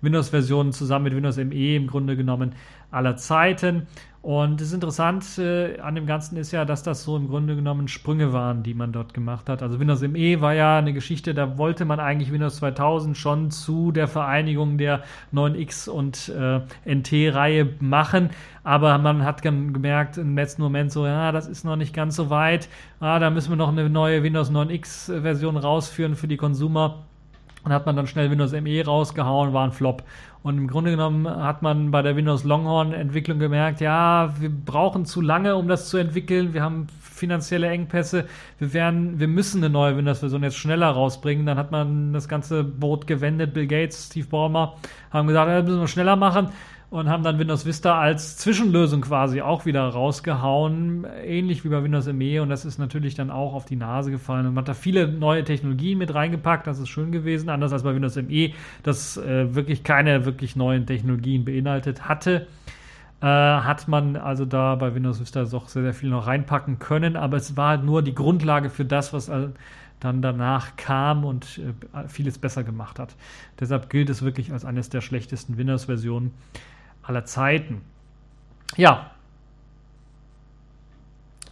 Windows-Versionen 0.00 0.72
zusammen 0.72 1.04
mit 1.04 1.14
Windows 1.14 1.36
ME 1.36 1.76
im 1.76 1.86
Grunde 1.86 2.16
genommen 2.16 2.54
aller 2.90 3.16
Zeiten. 3.16 3.86
Und 4.20 4.60
das 4.60 4.72
Interessante 4.72 5.76
äh, 5.78 5.80
an 5.80 5.94
dem 5.94 6.06
Ganzen 6.06 6.36
ist 6.36 6.50
ja, 6.50 6.64
dass 6.64 6.82
das 6.82 7.04
so 7.04 7.16
im 7.16 7.28
Grunde 7.28 7.54
genommen 7.54 7.86
Sprünge 7.86 8.32
waren, 8.32 8.64
die 8.64 8.74
man 8.74 8.90
dort 8.92 9.14
gemacht 9.14 9.48
hat. 9.48 9.62
Also 9.62 9.78
Windows 9.78 10.02
ME 10.02 10.40
war 10.40 10.54
ja 10.54 10.78
eine 10.78 10.92
Geschichte, 10.92 11.34
da 11.34 11.56
wollte 11.56 11.84
man 11.84 12.00
eigentlich 12.00 12.32
Windows 12.32 12.56
2000 12.56 13.16
schon 13.16 13.52
zu 13.52 13.92
der 13.92 14.08
Vereinigung 14.08 14.76
der 14.76 15.02
9X 15.32 15.88
und 15.88 16.30
äh, 16.30 16.60
NT-Reihe 16.84 17.68
machen. 17.78 18.30
Aber 18.64 18.98
man 18.98 19.24
hat 19.24 19.42
gemerkt 19.42 20.18
im 20.18 20.34
letzten 20.34 20.62
Moment 20.62 20.90
so, 20.90 21.06
ja, 21.06 21.30
das 21.30 21.46
ist 21.46 21.64
noch 21.64 21.76
nicht 21.76 21.94
ganz 21.94 22.16
so 22.16 22.28
weit. 22.28 22.68
Ah, 22.98 23.20
da 23.20 23.30
müssen 23.30 23.50
wir 23.50 23.56
noch 23.56 23.68
eine 23.68 23.88
neue 23.88 24.24
Windows 24.24 24.50
9X-Version 24.50 25.56
rausführen 25.56 26.16
für 26.16 26.26
die 26.26 26.36
Consumer. 26.36 27.04
Und 27.64 27.72
hat 27.72 27.86
man 27.86 27.96
dann 27.96 28.06
schnell 28.06 28.30
Windows 28.30 28.52
ME 28.52 28.84
rausgehauen, 28.84 29.52
war 29.52 29.64
ein 29.64 29.72
Flop. 29.72 30.02
Und 30.42 30.56
im 30.56 30.68
Grunde 30.68 30.92
genommen 30.92 31.28
hat 31.28 31.62
man 31.62 31.90
bei 31.90 32.00
der 32.00 32.16
Windows 32.16 32.44
Longhorn 32.44 32.92
Entwicklung 32.92 33.38
gemerkt, 33.38 33.80
ja, 33.80 34.32
wir 34.38 34.50
brauchen 34.50 35.04
zu 35.04 35.20
lange, 35.20 35.56
um 35.56 35.68
das 35.68 35.88
zu 35.88 35.96
entwickeln. 35.96 36.54
Wir 36.54 36.62
haben 36.62 36.86
finanzielle 37.00 37.68
Engpässe. 37.68 38.24
Wir 38.58 38.72
werden, 38.72 39.18
wir 39.18 39.28
müssen 39.28 39.58
eine 39.58 39.70
neue 39.70 39.96
Windows-Version 39.96 40.44
jetzt 40.44 40.56
schneller 40.56 40.88
rausbringen. 40.88 41.44
Dann 41.44 41.58
hat 41.58 41.72
man 41.72 42.12
das 42.12 42.28
ganze 42.28 42.62
Boot 42.62 43.06
gewendet. 43.06 43.52
Bill 43.52 43.66
Gates, 43.66 44.06
Steve 44.06 44.28
Ballmer 44.28 44.76
haben 45.10 45.26
gesagt, 45.26 45.50
das 45.50 45.64
müssen 45.64 45.80
wir 45.80 45.88
schneller 45.88 46.16
machen 46.16 46.48
und 46.90 47.08
haben 47.08 47.22
dann 47.22 47.38
Windows 47.38 47.66
Vista 47.66 48.00
als 48.00 48.38
Zwischenlösung 48.38 49.02
quasi 49.02 49.42
auch 49.42 49.66
wieder 49.66 49.86
rausgehauen, 49.86 51.06
ähnlich 51.22 51.64
wie 51.64 51.68
bei 51.68 51.82
Windows 51.82 52.06
ME 52.06 52.40
und 52.40 52.48
das 52.48 52.64
ist 52.64 52.78
natürlich 52.78 53.14
dann 53.14 53.30
auch 53.30 53.52
auf 53.52 53.66
die 53.66 53.76
Nase 53.76 54.10
gefallen 54.10 54.46
und 54.46 54.54
man 54.54 54.62
hat 54.62 54.68
da 54.68 54.74
viele 54.74 55.06
neue 55.06 55.44
Technologien 55.44 55.98
mit 55.98 56.14
reingepackt, 56.14 56.66
das 56.66 56.78
ist 56.78 56.88
schön 56.88 57.12
gewesen, 57.12 57.50
anders 57.50 57.72
als 57.72 57.82
bei 57.82 57.94
Windows 57.94 58.16
ME, 58.16 58.52
das 58.82 59.18
äh, 59.18 59.54
wirklich 59.54 59.84
keine 59.84 60.24
wirklich 60.24 60.56
neuen 60.56 60.86
Technologien 60.86 61.44
beinhaltet 61.44 62.08
hatte. 62.08 62.46
äh, 63.20 63.26
hat 63.26 63.86
man 63.88 64.16
also 64.16 64.46
da 64.46 64.74
bei 64.76 64.94
Windows 64.94 65.20
Vista 65.20 65.44
doch 65.44 65.68
sehr, 65.68 65.82
sehr 65.82 65.94
viel 65.94 66.08
noch 66.08 66.26
reinpacken 66.26 66.78
können, 66.78 67.16
aber 67.16 67.36
es 67.36 67.56
war 67.56 67.70
halt 67.70 67.84
nur 67.84 68.02
die 68.02 68.14
Grundlage 68.14 68.70
für 68.70 68.86
das, 68.86 69.12
was 69.12 69.28
äh, 69.28 69.48
dann 70.00 70.22
danach 70.22 70.76
kam 70.76 71.24
und 71.24 71.58
äh, 71.58 72.08
vieles 72.08 72.38
besser 72.38 72.64
gemacht 72.64 72.98
hat. 72.98 73.14
Deshalb 73.60 73.90
gilt 73.90 74.08
es 74.08 74.22
wirklich 74.22 74.52
als 74.52 74.64
eines 74.64 74.88
der 74.88 75.00
schlechtesten 75.00 75.58
Windows-Versionen 75.58 76.32
aller 77.08 77.24
Zeiten. 77.24 77.82
Ja. 78.76 79.10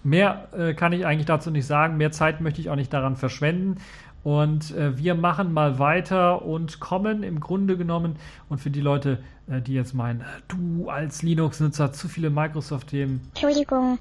Mehr 0.03 0.49
äh, 0.57 0.75
kann 0.75 0.93
ich 0.93 1.05
eigentlich 1.05 1.27
dazu 1.27 1.51
nicht 1.51 1.67
sagen. 1.67 1.97
Mehr 1.97 2.13
Zeit 2.13 2.41
möchte 2.41 2.61
ich 2.61 2.71
auch 2.71 2.77
nicht 2.77 2.93
daran 2.93 3.17
verschwenden. 3.17 3.81
Und 4.23 4.75
äh, 4.77 4.99
wir 4.99 5.15
machen 5.15 5.53
mal 5.53 5.79
weiter 5.79 6.45
und 6.45 6.81
kommen 6.81 7.23
im 7.23 7.39
Grunde 7.39 7.77
genommen, 7.77 8.17
und 8.49 8.59
für 8.59 8.71
die 8.71 8.81
Leute, 8.81 9.19
äh, 9.49 9.61
die 9.61 9.75
jetzt 9.75 9.95
meinen, 9.95 10.25
du 10.49 10.89
als 10.89 11.23
Linux-Nutzer 11.23 11.93
zu 11.93 12.09
viele 12.09 12.31
Microsoft-Themen. 12.31 13.21
Entschuldigung. 13.35 13.99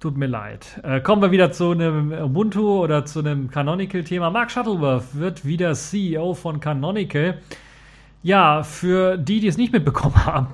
Tut 0.00 0.18
mir 0.18 0.26
leid. 0.26 0.80
Äh, 0.82 1.00
kommen 1.00 1.22
wir 1.22 1.30
wieder 1.30 1.50
zu 1.50 1.70
einem 1.70 2.12
Ubuntu 2.12 2.82
oder 2.82 3.06
zu 3.06 3.20
einem 3.20 3.50
Canonical-Thema. 3.50 4.28
Mark 4.28 4.50
Shuttleworth 4.50 5.14
wird 5.18 5.46
wieder 5.46 5.72
CEO 5.72 6.34
von 6.34 6.60
Canonical. 6.60 7.38
Ja, 8.24 8.62
für 8.62 9.18
die, 9.18 9.40
die 9.40 9.48
es 9.48 9.58
nicht 9.58 9.74
mitbekommen 9.74 10.16
haben, 10.24 10.46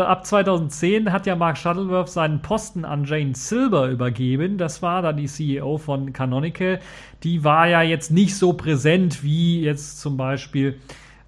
ab 0.00 0.26
2010 0.26 1.12
hat 1.12 1.24
ja 1.24 1.36
Mark 1.36 1.56
Shuttleworth 1.56 2.08
seinen 2.08 2.42
Posten 2.42 2.84
an 2.84 3.04
Jane 3.04 3.32
Silver 3.36 3.88
übergeben. 3.90 4.58
Das 4.58 4.82
war 4.82 5.02
dann 5.02 5.16
die 5.16 5.26
CEO 5.26 5.78
von 5.78 6.12
Canonical. 6.12 6.80
Die 7.22 7.44
war 7.44 7.68
ja 7.68 7.80
jetzt 7.80 8.10
nicht 8.10 8.34
so 8.34 8.54
präsent 8.54 9.22
wie 9.22 9.60
jetzt 9.60 10.00
zum 10.00 10.16
Beispiel 10.16 10.80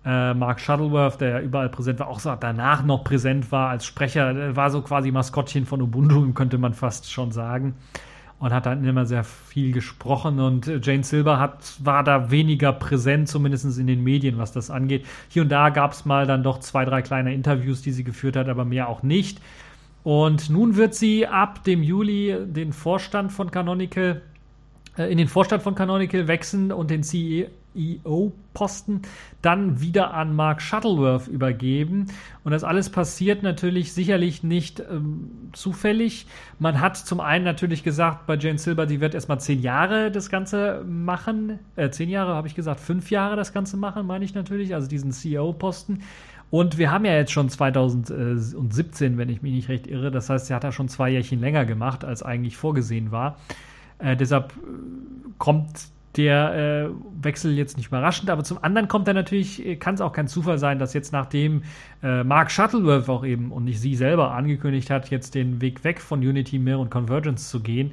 äh, 0.04 0.34
Mark 0.34 0.58
Shuttleworth, 0.58 1.20
der 1.20 1.28
ja 1.28 1.40
überall 1.40 1.68
präsent 1.68 2.00
war, 2.00 2.08
auch 2.08 2.18
so 2.18 2.34
danach 2.34 2.82
noch 2.84 3.04
präsent 3.04 3.52
war 3.52 3.70
als 3.70 3.86
Sprecher, 3.86 4.56
war 4.56 4.70
so 4.70 4.82
quasi 4.82 5.12
Maskottchen 5.12 5.64
von 5.64 5.80
Ubuntu, 5.80 6.32
könnte 6.32 6.58
man 6.58 6.74
fast 6.74 7.08
schon 7.08 7.30
sagen 7.30 7.76
und 8.40 8.52
hat 8.52 8.66
dann 8.66 8.84
immer 8.84 9.04
sehr 9.04 9.24
viel 9.24 9.72
gesprochen 9.72 10.38
und 10.40 10.68
äh, 10.68 10.80
Jane 10.82 11.02
Silver 11.02 11.38
hat, 11.40 11.74
war 11.82 12.04
da 12.04 12.30
weniger 12.30 12.72
präsent, 12.72 13.28
zumindest 13.28 13.78
in 13.78 13.86
den 13.86 14.02
Medien, 14.02 14.38
was 14.38 14.52
das 14.52 14.70
angeht. 14.70 15.04
Hier 15.28 15.42
und 15.42 15.48
da 15.48 15.70
gab 15.70 15.92
es 15.92 16.04
mal 16.04 16.26
dann 16.26 16.42
doch 16.42 16.60
zwei, 16.60 16.84
drei 16.84 17.02
kleine 17.02 17.34
Interviews, 17.34 17.82
die 17.82 17.92
sie 17.92 18.04
geführt 18.04 18.36
hat, 18.36 18.48
aber 18.48 18.64
mehr 18.64 18.88
auch 18.88 19.02
nicht. 19.02 19.40
Und 20.04 20.50
nun 20.50 20.76
wird 20.76 20.94
sie 20.94 21.26
ab 21.26 21.64
dem 21.64 21.82
Juli 21.82 22.36
den 22.46 22.72
Vorstand 22.72 23.32
von 23.32 23.50
Canonical, 23.50 24.22
äh, 24.96 25.10
in 25.10 25.18
den 25.18 25.28
Vorstand 25.28 25.62
von 25.62 25.74
Canonical 25.74 26.28
wechseln 26.28 26.70
und 26.70 26.90
den 26.90 27.02
CE, 27.02 27.48
CEO-Posten 27.74 29.02
dann 29.42 29.80
wieder 29.80 30.14
an 30.14 30.34
Mark 30.34 30.62
Shuttleworth 30.62 31.28
übergeben. 31.28 32.06
Und 32.44 32.52
das 32.52 32.64
alles 32.64 32.90
passiert 32.90 33.42
natürlich 33.42 33.92
sicherlich 33.92 34.42
nicht 34.42 34.80
ähm, 34.80 35.50
zufällig. 35.52 36.26
Man 36.58 36.80
hat 36.80 36.96
zum 36.96 37.20
einen 37.20 37.44
natürlich 37.44 37.82
gesagt, 37.82 38.26
bei 38.26 38.36
Jane 38.36 38.58
Silver, 38.58 38.88
sie 38.88 39.00
wird 39.00 39.14
erstmal 39.14 39.40
zehn 39.40 39.60
Jahre 39.60 40.10
das 40.10 40.28
Ganze 40.28 40.84
machen. 40.86 41.58
Äh, 41.76 41.90
zehn 41.90 42.08
Jahre 42.08 42.34
habe 42.34 42.48
ich 42.48 42.54
gesagt, 42.54 42.80
fünf 42.80 43.10
Jahre 43.10 43.36
das 43.36 43.52
Ganze 43.52 43.76
machen, 43.76 44.06
meine 44.06 44.24
ich 44.24 44.34
natürlich, 44.34 44.74
also 44.74 44.88
diesen 44.88 45.12
CEO-Posten. 45.12 46.02
Und 46.50 46.78
wir 46.78 46.90
haben 46.90 47.04
ja 47.04 47.12
jetzt 47.12 47.32
schon 47.32 47.50
2017, 47.50 49.18
wenn 49.18 49.28
ich 49.28 49.42
mich 49.42 49.52
nicht 49.52 49.68
recht 49.68 49.86
irre. 49.86 50.10
Das 50.10 50.30
heißt, 50.30 50.46
sie 50.46 50.54
hat 50.54 50.64
ja 50.64 50.72
schon 50.72 50.88
zwei 50.88 51.10
Jährchen 51.10 51.40
länger 51.40 51.66
gemacht, 51.66 52.04
als 52.04 52.22
eigentlich 52.22 52.56
vorgesehen 52.56 53.12
war. 53.12 53.36
Äh, 53.98 54.16
deshalb 54.16 54.52
äh, 54.52 55.30
kommt 55.36 55.68
der 56.18 56.90
äh, 56.90 57.24
Wechsel 57.24 57.56
jetzt 57.56 57.76
nicht 57.76 57.86
überraschend, 57.86 58.28
aber 58.28 58.44
zum 58.44 58.62
anderen 58.62 58.88
kommt 58.88 59.08
er 59.08 59.14
natürlich, 59.14 59.64
äh, 59.64 59.76
kann 59.76 59.94
es 59.94 60.00
auch 60.00 60.12
kein 60.12 60.28
Zufall 60.28 60.58
sein, 60.58 60.78
dass 60.78 60.92
jetzt 60.92 61.12
nachdem 61.12 61.62
äh, 62.02 62.24
Mark 62.24 62.50
Shuttleworth 62.50 63.08
auch 63.08 63.24
eben 63.24 63.52
und 63.52 63.64
nicht 63.64 63.80
sie 63.80 63.94
selber 63.94 64.32
angekündigt 64.32 64.90
hat, 64.90 65.10
jetzt 65.10 65.34
den 65.34 65.60
Weg 65.60 65.84
weg 65.84 66.00
von 66.00 66.18
Unity, 66.18 66.58
Mir 66.58 66.78
und 66.78 66.90
Convergence 66.90 67.48
zu 67.48 67.60
gehen, 67.60 67.92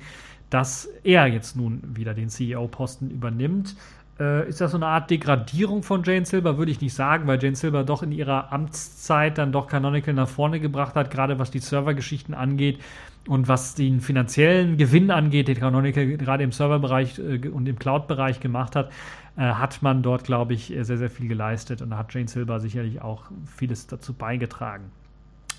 dass 0.50 0.90
er 1.04 1.28
jetzt 1.28 1.56
nun 1.56 1.82
wieder 1.96 2.14
den 2.14 2.30
CEO-Posten 2.30 3.10
übernimmt. 3.12 3.76
Äh, 4.20 4.48
ist 4.48 4.62
das 4.62 4.72
so 4.72 4.78
eine 4.78 4.88
Art 4.88 5.10
Degradierung 5.10 5.84
von 5.84 6.04
Jane 6.04 6.26
Silver? 6.26 6.58
Würde 6.58 6.72
ich 6.72 6.80
nicht 6.80 6.94
sagen, 6.94 7.28
weil 7.28 7.42
Jane 7.42 7.56
Silver 7.56 7.84
doch 7.84 8.02
in 8.02 8.12
ihrer 8.12 8.54
Amtszeit 8.54 9.38
dann 9.38 9.52
doch 9.52 9.68
Canonical 9.68 10.14
nach 10.14 10.30
vorne 10.30 10.60
gebracht 10.60 10.96
hat, 10.96 11.12
gerade 11.12 11.38
was 11.38 11.52
die 11.52 11.60
Servergeschichten 11.60 12.34
angeht 12.34 12.80
und 13.28 13.48
was 13.50 13.76
den 13.76 14.00
finanziellen 14.00 14.78
Gewinn 14.78 15.12
angeht, 15.12 15.50
den 15.50 15.58
Canonical 15.58 16.06
gerade 16.18 16.44
im 16.44 16.54
Serverbereich 16.54 17.20
äh, 17.20 17.50
und 17.50 17.68
im 17.68 17.78
Cloud-Bereich 17.78 18.40
gemacht 18.40 18.78
hat, 18.78 18.90
äh, 19.36 19.42
hat 19.42 19.82
man 19.82 20.02
dort, 20.02 20.24
glaube 20.24 20.54
ich, 20.54 20.68
sehr, 20.68 20.98
sehr 20.98 21.10
viel 21.10 21.28
geleistet 21.28 21.82
und 21.82 21.90
da 21.90 21.98
hat 21.98 22.14
Jane 22.14 22.30
Silver 22.30 22.62
sicherlich 22.62 23.02
auch 23.02 23.24
vieles 23.58 23.88
dazu 23.88 24.14
beigetragen. 24.14 24.86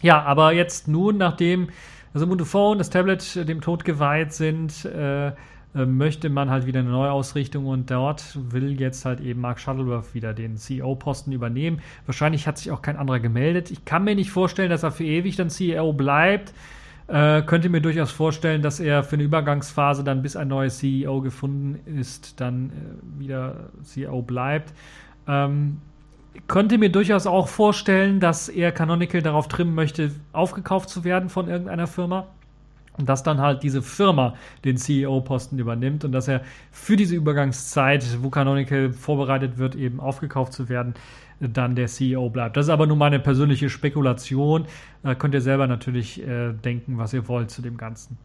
Ja, 0.00 0.22
aber 0.22 0.52
jetzt 0.52 0.88
nun, 0.88 1.18
nachdem 1.18 1.68
das 2.14 2.22
Ubuntu 2.22 2.46
Phone, 2.46 2.78
das 2.78 2.88
Tablet 2.88 3.46
dem 3.46 3.60
Tod 3.60 3.84
geweiht 3.84 4.32
sind, 4.32 4.86
äh, 4.86 5.28
äh, 5.28 5.32
möchte 5.84 6.30
man 6.30 6.48
halt 6.48 6.64
wieder 6.66 6.80
eine 6.80 6.88
Neuausrichtung 6.88 7.66
und 7.66 7.90
dort 7.90 8.38
will 8.50 8.80
jetzt 8.80 9.04
halt 9.04 9.20
eben 9.20 9.40
Mark 9.40 9.60
Shuttleworth 9.60 10.14
wieder 10.14 10.32
den 10.32 10.56
CEO-Posten 10.56 11.32
übernehmen. 11.32 11.80
Wahrscheinlich 12.06 12.46
hat 12.46 12.56
sich 12.56 12.70
auch 12.70 12.80
kein 12.80 12.96
anderer 12.96 13.20
gemeldet. 13.20 13.70
Ich 13.70 13.84
kann 13.84 14.04
mir 14.04 14.14
nicht 14.14 14.30
vorstellen, 14.30 14.70
dass 14.70 14.82
er 14.82 14.92
für 14.92 15.04
ewig 15.04 15.36
dann 15.36 15.50
CEO 15.50 15.92
bleibt. 15.92 16.54
Äh, 17.08 17.42
könnte 17.42 17.68
mir 17.68 17.80
durchaus 17.80 18.10
vorstellen, 18.10 18.62
dass 18.62 18.80
er 18.80 19.04
für 19.04 19.14
eine 19.14 19.22
Übergangsphase 19.24 20.02
dann, 20.02 20.22
bis 20.22 20.34
ein 20.34 20.48
neues 20.48 20.78
CEO 20.78 21.20
gefunden 21.20 21.78
ist, 21.98 22.40
dann 22.40 22.70
äh, 22.70 23.20
wieder 23.20 23.70
CEO 23.82 24.22
bleibt. 24.22 24.72
Ähm, 25.28 25.78
könnte 26.48 26.78
mir 26.78 26.90
durchaus 26.90 27.26
auch 27.26 27.48
vorstellen, 27.48 28.18
dass 28.18 28.48
er 28.48 28.72
Canonical 28.72 29.22
darauf 29.22 29.48
trimmen 29.48 29.74
möchte, 29.74 30.12
aufgekauft 30.32 30.88
zu 30.88 31.04
werden 31.04 31.28
von 31.28 31.48
irgendeiner 31.48 31.86
Firma. 31.86 32.26
Dass 32.98 33.22
dann 33.22 33.40
halt 33.40 33.62
diese 33.62 33.82
Firma 33.82 34.34
den 34.64 34.76
CEO-Posten 34.76 35.58
übernimmt 35.58 36.04
und 36.04 36.12
dass 36.12 36.28
er 36.28 36.42
für 36.70 36.96
diese 36.96 37.14
Übergangszeit, 37.14 38.22
wo 38.22 38.30
Canonical 38.30 38.92
vorbereitet 38.92 39.58
wird, 39.58 39.74
eben 39.74 40.00
aufgekauft 40.00 40.52
zu 40.52 40.68
werden, 40.68 40.94
dann 41.40 41.74
der 41.74 41.86
CEO 41.86 42.30
bleibt. 42.30 42.56
Das 42.56 42.66
ist 42.66 42.70
aber 42.70 42.86
nur 42.86 42.96
meine 42.96 43.18
persönliche 43.18 43.68
Spekulation. 43.68 44.66
Da 45.02 45.14
könnt 45.14 45.34
ihr 45.34 45.40
selber 45.40 45.66
natürlich 45.66 46.26
äh, 46.26 46.52
denken, 46.52 46.98
was 46.98 47.12
ihr 47.12 47.28
wollt 47.28 47.50
zu 47.50 47.60
dem 47.60 47.76
Ganzen. 47.76 48.16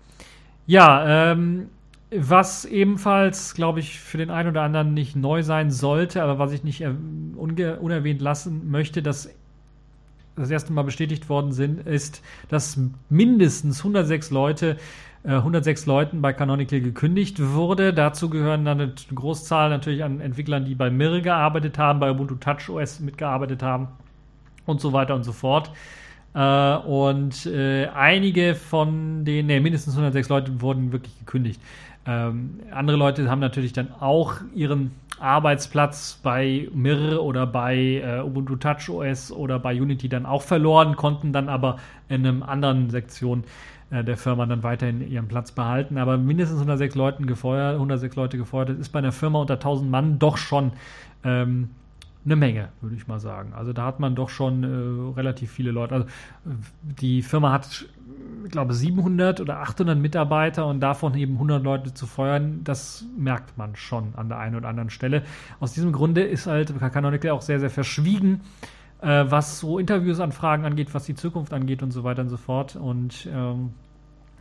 Ja, 0.66 1.32
ähm, 1.32 1.68
was 2.14 2.66
ebenfalls, 2.66 3.54
glaube 3.54 3.80
ich, 3.80 4.00
für 4.00 4.18
den 4.18 4.30
einen 4.30 4.50
oder 4.50 4.64
anderen 4.64 4.94
nicht 4.94 5.16
neu 5.16 5.44
sein 5.44 5.72
sollte, 5.72 6.22
aber 6.22 6.40
was 6.40 6.52
ich 6.52 6.64
nicht 6.64 6.84
unerwähnt 7.36 8.22
lassen 8.22 8.70
möchte, 8.70 9.02
dass 9.02 9.34
das 10.36 10.50
erste 10.50 10.74
Mal 10.74 10.84
bestätigt 10.84 11.30
worden 11.30 11.52
sind, 11.52 11.86
ist, 11.86 12.24
dass 12.50 12.80
mindestens 13.10 13.80
106 13.80 14.32
Leute 14.32 14.78
106 15.24 15.84
äh, 15.84 15.88
Leuten 15.88 16.22
bei 16.22 16.34
Canonical 16.34 16.82
gekündigt 16.82 17.40
wurde. 17.40 17.94
Dazu 17.94 18.30
gehören 18.30 18.66
dann 18.66 18.82
eine 18.82 18.94
Großzahl 19.14 19.70
natürlich 19.70 20.04
an 20.04 20.20
Entwicklern, 20.20 20.66
die 20.66 20.74
bei 20.74 20.90
Mir 20.90 21.22
gearbeitet 21.22 21.78
haben, 21.78 22.00
bei 22.00 22.10
Ubuntu 22.10 22.36
TouchOS 22.36 23.00
mitgearbeitet 23.02 23.62
haben 23.62 23.90
und 24.66 24.82
so 24.82 24.94
weiter 24.94 25.14
und 25.14 25.24
so 25.24 25.32
fort. 25.32 25.72
Äh, 26.34 26.76
und 26.78 27.46
äh, 27.46 27.88
einige 27.88 28.56
von 28.56 29.24
den, 29.24 29.46
ne, 29.48 29.60
mindestens 29.60 29.94
106 29.94 30.30
Leute 30.30 30.62
wurden 30.62 30.92
wirklich 30.92 31.18
gekündigt. 31.20 31.62
Ähm, 32.06 32.60
andere 32.72 32.98
Leute 32.98 33.30
haben 33.30 33.40
natürlich 33.40 33.74
dann 33.74 33.92
auch 34.00 34.36
ihren 34.56 34.92
Arbeitsplatz 35.20 36.20
bei 36.24 36.68
Mir 36.74 37.22
oder 37.22 37.46
bei 37.46 38.02
äh, 38.04 38.22
Ubuntu 38.22 38.56
TouchOS 38.56 39.32
oder 39.32 39.60
bei 39.60 39.80
Unity 39.80 40.10
dann 40.10 40.26
auch 40.26 40.42
verloren, 40.42 40.96
konnten 40.96 41.32
dann 41.32 41.48
aber 41.48 41.78
in 42.10 42.26
einer 42.26 42.50
anderen 42.50 42.90
Sektion 42.90 43.44
äh, 43.92 44.04
der 44.04 44.18
Firma 44.18 44.48
dann 44.48 44.64
weiterhin 44.64 45.08
ihren 45.08 45.28
Platz 45.28 45.52
behalten. 45.52 46.00
Aber 46.00 46.18
mindestens 46.18 46.58
106 46.58 46.96
Leuten 46.96 47.28
gefeuert, 47.28 47.76
106 47.76 48.16
Leute 48.16 48.38
gefeuert, 48.38 48.70
das 48.70 48.78
ist 48.78 48.90
bei 48.90 49.00
einer 49.00 49.12
Firma 49.12 49.40
unter 49.40 49.56
1000 49.56 49.92
Mann 49.92 50.18
doch 50.18 50.38
schon 50.38 50.72
ähm, 51.24 51.70
eine 52.24 52.36
Menge, 52.36 52.70
würde 52.82 52.96
ich 52.96 53.08
mal 53.08 53.20
sagen. 53.20 53.54
Also 53.54 53.74
da 53.74 53.86
hat 53.86 54.00
man 54.00 54.16
doch 54.16 54.30
schon 54.30 54.64
äh, 54.64 55.18
relativ 55.18 55.52
viele 55.52 55.72
Leute. 55.72 55.96
Also 55.96 56.08
die 56.84 57.22
Firma 57.22 57.52
hat, 57.52 57.86
ich 58.46 58.52
glaube, 58.52 58.74
700 58.74 59.42
oder 59.42 59.60
800 59.60 59.98
Mitarbeiter 59.98 60.68
und 60.68 60.80
davon 60.80 61.16
eben 61.16 61.34
100 61.34 61.64
Leute 61.64 61.94
zu 61.94 62.06
feuern, 62.06 62.64
das 62.64 63.06
merkt 63.18 63.58
man 63.58 63.76
schon 63.76 64.14
an 64.16 64.30
der 64.30 64.38
einen 64.38 64.56
oder 64.56 64.70
anderen 64.70 64.90
Stelle. 64.90 65.24
Aus 65.60 65.74
diesem 65.74 65.92
Grunde 65.92 66.22
ist 66.24 66.48
halt 66.48 66.74
Canonical 66.92 67.32
auch 67.32 67.42
sehr, 67.42 67.60
sehr 67.60 67.72
verschwiegen 67.72 68.42
äh, 69.02 69.26
was 69.28 69.60
so 69.60 69.80
Interviewsanfragen 69.80 70.66
angeht, 70.66 70.94
was 70.94 71.06
die 71.06 71.16
Zukunft 71.16 71.54
angeht 71.54 71.84
und 71.84 71.92
so 71.92 72.04
weiter 72.04 72.22
und 72.22 72.30
so 72.30 72.38
fort. 72.38 72.76
Und 72.76 73.28
ähm, 73.32 73.72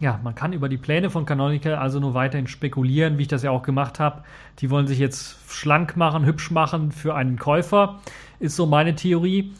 ja, 0.01 0.19
man 0.25 0.35
kann 0.35 0.55
über 0.55 0.71
die 0.71 0.79
Pläne 0.79 1.11
von 1.11 1.27
Canonical 1.27 1.75
also 1.75 2.01
nur 2.01 2.15
weiterhin 2.15 2.47
spekulieren, 2.47 3.19
wie 3.19 3.23
ich 3.23 3.29
das 3.29 3.43
ja 3.43 3.51
auch 3.51 3.63
gemacht 3.63 4.01
habe. 4.01 4.23
Die 4.59 4.71
wollen 4.71 4.87
sich 4.87 4.99
jetzt 4.99 5.37
schlank 5.53 5.97
machen, 5.97 6.25
hübsch 6.25 6.51
machen 6.51 6.91
für 6.91 7.15
einen 7.15 7.39
Käufer, 7.39 8.01
ist 8.39 8.57
so 8.57 8.65
meine 8.65 8.95
Theorie. 8.95 9.53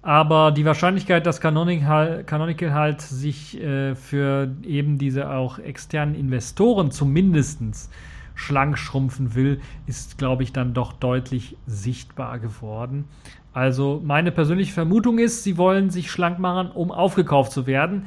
Aber 0.00 0.52
die 0.52 0.64
Wahrscheinlichkeit, 0.64 1.26
dass 1.26 1.40
Canonical, 1.40 2.22
Canonical 2.24 2.72
halt 2.72 3.00
sich 3.00 3.60
äh, 3.60 3.96
für 3.96 4.54
eben 4.62 4.98
diese 4.98 5.30
auch 5.30 5.58
externen 5.58 6.14
Investoren 6.14 6.92
zumindestens 6.92 7.90
schlank 8.36 8.78
schrumpfen 8.78 9.34
will, 9.34 9.60
ist, 9.86 10.16
glaube 10.16 10.44
ich, 10.44 10.52
dann 10.52 10.72
doch 10.72 10.92
deutlich 10.92 11.56
sichtbar 11.66 12.38
geworden. 12.38 13.06
Also 13.52 14.00
meine 14.04 14.30
persönliche 14.30 14.72
Vermutung 14.72 15.18
ist, 15.18 15.42
sie 15.42 15.56
wollen 15.56 15.90
sich 15.90 16.12
schlank 16.12 16.38
machen, 16.38 16.70
um 16.70 16.92
aufgekauft 16.92 17.50
zu 17.50 17.66
werden. 17.66 18.06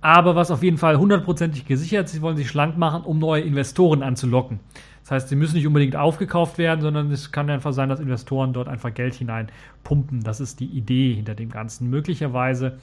Aber 0.00 0.36
was 0.36 0.50
auf 0.50 0.62
jeden 0.62 0.78
Fall 0.78 0.96
hundertprozentig 0.96 1.66
gesichert, 1.66 2.08
sie 2.08 2.22
wollen 2.22 2.36
sich 2.36 2.48
schlank 2.48 2.78
machen, 2.78 3.02
um 3.02 3.18
neue 3.18 3.42
Investoren 3.42 4.02
anzulocken. 4.02 4.60
Das 5.02 5.10
heißt, 5.10 5.28
sie 5.30 5.36
müssen 5.36 5.56
nicht 5.56 5.66
unbedingt 5.66 5.96
aufgekauft 5.96 6.58
werden, 6.58 6.82
sondern 6.82 7.10
es 7.10 7.32
kann 7.32 7.48
einfach 7.48 7.72
sein, 7.72 7.88
dass 7.88 7.98
Investoren 7.98 8.52
dort 8.52 8.68
einfach 8.68 8.92
Geld 8.92 9.14
hineinpumpen. 9.14 10.22
Das 10.22 10.38
ist 10.38 10.60
die 10.60 10.66
Idee 10.66 11.14
hinter 11.14 11.34
dem 11.34 11.50
Ganzen. 11.50 11.88
Möglicherweise 11.88 12.78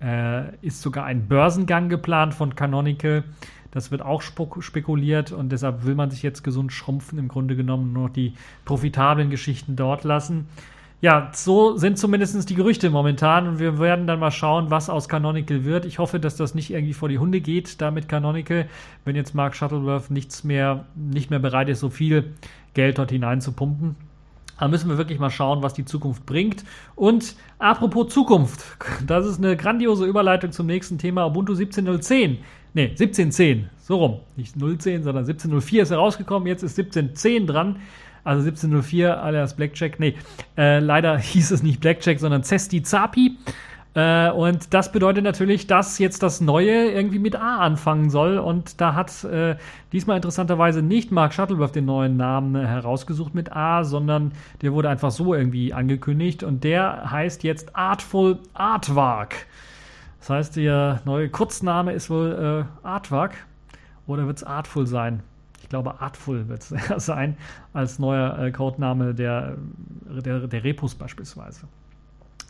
äh, 0.00 0.54
ist 0.62 0.80
sogar 0.80 1.04
ein 1.04 1.26
Börsengang 1.26 1.88
geplant 1.88 2.32
von 2.32 2.54
Canonical. 2.54 3.24
Das 3.72 3.90
wird 3.90 4.02
auch 4.02 4.22
spekuliert 4.22 5.32
und 5.32 5.50
deshalb 5.50 5.84
will 5.84 5.96
man 5.96 6.10
sich 6.10 6.22
jetzt 6.22 6.44
gesund 6.44 6.72
schrumpfen, 6.72 7.18
im 7.18 7.26
Grunde 7.26 7.56
genommen 7.56 7.92
nur 7.92 8.04
noch 8.04 8.14
die 8.14 8.34
profitablen 8.64 9.30
Geschichten 9.30 9.74
dort 9.74 10.04
lassen. 10.04 10.46
Ja, 11.00 11.30
so 11.34 11.76
sind 11.76 11.98
zumindest 11.98 12.48
die 12.48 12.54
Gerüchte 12.54 12.88
momentan 12.88 13.46
und 13.46 13.58
wir 13.58 13.78
werden 13.78 14.06
dann 14.06 14.20
mal 14.20 14.30
schauen, 14.30 14.70
was 14.70 14.88
aus 14.88 15.08
Canonical 15.08 15.64
wird. 15.64 15.84
Ich 15.84 15.98
hoffe, 15.98 16.18
dass 16.18 16.36
das 16.36 16.54
nicht 16.54 16.70
irgendwie 16.70 16.94
vor 16.94 17.10
die 17.10 17.18
Hunde 17.18 17.40
geht, 17.40 17.80
da 17.82 17.90
mit 17.90 18.08
Canonical, 18.08 18.68
wenn 19.04 19.14
jetzt 19.14 19.34
Mark 19.34 19.54
Shuttleworth 19.54 20.10
nichts 20.10 20.44
mehr, 20.44 20.86
nicht 20.94 21.30
mehr 21.30 21.40
bereit 21.40 21.68
ist, 21.68 21.80
so 21.80 21.90
viel 21.90 22.32
Geld 22.72 22.98
dort 22.98 23.10
hinein 23.10 23.42
zu 23.42 23.52
pumpen. 23.52 23.96
Da 24.58 24.68
müssen 24.68 24.88
wir 24.88 24.98
wirklich 24.98 25.18
mal 25.18 25.30
schauen, 25.30 25.62
was 25.62 25.74
die 25.74 25.84
Zukunft 25.84 26.26
bringt. 26.26 26.64
Und 26.94 27.34
apropos 27.58 28.12
Zukunft, 28.12 28.64
das 29.06 29.26
ist 29.26 29.38
eine 29.38 29.56
grandiose 29.56 30.06
Überleitung 30.06 30.52
zum 30.52 30.66
nächsten 30.66 30.98
Thema 30.98 31.26
Ubuntu 31.26 31.52
17.010. 31.52 32.38
Ne, 32.72 32.92
17.10, 32.94 33.64
so 33.82 33.96
rum. 33.96 34.20
Nicht 34.36 34.56
0.10, 34.56 35.02
sondern 35.02 35.24
17.04 35.24 35.82
ist 35.82 35.90
herausgekommen, 35.90 36.48
jetzt 36.48 36.62
ist 36.62 36.78
17.10 36.78 37.46
dran. 37.46 37.76
Also 38.24 38.40
1704 38.40 39.22
alias 39.22 39.54
Blackjack. 39.54 40.00
Nee, 40.00 40.14
äh, 40.56 40.80
leider 40.80 41.18
hieß 41.18 41.50
es 41.50 41.62
nicht 41.62 41.80
Blackjack, 41.80 42.18
sondern 42.18 42.42
Cesti 42.42 42.82
Zapi. 42.82 43.36
Äh, 43.94 44.30
und 44.30 44.74
das 44.74 44.90
bedeutet 44.90 45.22
natürlich, 45.22 45.66
dass 45.66 45.98
jetzt 45.98 46.22
das 46.22 46.40
Neue 46.40 46.90
irgendwie 46.90 47.20
mit 47.20 47.36
A 47.36 47.58
anfangen 47.58 48.10
soll. 48.10 48.38
Und 48.38 48.80
da 48.80 48.94
hat 48.94 49.24
äh, 49.24 49.56
diesmal 49.92 50.16
interessanterweise 50.16 50.82
nicht 50.82 51.12
Mark 51.12 51.32
Shuttleworth 51.32 51.76
den 51.76 51.84
neuen 51.84 52.16
Namen 52.16 52.56
herausgesucht 52.56 53.34
mit 53.34 53.54
A, 53.54 53.84
sondern 53.84 54.32
der 54.62 54.72
wurde 54.72 54.88
einfach 54.88 55.12
so 55.12 55.34
irgendwie 55.34 55.72
angekündigt. 55.72 56.42
Und 56.42 56.64
der 56.64 57.10
heißt 57.10 57.44
jetzt 57.44 57.76
Artful 57.76 58.38
Artwork. 58.52 59.46
Das 60.18 60.30
heißt, 60.30 60.56
der 60.56 61.00
neue 61.04 61.28
Kurzname 61.28 61.92
ist 61.92 62.10
wohl 62.10 62.66
äh, 62.82 62.86
Artwork. 62.86 63.34
Oder 64.06 64.26
wird 64.26 64.38
es 64.38 64.44
Artful 64.44 64.86
sein? 64.86 65.22
Ich 65.64 65.70
glaube, 65.70 66.00
Artful 66.00 66.46
wird 66.48 66.60
es 66.70 66.74
sein, 67.04 67.36
als 67.72 67.98
neuer 67.98 68.38
äh, 68.38 68.52
Codename 68.52 69.14
der, 69.14 69.56
der, 70.24 70.46
der 70.46 70.62
Repos 70.62 70.94
beispielsweise. 70.94 71.66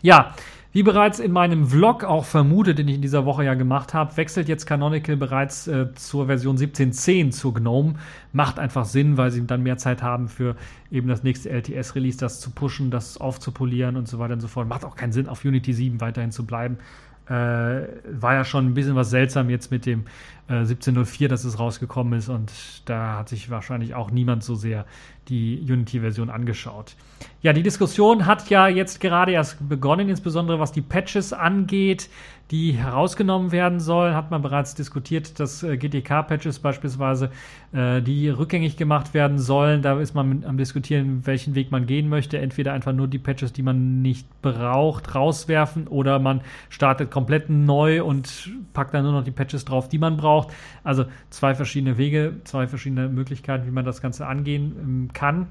Ja, 0.02 0.34
wie 0.72 0.82
bereits 0.82 1.20
in 1.20 1.30
meinem 1.30 1.66
Vlog 1.68 2.02
auch 2.02 2.24
vermutet, 2.24 2.78
den 2.78 2.88
ich 2.88 2.96
in 2.96 3.02
dieser 3.02 3.24
Woche 3.24 3.44
ja 3.44 3.54
gemacht 3.54 3.94
habe, 3.94 4.16
wechselt 4.16 4.48
jetzt 4.48 4.66
Canonical 4.66 5.16
bereits 5.16 5.68
äh, 5.68 5.94
zur 5.94 6.26
Version 6.26 6.58
17.10 6.58 7.30
zur 7.30 7.54
GNOME. 7.54 7.94
Macht 8.32 8.58
einfach 8.58 8.84
Sinn, 8.84 9.16
weil 9.16 9.30
sie 9.30 9.46
dann 9.46 9.62
mehr 9.62 9.78
Zeit 9.78 10.02
haben 10.02 10.28
für 10.28 10.56
eben 10.90 11.06
das 11.06 11.22
nächste 11.22 11.50
LTS-Release, 11.50 12.18
das 12.18 12.40
zu 12.40 12.50
pushen, 12.50 12.90
das 12.90 13.18
aufzupolieren 13.18 13.96
und 13.96 14.08
so 14.08 14.18
weiter 14.18 14.34
und 14.34 14.40
so 14.40 14.48
fort. 14.48 14.68
Macht 14.68 14.84
auch 14.84 14.96
keinen 14.96 15.12
Sinn, 15.12 15.28
auf 15.28 15.44
Unity 15.44 15.72
7 15.72 16.00
weiterhin 16.00 16.32
zu 16.32 16.44
bleiben. 16.44 16.78
Äh, 17.26 17.32
war 17.32 18.34
ja 18.34 18.44
schon 18.44 18.66
ein 18.66 18.74
bisschen 18.74 18.96
was 18.96 19.08
seltsam 19.08 19.48
jetzt 19.48 19.70
mit 19.70 19.86
dem 19.86 20.04
äh, 20.49 20.61
1704, 20.61 21.28
dass 21.28 21.45
es 21.45 21.59
rausgekommen 21.59 22.18
ist 22.18 22.28
und 22.28 22.53
da 22.84 23.18
hat 23.18 23.28
sich 23.28 23.51
wahrscheinlich 23.51 23.95
auch 23.95 24.11
niemand 24.11 24.45
so 24.45 24.55
sehr 24.55 24.84
die 25.28 25.61
Unity-Version 25.61 26.30
angeschaut. 26.30 26.97
Ja, 27.40 27.53
die 27.53 27.62
Diskussion 27.62 28.26
hat 28.26 28.51
ja 28.51 28.68
jetzt 28.68 29.01
gerade 29.01 29.32
erst 29.32 29.68
begonnen, 29.68 30.09
insbesondere 30.09 30.59
was 30.59 30.72
die 30.72 30.82
Patches 30.82 31.32
angeht 31.32 32.09
die 32.51 32.72
herausgenommen 32.72 33.53
werden 33.53 33.80
sollen, 33.80 34.14
hat 34.14 34.30
man 34.30 34.42
bereits 34.42 34.74
diskutiert, 34.74 35.40
dass 35.40 35.62
äh, 35.62 35.76
GTK-Patches 35.76 36.59
beispielsweise, 36.59 37.30
äh, 37.72 38.03
die 38.03 38.28
rückgängig 38.28 38.76
gemacht 38.76 39.14
werden 39.14 39.38
sollen. 39.38 39.80
Da 39.80 39.99
ist 39.99 40.14
man 40.14 40.28
mit, 40.28 40.45
am 40.45 40.59
diskutieren, 40.59 41.22
welchen 41.24 41.55
Weg 41.55 41.70
man 41.70 41.86
gehen 41.86 42.09
möchte. 42.09 42.38
Entweder 42.38 42.72
einfach 42.74 42.92
nur 42.92 43.09
die 43.09 43.18
Patches, 43.18 43.53
die 43.53 43.62
man 43.62 44.03
nicht 44.03 44.28
braucht, 44.42 45.14
rauswerfen 45.14 45.88
oder 45.88 46.18
man 46.18 46.42
startet 46.68 47.11
komplett 47.11 47.49
neu 47.49 48.05
und 48.05 48.51
packt 48.74 48.92
dann 48.92 49.05
nur 49.05 49.12
noch 49.12 49.24
die 49.24 49.30
Patches 49.30 49.64
drauf, 49.64 49.88
die 49.88 49.99
man 49.99 50.18
braucht. 50.18 50.53
Also 50.82 51.07
zwei 51.30 51.55
verschiedene 51.55 51.97
Wege, 51.97 52.40
zwei 52.45 52.66
verschiedene 52.66 53.09
Möglichkeiten, 53.09 53.66
wie 53.66 53.70
man 53.70 53.86
das 53.86 54.03
Ganze 54.03 54.26
angehen 54.26 54.76
ähm, 54.78 55.09
kann. 55.14 55.47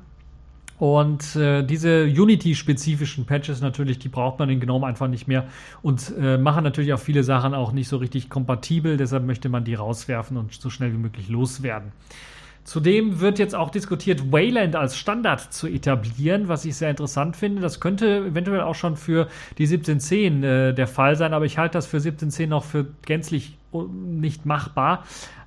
Und 0.79 1.35
äh, 1.35 1.63
diese 1.63 2.05
Unity-spezifischen 2.05 3.25
Patches 3.25 3.61
natürlich, 3.61 3.99
die 3.99 4.09
braucht 4.09 4.39
man 4.39 4.49
in 4.49 4.59
GNOME 4.59 4.87
einfach 4.87 5.07
nicht 5.07 5.27
mehr 5.27 5.45
und 5.81 6.13
äh, 6.19 6.37
machen 6.37 6.63
natürlich 6.63 6.93
auch 6.93 6.99
viele 6.99 7.23
Sachen 7.23 7.53
auch 7.53 7.71
nicht 7.71 7.87
so 7.87 7.97
richtig 7.97 8.29
kompatibel. 8.29 8.97
Deshalb 8.97 9.23
möchte 9.23 9.49
man 9.49 9.63
die 9.63 9.75
rauswerfen 9.75 10.35
und 10.35 10.53
so 10.53 10.69
schnell 10.69 10.91
wie 10.91 10.97
möglich 10.97 11.29
loswerden. 11.29 11.91
Zudem 12.63 13.19
wird 13.19 13.39
jetzt 13.39 13.55
auch 13.55 13.69
diskutiert, 13.69 14.31
Wayland 14.31 14.77
als 14.77 14.97
Standard 14.97 15.53
zu 15.53 15.67
etablieren, 15.67 16.47
was 16.47 16.63
ich 16.63 16.77
sehr 16.77 16.89
interessant 16.89 17.35
finde. 17.35 17.61
Das 17.61 17.81
könnte 17.81 18.17
eventuell 18.27 18.61
auch 18.61 18.75
schon 18.75 18.95
für 18.95 19.27
die 19.57 19.63
1710 19.63 20.43
äh, 20.43 20.73
der 20.73 20.87
Fall 20.87 21.17
sein, 21.17 21.33
aber 21.33 21.45
ich 21.45 21.57
halte 21.57 21.73
das 21.73 21.85
für 21.85 21.97
1710 21.97 22.49
noch 22.49 22.63
für 22.63 22.87
gänzlich 23.05 23.57
nicht 23.91 24.45
machbar 24.45 25.03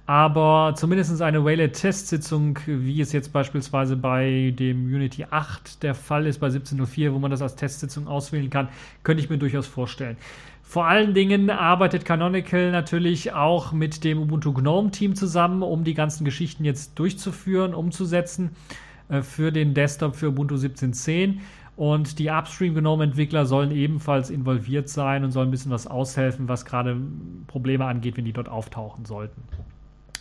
aber 0.07 0.74
zumindest 0.76 1.20
eine 1.20 1.44
Waylet-Testsitzung, 1.44 2.61
wie 2.66 3.00
es 3.00 3.12
jetzt 3.12 3.32
beispielsweise 3.32 3.96
bei 3.96 4.54
dem 4.57 4.86
Unity 4.86 5.26
8 5.28 5.82
der 5.82 5.96
Fall 5.96 6.26
ist, 6.26 6.38
bei 6.38 6.46
17.04, 6.46 7.12
wo 7.12 7.18
man 7.18 7.32
das 7.32 7.42
als 7.42 7.57
Testsitzung 7.57 8.07
auswählen 8.07 8.48
kann, 8.48 8.68
könnte 9.02 9.22
ich 9.22 9.30
mir 9.30 9.38
durchaus 9.38 9.66
vorstellen. 9.66 10.16
Vor 10.62 10.86
allen 10.86 11.14
Dingen 11.14 11.50
arbeitet 11.50 12.04
Canonical 12.04 12.70
natürlich 12.70 13.32
auch 13.32 13.72
mit 13.72 14.04
dem 14.04 14.20
Ubuntu 14.20 14.52
GNOME 14.52 14.92
Team 14.92 15.16
zusammen, 15.16 15.62
um 15.62 15.82
die 15.82 15.94
ganzen 15.94 16.24
Geschichten 16.24 16.64
jetzt 16.64 16.98
durchzuführen, 16.98 17.74
umzusetzen 17.74 18.50
äh, 19.09 19.22
für 19.22 19.50
den 19.50 19.74
Desktop 19.74 20.14
für 20.14 20.28
Ubuntu 20.28 20.54
17.10. 20.54 21.38
Und 21.76 22.18
die 22.20 22.30
Upstream 22.30 22.74
GNOME 22.74 23.04
Entwickler 23.04 23.44
sollen 23.44 23.70
ebenfalls 23.70 24.30
involviert 24.30 24.88
sein 24.88 25.24
und 25.24 25.32
sollen 25.32 25.48
ein 25.48 25.50
bisschen 25.50 25.72
was 25.72 25.86
aushelfen, 25.86 26.48
was 26.48 26.64
gerade 26.64 26.96
Probleme 27.48 27.84
angeht, 27.84 28.16
wenn 28.16 28.24
die 28.24 28.32
dort 28.32 28.48
auftauchen 28.48 29.04
sollten. 29.04 29.42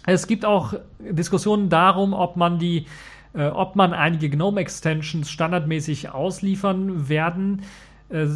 Es 0.06 0.28
gibt 0.28 0.46
auch 0.46 0.74
Diskussionen 1.00 1.70
darum, 1.70 2.14
ob 2.14 2.36
man 2.36 2.60
die 2.60 2.86
äh, 3.34 3.48
ob 3.48 3.76
man 3.76 3.94
einige 3.94 4.30
GNOME-Extensions 4.30 5.30
standardmäßig 5.30 6.12
ausliefern 6.12 7.10
werden 7.10 7.64
äh, 8.08 8.28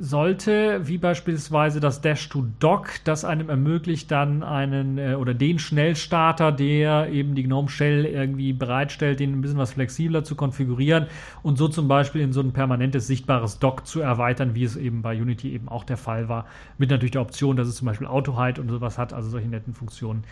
sollte, 0.00 0.88
wie 0.88 0.98
beispielsweise 0.98 1.78
das 1.78 2.00
Dash 2.00 2.28
to 2.28 2.46
Dock, 2.58 2.88
das 3.04 3.24
einem 3.24 3.50
ermöglicht, 3.50 4.10
dann 4.10 4.42
einen 4.42 4.98
äh, 4.98 5.14
oder 5.14 5.32
den 5.32 5.58
Schnellstarter, 5.58 6.50
der 6.50 7.08
eben 7.10 7.34
die 7.34 7.44
GNOME 7.44 7.68
Shell 7.68 8.04
irgendwie 8.04 8.52
bereitstellt, 8.52 9.20
den 9.20 9.32
ein 9.32 9.42
bisschen 9.42 9.58
was 9.58 9.72
flexibler 9.72 10.24
zu 10.24 10.34
konfigurieren 10.34 11.06
und 11.42 11.56
so 11.56 11.68
zum 11.68 11.86
Beispiel 11.86 12.22
in 12.22 12.32
so 12.32 12.40
ein 12.40 12.52
permanentes 12.52 13.06
sichtbares 13.06 13.58
Dock 13.60 13.86
zu 13.86 14.00
erweitern, 14.00 14.54
wie 14.54 14.64
es 14.64 14.76
eben 14.76 15.02
bei 15.02 15.14
Unity 15.14 15.52
eben 15.52 15.68
auch 15.68 15.84
der 15.84 15.98
Fall 15.98 16.28
war, 16.28 16.46
mit 16.78 16.90
natürlich 16.90 17.12
der 17.12 17.22
Option, 17.22 17.56
dass 17.56 17.68
es 17.68 17.76
zum 17.76 17.86
Beispiel 17.86 18.08
Auto-Hide 18.08 18.60
und 18.60 18.70
sowas 18.70 18.98
hat, 18.98 19.12
also 19.12 19.28
solche 19.28 19.48
netten 19.48 19.74
Funktionen. 19.74 20.24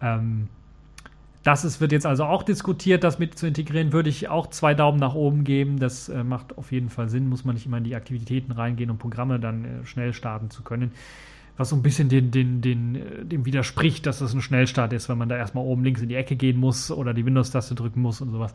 Ähm, 0.00 0.48
das 1.46 1.64
ist, 1.64 1.80
wird 1.80 1.92
jetzt 1.92 2.06
also 2.06 2.24
auch 2.24 2.42
diskutiert, 2.42 3.04
das 3.04 3.20
mit 3.20 3.38
zu 3.38 3.46
integrieren, 3.46 3.92
würde 3.92 4.10
ich 4.10 4.28
auch 4.28 4.48
zwei 4.48 4.74
Daumen 4.74 4.98
nach 4.98 5.14
oben 5.14 5.44
geben. 5.44 5.78
Das 5.78 6.08
äh, 6.08 6.24
macht 6.24 6.58
auf 6.58 6.72
jeden 6.72 6.90
Fall 6.90 7.08
Sinn, 7.08 7.28
muss 7.28 7.44
man 7.44 7.54
nicht 7.54 7.66
immer 7.66 7.78
in 7.78 7.84
die 7.84 7.94
Aktivitäten 7.94 8.50
reingehen, 8.50 8.90
um 8.90 8.98
Programme 8.98 9.38
dann 9.38 9.64
äh, 9.64 9.86
schnell 9.86 10.12
starten 10.12 10.50
zu 10.50 10.64
können. 10.64 10.90
Was 11.56 11.68
so 11.68 11.76
ein 11.76 11.82
bisschen 11.82 12.08
den, 12.08 12.32
den, 12.32 12.62
den, 12.62 12.96
äh, 12.96 13.24
dem 13.24 13.44
widerspricht, 13.44 14.06
dass 14.06 14.18
das 14.18 14.34
ein 14.34 14.42
Schnellstart 14.42 14.92
ist, 14.92 15.08
wenn 15.08 15.18
man 15.18 15.28
da 15.28 15.36
erstmal 15.36 15.64
oben 15.64 15.84
links 15.84 16.02
in 16.02 16.08
die 16.08 16.16
Ecke 16.16 16.34
gehen 16.34 16.58
muss 16.58 16.90
oder 16.90 17.14
die 17.14 17.24
Windows-Taste 17.24 17.76
drücken 17.76 18.02
muss 18.02 18.20
und 18.20 18.32
sowas. 18.32 18.52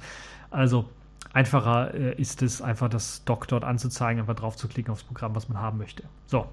Also 0.50 0.90
einfacher 1.32 1.94
äh, 1.94 2.20
ist 2.20 2.42
es, 2.42 2.62
einfach 2.62 2.90
das 2.90 3.24
Dock 3.24 3.48
dort 3.48 3.64
anzuzeigen, 3.64 4.20
einfach 4.20 4.36
drauf 4.36 4.58
zu 4.58 4.68
klicken 4.68 4.92
aufs 4.92 5.04
Programm, 5.04 5.34
was 5.34 5.48
man 5.48 5.60
haben 5.60 5.78
möchte. 5.78 6.04
So. 6.26 6.46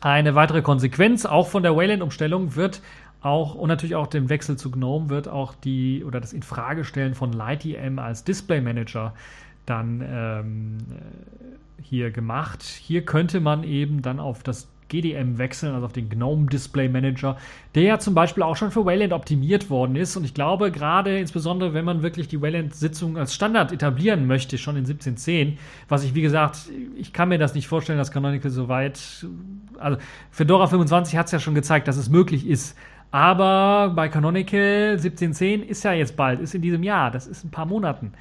Eine 0.00 0.34
weitere 0.34 0.62
Konsequenz 0.62 1.24
auch 1.24 1.48
von 1.48 1.62
der 1.62 1.74
Wayland-Umstellung 1.74 2.54
wird 2.54 2.82
auch 3.20 3.54
und 3.54 3.68
natürlich 3.68 3.96
auch 3.96 4.06
dem 4.06 4.28
Wechsel 4.28 4.56
zu 4.56 4.70
GNOME 4.70 5.08
wird 5.10 5.28
auch 5.28 5.54
die 5.54 6.04
oder 6.04 6.20
das 6.20 6.32
Infragestellen 6.32 7.14
von 7.14 7.32
LightEM 7.32 7.98
als 7.98 8.24
Display 8.24 8.60
Manager 8.60 9.14
dann 9.64 10.02
ähm, 10.06 10.78
hier 11.82 12.10
gemacht. 12.10 12.62
Hier 12.62 13.04
könnte 13.04 13.40
man 13.40 13.64
eben 13.64 14.02
dann 14.02 14.20
auf 14.20 14.42
das 14.42 14.68
GDM 14.88 15.38
wechseln, 15.38 15.74
also 15.74 15.86
auf 15.86 15.92
den 15.92 16.08
GNOME 16.08 16.46
Display 16.46 16.88
Manager, 16.88 17.36
der 17.74 17.82
ja 17.82 17.98
zum 17.98 18.14
Beispiel 18.14 18.42
auch 18.42 18.56
schon 18.56 18.70
für 18.70 18.84
Wayland 18.84 19.12
optimiert 19.12 19.68
worden 19.68 19.96
ist. 19.96 20.16
Und 20.16 20.24
ich 20.24 20.34
glaube, 20.34 20.70
gerade 20.70 21.18
insbesondere, 21.18 21.74
wenn 21.74 21.84
man 21.84 22.02
wirklich 22.02 22.28
die 22.28 22.40
Wayland-Sitzung 22.40 23.18
als 23.18 23.34
Standard 23.34 23.72
etablieren 23.72 24.26
möchte, 24.26 24.58
schon 24.58 24.76
in 24.76 24.86
17.10, 24.86 25.56
was 25.88 26.04
ich, 26.04 26.14
wie 26.14 26.22
gesagt, 26.22 26.70
ich 26.96 27.12
kann 27.12 27.28
mir 27.28 27.38
das 27.38 27.54
nicht 27.54 27.66
vorstellen, 27.66 27.98
dass 27.98 28.12
Canonical 28.12 28.50
so 28.50 28.68
weit, 28.68 29.26
also 29.78 29.98
Fedora 30.30 30.68
25 30.68 31.16
hat 31.16 31.26
es 31.26 31.32
ja 31.32 31.40
schon 31.40 31.54
gezeigt, 31.54 31.88
dass 31.88 31.96
es 31.96 32.08
möglich 32.08 32.46
ist, 32.46 32.76
aber 33.10 33.92
bei 33.94 34.08
Canonical 34.08 34.92
1710 34.92 35.62
ist 35.62 35.84
ja 35.84 35.92
jetzt 35.92 36.16
bald, 36.16 36.40
ist 36.40 36.54
in 36.54 36.62
diesem 36.62 36.82
Jahr, 36.82 37.10
das 37.10 37.26
ist 37.26 37.44
ein 37.44 37.50
paar 37.50 37.66
Monaten. 37.66 38.12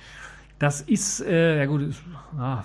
Das 0.60 0.82
ist, 0.82 1.22
äh, 1.22 1.60
ja 1.60 1.66
gut, 1.66 1.82
ist, 1.82 2.02
ah, 2.38 2.64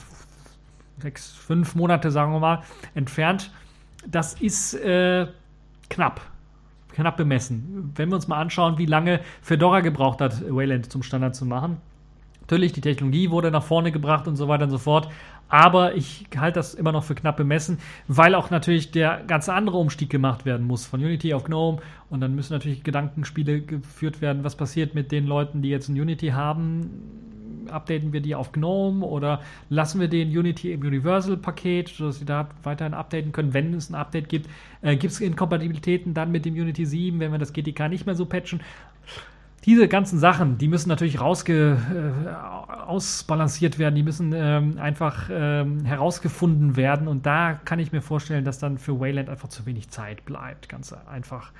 sechs, 0.98 1.32
fünf 1.32 1.74
Monate, 1.74 2.10
sagen 2.10 2.32
wir 2.32 2.40
mal, 2.40 2.62
entfernt. 2.94 3.50
Das 4.06 4.34
ist 4.34 4.74
äh, 4.74 5.26
knapp. 5.88 6.20
Knapp 6.92 7.16
bemessen. 7.16 7.92
Wenn 7.94 8.08
wir 8.08 8.16
uns 8.16 8.28
mal 8.28 8.40
anschauen, 8.40 8.78
wie 8.78 8.86
lange 8.86 9.20
Fedora 9.42 9.80
gebraucht 9.80 10.20
hat, 10.20 10.42
Wayland 10.48 10.90
zum 10.90 11.02
Standard 11.02 11.34
zu 11.34 11.46
machen. 11.46 11.78
Natürlich, 12.50 12.72
die 12.72 12.80
Technologie 12.80 13.30
wurde 13.30 13.52
nach 13.52 13.62
vorne 13.62 13.92
gebracht 13.92 14.26
und 14.26 14.34
so 14.34 14.48
weiter 14.48 14.64
und 14.64 14.70
so 14.70 14.78
fort. 14.78 15.08
Aber 15.48 15.94
ich 15.94 16.26
halte 16.36 16.58
das 16.58 16.74
immer 16.74 16.90
noch 16.90 17.04
für 17.04 17.14
knapp 17.14 17.36
bemessen, 17.36 17.78
weil 18.08 18.34
auch 18.34 18.50
natürlich 18.50 18.90
der 18.90 19.22
ganze 19.24 19.52
andere 19.52 19.76
Umstieg 19.76 20.10
gemacht 20.10 20.44
werden 20.44 20.66
muss 20.66 20.84
von 20.84 20.98
Unity 20.98 21.32
auf 21.32 21.44
GNOME. 21.44 21.78
Und 22.08 22.20
dann 22.20 22.34
müssen 22.34 22.52
natürlich 22.52 22.82
Gedankenspiele 22.82 23.60
geführt 23.60 24.20
werden, 24.20 24.42
was 24.42 24.56
passiert 24.56 24.96
mit 24.96 25.12
den 25.12 25.26
Leuten, 25.28 25.62
die 25.62 25.68
jetzt 25.68 25.88
ein 25.88 26.00
Unity 26.00 26.30
haben 26.30 26.90
updaten 27.70 28.12
wir 28.12 28.20
die 28.20 28.34
auf 28.34 28.52
GNOME 28.52 29.04
oder 29.04 29.40
lassen 29.68 30.00
wir 30.00 30.08
den 30.08 30.36
Unity 30.36 30.72
im 30.72 30.80
Universal-Paket, 30.80 31.88
sodass 31.88 32.18
sie 32.18 32.24
da 32.24 32.48
weiterhin 32.62 32.94
updaten 32.94 33.32
können, 33.32 33.54
wenn 33.54 33.74
es 33.74 33.90
ein 33.90 33.94
Update 33.94 34.28
gibt. 34.28 34.48
Äh, 34.82 34.96
gibt 34.96 35.12
es 35.12 35.20
Inkompatibilitäten 35.20 36.14
dann 36.14 36.32
mit 36.32 36.44
dem 36.44 36.54
Unity 36.54 36.84
7, 36.84 37.20
wenn 37.20 37.32
wir 37.32 37.38
das 37.38 37.52
GTK 37.52 37.88
nicht 37.88 38.06
mehr 38.06 38.14
so 38.14 38.26
patchen? 38.26 38.60
Diese 39.66 39.88
ganzen 39.88 40.18
Sachen, 40.18 40.56
die 40.56 40.68
müssen 40.68 40.88
natürlich 40.88 41.20
rausge, 41.20 41.76
äh, 41.76 42.80
ausbalanciert 42.86 43.78
werden, 43.78 43.94
die 43.94 44.02
müssen 44.02 44.32
ähm, 44.34 44.78
einfach 44.78 45.28
ähm, 45.30 45.84
herausgefunden 45.84 46.76
werden 46.76 47.08
und 47.08 47.26
da 47.26 47.60
kann 47.64 47.78
ich 47.78 47.92
mir 47.92 48.00
vorstellen, 48.00 48.44
dass 48.44 48.58
dann 48.58 48.78
für 48.78 48.98
Wayland 48.98 49.28
einfach 49.28 49.48
zu 49.48 49.66
wenig 49.66 49.90
Zeit 49.90 50.24
bleibt, 50.24 50.70
ganz 50.70 50.92
einfach. 50.92 51.52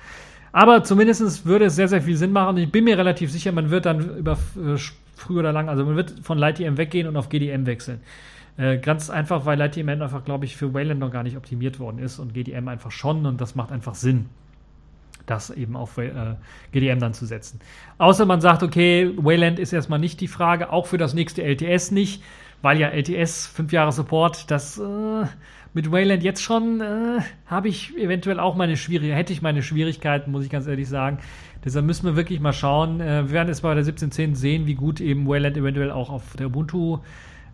Aber 0.51 0.83
zumindest 0.83 1.45
würde 1.45 1.65
es 1.65 1.75
sehr, 1.75 1.87
sehr 1.87 2.01
viel 2.01 2.17
Sinn 2.17 2.31
machen. 2.31 2.57
Ich 2.57 2.71
bin 2.71 2.83
mir 2.83 2.97
relativ 2.97 3.31
sicher, 3.31 3.51
man 3.51 3.69
wird 3.69 3.85
dann 3.85 4.17
über 4.17 4.33
äh, 4.33 4.77
früh 5.15 5.39
oder 5.39 5.51
lang, 5.53 5.69
also 5.69 5.85
man 5.85 5.95
wird 5.95 6.15
von 6.23 6.37
LightDM 6.37 6.77
weggehen 6.77 7.07
und 7.07 7.15
auf 7.15 7.29
GDM 7.29 7.65
wechseln. 7.65 8.01
Äh, 8.57 8.79
ganz 8.79 9.09
einfach, 9.09 9.45
weil 9.45 9.57
LightDM 9.57 9.89
einfach, 9.89 10.25
glaube 10.25 10.45
ich, 10.45 10.57
für 10.57 10.73
Wayland 10.73 10.99
noch 10.99 11.11
gar 11.11 11.23
nicht 11.23 11.37
optimiert 11.37 11.79
worden 11.79 11.99
ist 11.99 12.19
und 12.19 12.33
GDM 12.33 12.67
einfach 12.67 12.91
schon 12.91 13.25
und 13.25 13.39
das 13.39 13.55
macht 13.55 13.71
einfach 13.71 13.95
Sinn, 13.95 14.25
das 15.31 15.49
eben 15.49 15.75
auf 15.75 15.97
äh, 15.97 16.35
GDM 16.71 16.99
dann 16.99 17.13
zu 17.13 17.25
setzen. 17.25 17.59
Außer 17.97 18.25
man 18.25 18.41
sagt, 18.41 18.61
okay, 18.61 19.11
Wayland 19.17 19.57
ist 19.57 19.73
erstmal 19.73 19.99
nicht 19.99 20.21
die 20.21 20.27
Frage, 20.27 20.71
auch 20.71 20.85
für 20.85 20.97
das 20.97 21.13
nächste 21.13 21.41
LTS 21.43 21.91
nicht, 21.91 22.23
weil 22.61 22.79
ja 22.79 22.89
LTS, 22.89 23.47
fünf 23.47 23.71
Jahre 23.71 23.91
Support, 23.91 24.51
das 24.51 24.77
äh, 24.77 25.25
mit 25.73 25.91
Wayland 25.91 26.21
jetzt 26.21 26.43
schon 26.43 26.81
äh, 26.81 27.19
habe 27.45 27.69
ich 27.69 27.97
eventuell 27.97 28.39
auch 28.39 28.55
meine 28.55 28.77
Schwierigkeiten, 28.77 29.15
hätte 29.15 29.33
ich 29.33 29.41
meine 29.41 29.63
Schwierigkeiten, 29.63 30.31
muss 30.31 30.43
ich 30.43 30.49
ganz 30.49 30.67
ehrlich 30.67 30.89
sagen. 30.89 31.19
Deshalb 31.63 31.85
müssen 31.85 32.05
wir 32.05 32.15
wirklich 32.15 32.39
mal 32.39 32.53
schauen. 32.53 32.99
Äh, 32.99 33.27
wir 33.27 33.31
werden 33.31 33.49
es 33.49 33.61
bei 33.61 33.73
der 33.73 33.85
17.10 33.85 34.35
sehen, 34.35 34.67
wie 34.67 34.75
gut 34.75 34.99
eben 34.99 35.27
Wayland 35.27 35.57
eventuell 35.57 35.91
auch 35.91 36.09
auf 36.09 36.35
der 36.37 36.47
Ubuntu 36.47 36.99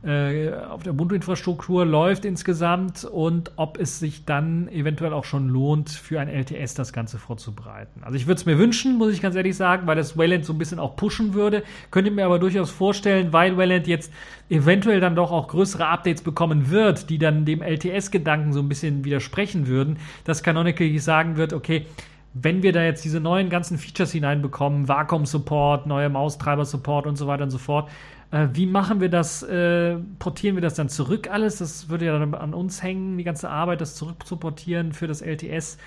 auf 0.03 0.83
der 0.83 0.93
Ubuntu-Infrastruktur 0.93 1.83
läuft 1.83 2.23
insgesamt 2.23 3.03
und 3.03 3.51
ob 3.55 3.79
es 3.79 3.99
sich 3.99 4.25
dann 4.25 4.67
eventuell 4.69 5.11
auch 5.11 5.25
schon 5.25 5.49
lohnt, 5.49 5.89
für 5.89 6.19
ein 6.19 6.29
LTS 6.29 6.75
das 6.75 6.93
Ganze 6.93 7.17
vorzubereiten. 7.17 8.03
Also 8.03 8.15
ich 8.15 8.27
würde 8.27 8.39
es 8.39 8.45
mir 8.45 8.59
wünschen, 8.59 8.97
muss 8.97 9.11
ich 9.11 9.21
ganz 9.21 9.35
ehrlich 9.35 9.57
sagen, 9.57 9.87
weil 9.87 9.95
das 9.95 10.15
Wayland 10.15 10.45
so 10.45 10.53
ein 10.53 10.59
bisschen 10.59 10.79
auch 10.79 10.95
pushen 10.95 11.33
würde. 11.33 11.63
Könnte 11.89 12.11
mir 12.11 12.25
aber 12.25 12.37
durchaus 12.37 12.69
vorstellen, 12.69 13.33
weil 13.33 13.57
Wayland 13.57 13.87
jetzt 13.87 14.13
eventuell 14.49 14.99
dann 14.99 15.15
doch 15.15 15.31
auch 15.31 15.47
größere 15.47 15.87
Updates 15.87 16.21
bekommen 16.21 16.69
wird, 16.69 17.09
die 17.09 17.17
dann 17.17 17.45
dem 17.45 17.63
LTS-Gedanken 17.63 18.53
so 18.53 18.59
ein 18.59 18.69
bisschen 18.69 19.03
widersprechen 19.03 19.67
würden, 19.67 19.97
dass 20.25 20.43
Canonical 20.43 20.87
sagen 20.99 21.37
wird, 21.37 21.53
okay, 21.53 21.87
wenn 22.33 22.61
wir 22.61 22.71
da 22.71 22.83
jetzt 22.83 23.03
diese 23.03 23.19
neuen 23.19 23.49
ganzen 23.49 23.77
Features 23.77 24.11
hineinbekommen, 24.11 24.87
Vakuum-Support, 24.87 25.87
neue 25.87 26.09
Maustreiber-Support 26.09 27.07
und 27.07 27.15
so 27.15 27.25
weiter 27.25 27.43
und 27.43 27.49
so 27.49 27.57
fort, 27.57 27.89
äh, 28.32 28.47
wie 28.53 28.65
machen 28.65 28.99
wir 28.99 29.09
das? 29.09 29.43
Äh, 29.43 29.97
portieren 30.19 30.55
wir 30.55 30.61
das 30.61 30.75
dann 30.75 30.89
zurück 30.89 31.30
alles? 31.32 31.57
Das 31.57 31.89
würde 31.89 32.05
ja 32.05 32.19
dann 32.19 32.34
an 32.34 32.53
uns 32.53 32.84
hängen, 32.84 33.17
die 33.17 33.23
ganze 33.23 33.49
Arbeit, 33.49 33.82
das 33.82 33.95
zurück 33.95 34.25
zu 34.25 34.36
portieren 34.38 34.91
für 34.91 35.07
das 35.07 35.21
LTS. 35.21 35.78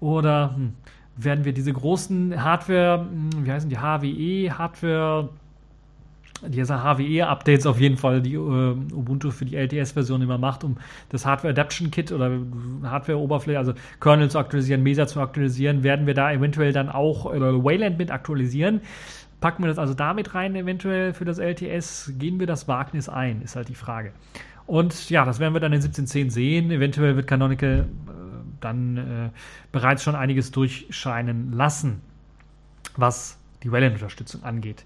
Oder 0.00 0.54
hm, 0.54 0.72
werden 1.16 1.44
wir 1.44 1.52
diese 1.52 1.72
großen 1.72 2.42
Hardware, 2.42 3.00
hm, 3.00 3.46
wie 3.46 3.52
heißen 3.52 3.70
die, 3.70 3.78
HWE, 3.78 4.58
Hardware, 4.58 5.28
diese 6.46 6.82
HWE-Updates 6.82 7.66
auf 7.66 7.80
jeden 7.80 7.96
Fall, 7.96 8.22
die 8.22 8.34
äh, 8.34 8.38
Ubuntu 8.38 9.30
für 9.30 9.44
die 9.44 9.56
LTS-Version 9.56 10.22
immer 10.22 10.38
macht, 10.38 10.62
um 10.64 10.76
das 11.08 11.26
Hardware 11.26 11.52
Adaption 11.52 11.90
Kit 11.90 12.12
oder 12.12 12.30
Hardware-Oberfläche, 12.84 13.58
also 13.58 13.72
Kernel 14.00 14.30
zu 14.30 14.38
aktualisieren, 14.38 14.82
Mesa 14.82 15.06
zu 15.06 15.20
aktualisieren, 15.20 15.82
werden 15.82 16.06
wir 16.06 16.14
da 16.14 16.32
eventuell 16.32 16.72
dann 16.72 16.88
auch 16.88 17.32
äh, 17.32 17.40
Wayland 17.40 17.98
mit 17.98 18.10
aktualisieren. 18.10 18.80
Packen 19.40 19.62
wir 19.62 19.68
das 19.68 19.78
also 19.78 19.94
damit 19.94 20.34
rein, 20.34 20.56
eventuell 20.56 21.14
für 21.14 21.24
das 21.24 21.38
LTS? 21.38 22.12
Gehen 22.18 22.40
wir 22.40 22.46
das 22.46 22.66
Wagnis 22.66 23.08
ein, 23.08 23.42
ist 23.42 23.54
halt 23.54 23.68
die 23.68 23.74
Frage. 23.74 24.12
Und 24.66 25.08
ja, 25.08 25.24
das 25.24 25.38
werden 25.38 25.54
wir 25.54 25.60
dann 25.60 25.72
in 25.72 25.80
17.10 25.80 26.30
sehen. 26.30 26.70
Eventuell 26.70 27.16
wird 27.16 27.26
Canonical 27.26 27.86
äh, 27.86 28.12
dann 28.60 28.96
äh, 28.96 29.30
bereits 29.72 30.02
schon 30.02 30.14
einiges 30.14 30.50
durchscheinen 30.50 31.52
lassen, 31.52 32.02
was 32.96 33.38
die 33.62 33.72
Wayland-Unterstützung 33.72 34.42
angeht. 34.42 34.84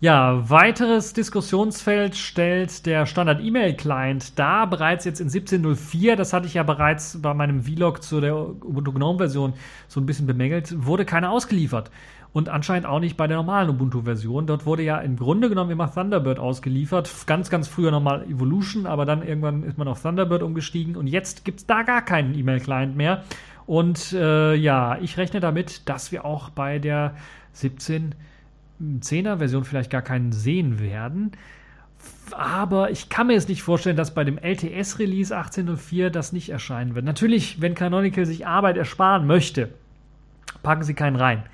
Ja, 0.00 0.50
weiteres 0.50 1.12
Diskussionsfeld 1.12 2.16
stellt 2.16 2.86
der 2.86 3.06
Standard-E-Mail-Client 3.06 4.36
dar, 4.36 4.68
bereits 4.68 5.04
jetzt 5.04 5.20
in 5.20 5.28
17.04, 5.28 6.16
das 6.16 6.32
hatte 6.32 6.48
ich 6.48 6.54
ja 6.54 6.64
bereits 6.64 7.22
bei 7.22 7.32
meinem 7.34 7.62
Vlog 7.62 8.02
zu 8.02 8.20
der 8.20 8.36
Ubuntu 8.36 8.90
GNOME-Version 8.90 9.52
so 9.86 10.00
ein 10.00 10.06
bisschen 10.06 10.26
bemängelt, 10.26 10.74
wurde 10.84 11.04
keiner 11.04 11.30
ausgeliefert 11.30 11.92
und 12.32 12.48
anscheinend 12.48 12.86
auch 12.86 13.00
nicht 13.00 13.16
bei 13.16 13.26
der 13.26 13.36
normalen 13.36 13.68
Ubuntu-Version. 13.70 14.46
Dort 14.46 14.64
wurde 14.64 14.82
ja 14.82 14.98
im 14.98 15.16
Grunde 15.16 15.48
genommen 15.48 15.70
immer 15.70 15.92
Thunderbird 15.92 16.38
ausgeliefert. 16.38 17.10
Ganz, 17.26 17.50
ganz 17.50 17.68
früher 17.68 17.90
nochmal 17.90 18.24
Evolution, 18.24 18.86
aber 18.86 19.04
dann 19.04 19.22
irgendwann 19.22 19.62
ist 19.64 19.76
man 19.76 19.88
auf 19.88 20.00
Thunderbird 20.00 20.42
umgestiegen 20.42 20.96
und 20.96 21.06
jetzt 21.06 21.44
gibt 21.44 21.60
es 21.60 21.66
da 21.66 21.82
gar 21.82 22.02
keinen 22.02 22.34
E-Mail-Client 22.34 22.96
mehr. 22.96 23.22
Und 23.66 24.12
äh, 24.12 24.54
ja, 24.54 24.98
ich 24.98 25.18
rechne 25.18 25.40
damit, 25.40 25.88
dass 25.88 26.10
wir 26.10 26.24
auch 26.24 26.50
bei 26.50 26.78
der 26.78 27.14
17.10er 27.54 29.36
Version 29.38 29.64
vielleicht 29.64 29.90
gar 29.90 30.02
keinen 30.02 30.32
sehen 30.32 30.80
werden. 30.80 31.32
Aber 32.32 32.90
ich 32.90 33.08
kann 33.08 33.28
mir 33.28 33.34
jetzt 33.34 33.48
nicht 33.48 33.62
vorstellen, 33.62 33.96
dass 33.96 34.14
bei 34.14 34.24
dem 34.24 34.38
LTS-Release 34.38 35.36
18.04 35.36 36.08
das 36.08 36.32
nicht 36.32 36.48
erscheinen 36.48 36.94
wird. 36.94 37.04
Natürlich, 37.04 37.60
wenn 37.60 37.74
Canonical 37.74 38.26
sich 38.26 38.46
Arbeit 38.46 38.76
ersparen 38.76 39.26
möchte, 39.26 39.68
packen 40.62 40.82
sie 40.82 40.94
keinen 40.94 41.16
rein. 41.16 41.44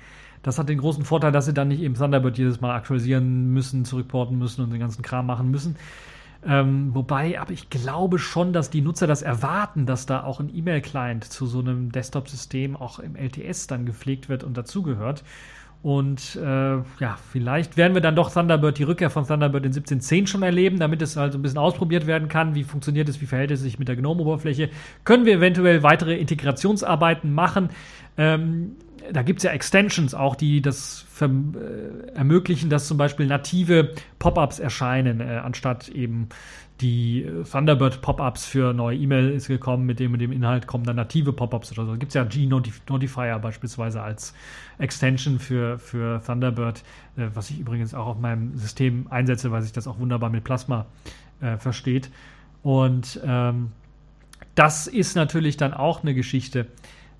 Das 0.43 0.57
hat 0.57 0.69
den 0.69 0.77
großen 0.77 1.03
Vorteil, 1.03 1.31
dass 1.31 1.45
sie 1.45 1.53
dann 1.53 1.67
nicht 1.67 1.81
eben 1.81 1.95
Thunderbird 1.95 2.37
jedes 2.37 2.61
Mal 2.61 2.73
aktualisieren 2.75 3.51
müssen, 3.51 3.85
zurückporten 3.85 4.37
müssen 4.37 4.63
und 4.63 4.71
den 4.71 4.79
ganzen 4.79 5.01
Kram 5.01 5.25
machen 5.25 5.51
müssen. 5.51 5.75
Ähm, 6.47 6.91
wobei, 6.93 7.39
aber 7.39 7.51
ich 7.51 7.69
glaube 7.69 8.17
schon, 8.17 8.53
dass 8.53 8.69
die 8.69 8.81
Nutzer 8.81 9.07
das 9.07 9.21
erwarten, 9.21 9.85
dass 9.85 10.05
da 10.05 10.23
auch 10.23 10.39
ein 10.39 10.49
E-Mail-Client 10.53 11.25
zu 11.25 11.45
so 11.45 11.59
einem 11.59 11.91
Desktop-System 11.91 12.77
auch 12.77 12.99
im 12.99 13.17
LTS 13.17 13.67
dann 13.67 13.85
gepflegt 13.85 14.29
wird 14.29 14.45
und 14.45 14.55
dazugehört. 14.55 15.23
Und 15.81 16.35
äh, 16.35 16.75
ja, 16.75 17.17
vielleicht 17.31 17.77
werden 17.77 17.93
wir 17.93 18.01
dann 18.01 18.15
doch 18.15 18.31
Thunderbird, 18.31 18.77
die 18.77 18.83
Rückkehr 18.83 19.09
von 19.09 19.25
Thunderbird 19.25 19.65
in 19.65 19.71
17.10 19.71 20.27
schon 20.27 20.43
erleben, 20.43 20.77
damit 20.77 21.01
es 21.01 21.15
halt 21.15 21.31
so 21.31 21.39
ein 21.39 21.41
bisschen 21.41 21.57
ausprobiert 21.57 22.05
werden 22.05 22.27
kann. 22.27 22.53
Wie 22.53 22.63
funktioniert 22.63 23.07
es, 23.07 23.21
wie 23.21 23.25
verhält 23.25 23.51
es 23.51 23.61
sich 23.61 23.79
mit 23.79 23.87
der 23.87 23.95
GNOME-Oberfläche? 23.95 24.69
Können 25.05 25.25
wir 25.25 25.35
eventuell 25.35 25.81
weitere 25.81 26.17
Integrationsarbeiten 26.17 27.33
machen? 27.33 27.69
Ähm, 28.17 28.75
da 29.11 29.21
gibt 29.21 29.39
es 29.39 29.43
ja 29.43 29.51
Extensions 29.51 30.13
auch, 30.13 30.35
die 30.35 30.61
das 30.61 31.05
äh, 31.21 31.27
ermöglichen, 32.15 32.69
dass 32.69 32.87
zum 32.87 32.97
Beispiel 32.97 33.27
native 33.27 33.93
Pop-ups 34.19 34.59
erscheinen, 34.59 35.19
äh, 35.21 35.41
anstatt 35.43 35.89
eben 35.89 36.29
die 36.81 37.23
äh, 37.23 37.43
Thunderbird 37.43 38.01
Pop-ups 38.01 38.45
für 38.45 38.73
neue 38.73 38.97
E-Mail 38.97 39.31
ist 39.31 39.47
gekommen, 39.47 39.85
mit 39.85 39.99
dem 39.99 40.13
und 40.13 40.19
dem 40.19 40.31
Inhalt 40.31 40.67
kommen 40.67 40.83
dann 40.83 40.95
native 40.95 41.33
Pop-ups 41.33 41.71
oder 41.71 41.85
so. 41.85 41.91
Da 41.91 41.97
gibt 41.97 42.09
es 42.09 42.13
ja 42.15 42.23
G-Notifier 42.23 43.39
beispielsweise 43.39 44.01
als 44.01 44.33
Extension 44.77 45.39
für, 45.39 45.77
für 45.77 46.21
Thunderbird, 46.25 46.83
äh, 47.17 47.27
was 47.33 47.49
ich 47.49 47.59
übrigens 47.59 47.93
auch 47.93 48.07
auf 48.07 48.19
meinem 48.19 48.55
System 48.57 49.07
einsetze, 49.09 49.51
weil 49.51 49.61
sich 49.61 49.73
das 49.73 49.87
auch 49.87 49.99
wunderbar 49.99 50.29
mit 50.29 50.43
Plasma 50.43 50.85
äh, 51.41 51.57
versteht. 51.57 52.09
Und 52.63 53.19
ähm, 53.25 53.71
das 54.55 54.87
ist 54.87 55.15
natürlich 55.15 55.57
dann 55.57 55.73
auch 55.73 56.03
eine 56.03 56.13
Geschichte, 56.13 56.67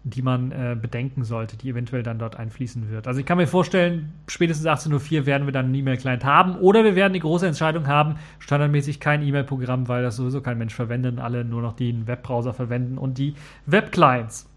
die 0.03 0.21
man 0.21 0.51
äh, 0.51 0.77
bedenken 0.79 1.23
sollte, 1.23 1.57
die 1.57 1.69
eventuell 1.69 2.03
dann 2.03 2.19
dort 2.19 2.37
einfließen 2.37 2.89
wird. 2.89 3.07
Also 3.07 3.19
ich 3.19 3.25
kann 3.25 3.37
mir 3.37 3.47
vorstellen, 3.47 4.13
spätestens 4.27 4.65
18.04 4.65 5.19
Uhr 5.19 5.25
werden 5.25 5.47
wir 5.47 5.51
dann 5.51 5.65
einen 5.65 5.75
E-Mail-Client 5.75 6.23
haben 6.23 6.55
oder 6.55 6.83
wir 6.83 6.95
werden 6.95 7.13
die 7.13 7.19
große 7.19 7.45
Entscheidung 7.45 7.87
haben, 7.87 8.15
standardmäßig 8.39 8.99
kein 8.99 9.21
E-Mail-Programm, 9.21 9.87
weil 9.87 10.03
das 10.03 10.15
sowieso 10.15 10.41
kein 10.41 10.57
Mensch 10.57 10.73
verwendet 10.73 11.13
und 11.13 11.19
alle 11.19 11.43
nur 11.43 11.61
noch 11.61 11.73
den 11.73 12.07
Webbrowser 12.07 12.53
verwenden 12.53 12.97
und 12.97 13.17
die 13.17 13.35
Web-Clients. 13.65 14.49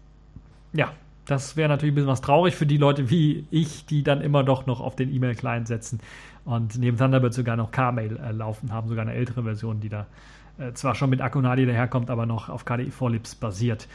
Ja, 0.71 0.93
das 1.25 1.57
wäre 1.57 1.69
natürlich 1.69 1.91
ein 1.91 1.95
bisschen 1.95 2.09
was 2.09 2.21
traurig 2.21 2.55
für 2.55 2.65
die 2.65 2.77
Leute 2.77 3.09
wie 3.09 3.45
ich, 3.51 3.85
die 3.85 4.03
dann 4.03 4.21
immer 4.21 4.43
doch 4.43 4.65
noch 4.65 4.79
auf 4.81 4.95
den 4.95 5.13
E-Mail-Client 5.13 5.67
setzen 5.67 5.99
und 6.45 6.77
neben 6.77 6.97
Thunderbird 6.97 7.33
sogar 7.33 7.57
noch 7.57 7.71
K-Mail 7.71 8.17
äh, 8.17 8.31
laufen 8.31 8.71
haben, 8.71 8.87
sogar 8.87 9.03
eine 9.03 9.13
ältere 9.13 9.43
Version, 9.43 9.79
die 9.79 9.89
da 9.89 10.07
äh, 10.57 10.73
zwar 10.73 10.95
schon 10.95 11.09
mit 11.09 11.21
Akunadi 11.21 11.65
daherkommt, 11.65 12.09
aber 12.09 12.25
noch 12.25 12.49
auf 12.49 12.65
KDE 12.65 12.91
Forlips 12.91 13.35
basiert. 13.35 13.87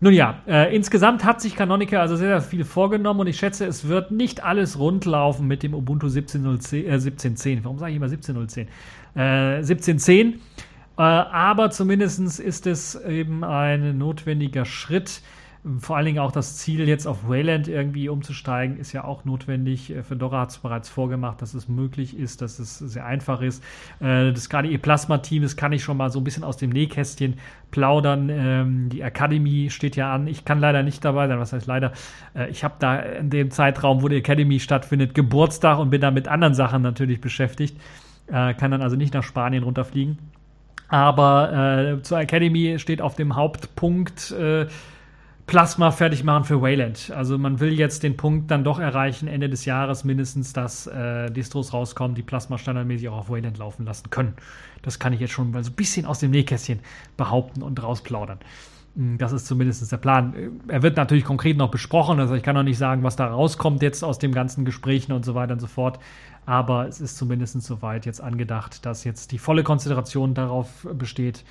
Nun 0.00 0.12
ja, 0.12 0.42
äh, 0.46 0.74
insgesamt 0.74 1.24
hat 1.24 1.40
sich 1.40 1.56
Canonical 1.56 2.00
also 2.00 2.16
sehr, 2.16 2.40
sehr 2.40 2.48
viel 2.48 2.64
vorgenommen 2.64 3.20
und 3.20 3.26
ich 3.26 3.38
schätze, 3.38 3.64
es 3.64 3.88
wird 3.88 4.10
nicht 4.10 4.44
alles 4.44 4.78
rundlaufen 4.78 5.46
mit 5.46 5.62
dem 5.62 5.72
Ubuntu 5.72 6.08
17.10. 6.08 6.84
Äh, 6.84 6.96
17.10. 6.96 7.60
Warum 7.62 7.78
sage 7.78 7.92
ich 7.92 7.96
immer 7.96 8.06
17.10? 8.06 8.66
Äh, 9.14 9.62
17.10. 9.62 10.34
Äh, 10.96 11.02
aber 11.02 11.70
zumindest 11.70 12.40
ist 12.40 12.66
es 12.66 12.96
eben 12.96 13.44
ein 13.44 13.96
notwendiger 13.96 14.64
Schritt. 14.64 15.22
Vor 15.78 15.96
allen 15.96 16.04
Dingen 16.04 16.18
auch 16.18 16.30
das 16.30 16.58
Ziel, 16.58 16.86
jetzt 16.86 17.06
auf 17.06 17.26
Wayland 17.26 17.68
irgendwie 17.68 18.10
umzusteigen, 18.10 18.76
ist 18.76 18.92
ja 18.92 19.02
auch 19.04 19.24
notwendig. 19.24 19.90
Äh, 19.90 20.02
Fedora 20.02 20.42
hat 20.42 20.50
es 20.50 20.58
bereits 20.58 20.90
vorgemacht, 20.90 21.40
dass 21.40 21.54
es 21.54 21.70
möglich 21.70 22.18
ist, 22.18 22.42
dass 22.42 22.58
es 22.58 22.78
sehr 22.78 23.06
einfach 23.06 23.40
ist. 23.40 23.64
Äh, 23.98 24.32
das 24.32 24.50
KDE-Plasma-Team, 24.50 25.42
das 25.42 25.56
kann 25.56 25.72
ich 25.72 25.82
schon 25.82 25.96
mal 25.96 26.10
so 26.10 26.20
ein 26.20 26.24
bisschen 26.24 26.44
aus 26.44 26.58
dem 26.58 26.68
Nähkästchen 26.68 27.38
plaudern. 27.70 28.28
Ähm, 28.28 28.88
die 28.90 29.00
Academy 29.00 29.70
steht 29.70 29.96
ja 29.96 30.14
an. 30.14 30.26
Ich 30.26 30.44
kann 30.44 30.60
leider 30.60 30.82
nicht 30.82 31.02
dabei 31.02 31.28
sein. 31.28 31.38
Was 31.40 31.54
heißt 31.54 31.66
leider? 31.66 31.92
Äh, 32.34 32.50
ich 32.50 32.62
habe 32.62 32.74
da 32.78 32.98
in 32.98 33.30
dem 33.30 33.50
Zeitraum, 33.50 34.02
wo 34.02 34.08
die 34.08 34.16
Academy 34.16 34.60
stattfindet, 34.60 35.14
Geburtstag 35.14 35.78
und 35.78 35.88
bin 35.88 36.02
da 36.02 36.10
mit 36.10 36.28
anderen 36.28 36.52
Sachen 36.52 36.82
natürlich 36.82 37.22
beschäftigt. 37.22 37.80
kann 38.26 38.70
dann 38.70 38.82
also 38.82 38.96
nicht 38.96 39.14
nach 39.14 39.22
Spanien 39.22 39.64
runterfliegen. 39.64 40.18
Aber 40.88 41.98
zur 42.02 42.20
Academy 42.20 42.78
steht 42.78 43.02
auf 43.02 43.16
dem 43.16 43.36
Hauptpunkt 43.36 44.34
Plasma 45.46 45.90
fertig 45.90 46.24
machen 46.24 46.44
für 46.44 46.62
Wayland. 46.62 47.12
Also 47.14 47.36
man 47.36 47.60
will 47.60 47.72
jetzt 47.72 48.02
den 48.02 48.16
Punkt 48.16 48.50
dann 48.50 48.64
doch 48.64 48.78
erreichen, 48.78 49.28
Ende 49.28 49.50
des 49.50 49.66
Jahres 49.66 50.02
mindestens, 50.02 50.54
dass 50.54 50.86
äh, 50.86 51.30
Distros 51.30 51.74
rauskommen, 51.74 52.14
die 52.14 52.22
Plasma 52.22 52.56
standardmäßig 52.56 53.10
auch 53.10 53.18
auf 53.18 53.30
Wayland 53.30 53.58
laufen 53.58 53.84
lassen 53.84 54.08
können. 54.08 54.34
Das 54.82 54.98
kann 54.98 55.12
ich 55.12 55.20
jetzt 55.20 55.32
schon 55.32 55.50
mal 55.50 55.62
so 55.62 55.70
ein 55.70 55.74
bisschen 55.74 56.06
aus 56.06 56.18
dem 56.18 56.30
Nähkästchen 56.30 56.80
behaupten 57.18 57.62
und 57.62 57.82
rausplaudern. 57.82 58.38
Hm, 58.96 59.18
das 59.18 59.32
ist 59.32 59.46
zumindest 59.46 59.90
der 59.92 59.98
Plan. 59.98 60.60
Er 60.68 60.82
wird 60.82 60.96
natürlich 60.96 61.24
konkret 61.24 61.58
noch 61.58 61.70
besprochen, 61.70 62.20
also 62.20 62.34
ich 62.34 62.42
kann 62.42 62.54
noch 62.54 62.62
nicht 62.62 62.78
sagen, 62.78 63.02
was 63.02 63.16
da 63.16 63.26
rauskommt 63.26 63.82
jetzt 63.82 64.02
aus 64.02 64.18
den 64.18 64.32
ganzen 64.32 64.64
Gesprächen 64.64 65.12
und 65.12 65.26
so 65.26 65.34
weiter 65.34 65.52
und 65.52 65.60
so 65.60 65.66
fort. 65.66 65.98
Aber 66.46 66.88
es 66.88 67.00
ist 67.00 67.16
zumindest 67.18 67.60
soweit 67.62 68.06
jetzt 68.06 68.20
angedacht, 68.20 68.84
dass 68.86 69.04
jetzt 69.04 69.32
die 69.32 69.38
volle 69.38 69.62
Konzentration 69.62 70.34
darauf 70.34 70.86
besteht, 70.92 71.44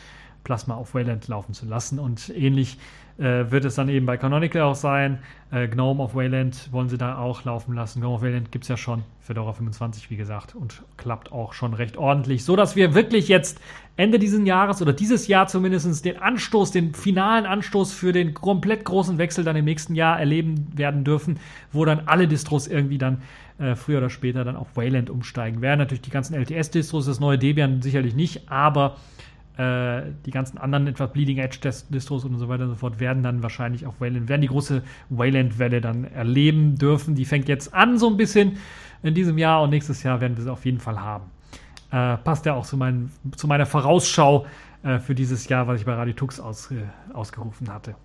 Plasma 0.43 0.75
auf 0.75 0.93
Wayland 0.93 1.27
laufen 1.27 1.53
zu 1.53 1.65
lassen. 1.65 1.99
Und 1.99 2.29
ähnlich 2.29 2.77
äh, 3.17 3.51
wird 3.51 3.65
es 3.65 3.75
dann 3.75 3.89
eben 3.89 4.05
bei 4.05 4.17
Canonical 4.17 4.63
auch 4.63 4.75
sein. 4.75 5.19
Äh, 5.51 5.67
Gnome 5.67 6.01
auf 6.01 6.15
Wayland 6.15 6.71
wollen 6.71 6.89
sie 6.89 6.97
da 6.97 7.17
auch 7.17 7.43
laufen 7.43 7.75
lassen. 7.75 7.99
Gnome 7.99 8.15
auf 8.15 8.21
Wayland 8.23 8.51
gibt 8.51 8.63
es 8.63 8.69
ja 8.69 8.77
schon, 8.77 9.03
Fedora 9.21 9.53
25, 9.53 10.09
wie 10.09 10.15
gesagt, 10.15 10.55
und 10.55 10.81
klappt 10.97 11.31
auch 11.31 11.53
schon 11.53 11.73
recht 11.73 11.95
ordentlich, 11.97 12.43
so 12.43 12.55
dass 12.55 12.75
wir 12.75 12.95
wirklich 12.95 13.27
jetzt 13.27 13.61
Ende 13.97 14.17
dieses 14.17 14.43
Jahres 14.45 14.81
oder 14.81 14.93
dieses 14.93 15.27
Jahr 15.27 15.47
zumindest 15.47 16.03
den 16.05 16.17
Anstoß, 16.17 16.71
den 16.71 16.95
finalen 16.95 17.45
Anstoß 17.45 17.93
für 17.93 18.11
den 18.11 18.33
komplett 18.33 18.83
großen 18.83 19.19
Wechsel 19.19 19.43
dann 19.43 19.55
im 19.55 19.65
nächsten 19.65 19.93
Jahr 19.93 20.19
erleben 20.19 20.67
werden 20.75 21.03
dürfen, 21.03 21.39
wo 21.71 21.85
dann 21.85 22.07
alle 22.07 22.27
Distros 22.27 22.67
irgendwie 22.67 22.97
dann 22.97 23.21
äh, 23.59 23.75
früher 23.75 23.99
oder 23.99 24.09
später 24.09 24.43
dann 24.43 24.55
auf 24.55 24.75
Wayland 24.75 25.11
umsteigen 25.11 25.61
werden. 25.61 25.79
Natürlich 25.79 26.01
die 26.01 26.09
ganzen 26.09 26.33
LTS-Distros, 26.33 27.05
das 27.05 27.19
neue 27.19 27.37
Debian 27.37 27.83
sicherlich 27.83 28.15
nicht, 28.15 28.49
aber 28.49 28.97
äh, 29.57 30.01
die 30.25 30.31
ganzen 30.31 30.57
anderen 30.57 30.87
etwas 30.87 31.11
Bleeding 31.11 31.37
Edge 31.37 31.59
Distros 31.89 32.25
und 32.25 32.37
so 32.37 32.49
weiter 32.49 32.63
und 32.63 32.69
so 32.71 32.75
fort 32.75 32.99
werden 32.99 33.21
dann 33.21 33.43
wahrscheinlich 33.43 33.85
auf 33.85 34.01
Wayland, 34.01 34.27
werden 34.27 34.41
die 34.41 34.47
große 34.47 34.81
Wayland-Welle 35.09 35.79
dann 35.79 36.05
erleben 36.05 36.77
dürfen. 36.77 37.15
Die 37.15 37.25
fängt 37.25 37.47
jetzt 37.47 37.73
an 37.73 37.97
so 37.97 38.09
ein 38.09 38.17
bisschen 38.17 38.57
in 39.03 39.13
diesem 39.13 39.37
Jahr 39.37 39.61
und 39.61 39.69
nächstes 39.69 40.01
Jahr 40.01 40.21
werden 40.21 40.35
wir 40.37 40.43
sie 40.43 40.51
auf 40.51 40.65
jeden 40.65 40.79
Fall 40.79 40.99
haben. 40.99 41.25
Äh, 41.91 42.17
passt 42.17 42.45
ja 42.45 42.55
auch 42.55 42.65
zu, 42.65 42.77
mein, 42.77 43.11
zu 43.35 43.47
meiner 43.47 43.67
Vorausschau 43.67 44.47
äh, 44.81 44.97
für 44.97 45.13
dieses 45.13 45.47
Jahr, 45.47 45.67
was 45.67 45.79
ich 45.79 45.85
bei 45.85 45.93
Radio 45.93 46.13
Tux 46.13 46.39
aus, 46.39 46.71
äh, 46.71 46.77
ausgerufen 47.13 47.71
hatte. 47.71 47.95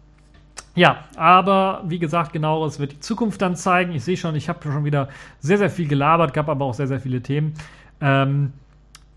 Ja, 0.75 1.05
aber 1.17 1.83
wie 1.87 1.99
gesagt, 1.99 2.33
genaueres 2.33 2.79
wird 2.79 2.93
die 2.93 3.01
Zukunft 3.01 3.41
dann 3.41 3.57
zeigen. 3.57 3.93
Ich 3.93 4.05
sehe 4.05 4.17
schon, 4.17 4.37
ich 4.37 4.49
habe 4.49 4.61
schon 4.63 4.85
wieder 4.85 5.09
sehr, 5.41 5.59
sehr 5.59 5.71
viel 5.71 5.89
gelabert, 5.89 6.35
gab 6.35 6.49
aber 6.49 6.67
auch 6.67 6.75
sehr, 6.75 6.87
sehr 6.87 7.01
viele 7.01 7.23
Themen. 7.23 7.55
Ähm, 8.01 8.53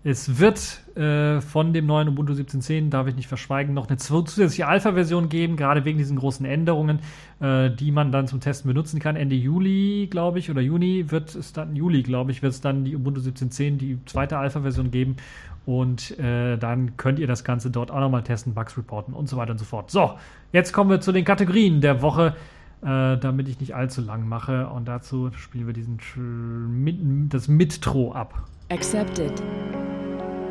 es 0.02 0.38
wird 0.38 0.81
äh, 0.96 1.40
von 1.40 1.72
dem 1.72 1.86
neuen 1.86 2.08
Ubuntu 2.08 2.32
17.10, 2.32 2.90
darf 2.90 3.06
ich 3.06 3.16
nicht 3.16 3.28
verschweigen, 3.28 3.74
noch 3.74 3.88
eine 3.88 3.96
zusätzliche 3.96 4.66
Alpha-Version 4.66 5.28
geben, 5.28 5.56
gerade 5.56 5.84
wegen 5.84 5.98
diesen 5.98 6.18
großen 6.18 6.44
Änderungen, 6.44 7.00
äh, 7.40 7.70
die 7.70 7.90
man 7.90 8.12
dann 8.12 8.26
zum 8.26 8.40
Testen 8.40 8.68
benutzen 8.68 9.00
kann. 9.00 9.16
Ende 9.16 9.34
Juli, 9.34 10.08
glaube 10.10 10.38
ich, 10.38 10.50
oder 10.50 10.60
Juni 10.60 11.10
wird 11.10 11.34
es 11.34 11.52
dann, 11.52 11.76
Juli, 11.76 12.02
glaube 12.02 12.30
ich, 12.30 12.42
wird 12.42 12.52
es 12.52 12.60
dann 12.60 12.84
die 12.84 12.96
Ubuntu 12.96 13.20
17.10, 13.20 13.76
die 13.76 13.98
zweite 14.06 14.38
Alpha-Version 14.38 14.90
geben. 14.90 15.16
Und 15.64 16.18
äh, 16.18 16.56
dann 16.56 16.96
könnt 16.96 17.18
ihr 17.18 17.26
das 17.26 17.44
Ganze 17.44 17.70
dort 17.70 17.90
auch 17.90 18.00
nochmal 18.00 18.22
testen, 18.22 18.54
Bugs 18.54 18.76
reporten 18.76 19.14
und 19.14 19.28
so 19.28 19.36
weiter 19.36 19.52
und 19.52 19.58
so 19.58 19.64
fort. 19.64 19.90
So, 19.90 20.14
jetzt 20.52 20.72
kommen 20.72 20.90
wir 20.90 21.00
zu 21.00 21.12
den 21.12 21.24
Kategorien 21.24 21.80
der 21.80 22.02
Woche, 22.02 22.34
äh, 22.82 23.16
damit 23.16 23.48
ich 23.48 23.60
nicht 23.60 23.74
allzu 23.74 24.00
lang 24.00 24.26
mache. 24.28 24.66
Und 24.68 24.88
dazu 24.88 25.30
spielen 25.36 25.66
wir 25.66 25.74
diesen 25.74 27.28
das 27.30 27.46
Mitro 27.46 28.12
ab. 28.12 28.48
Accepted. 28.70 29.40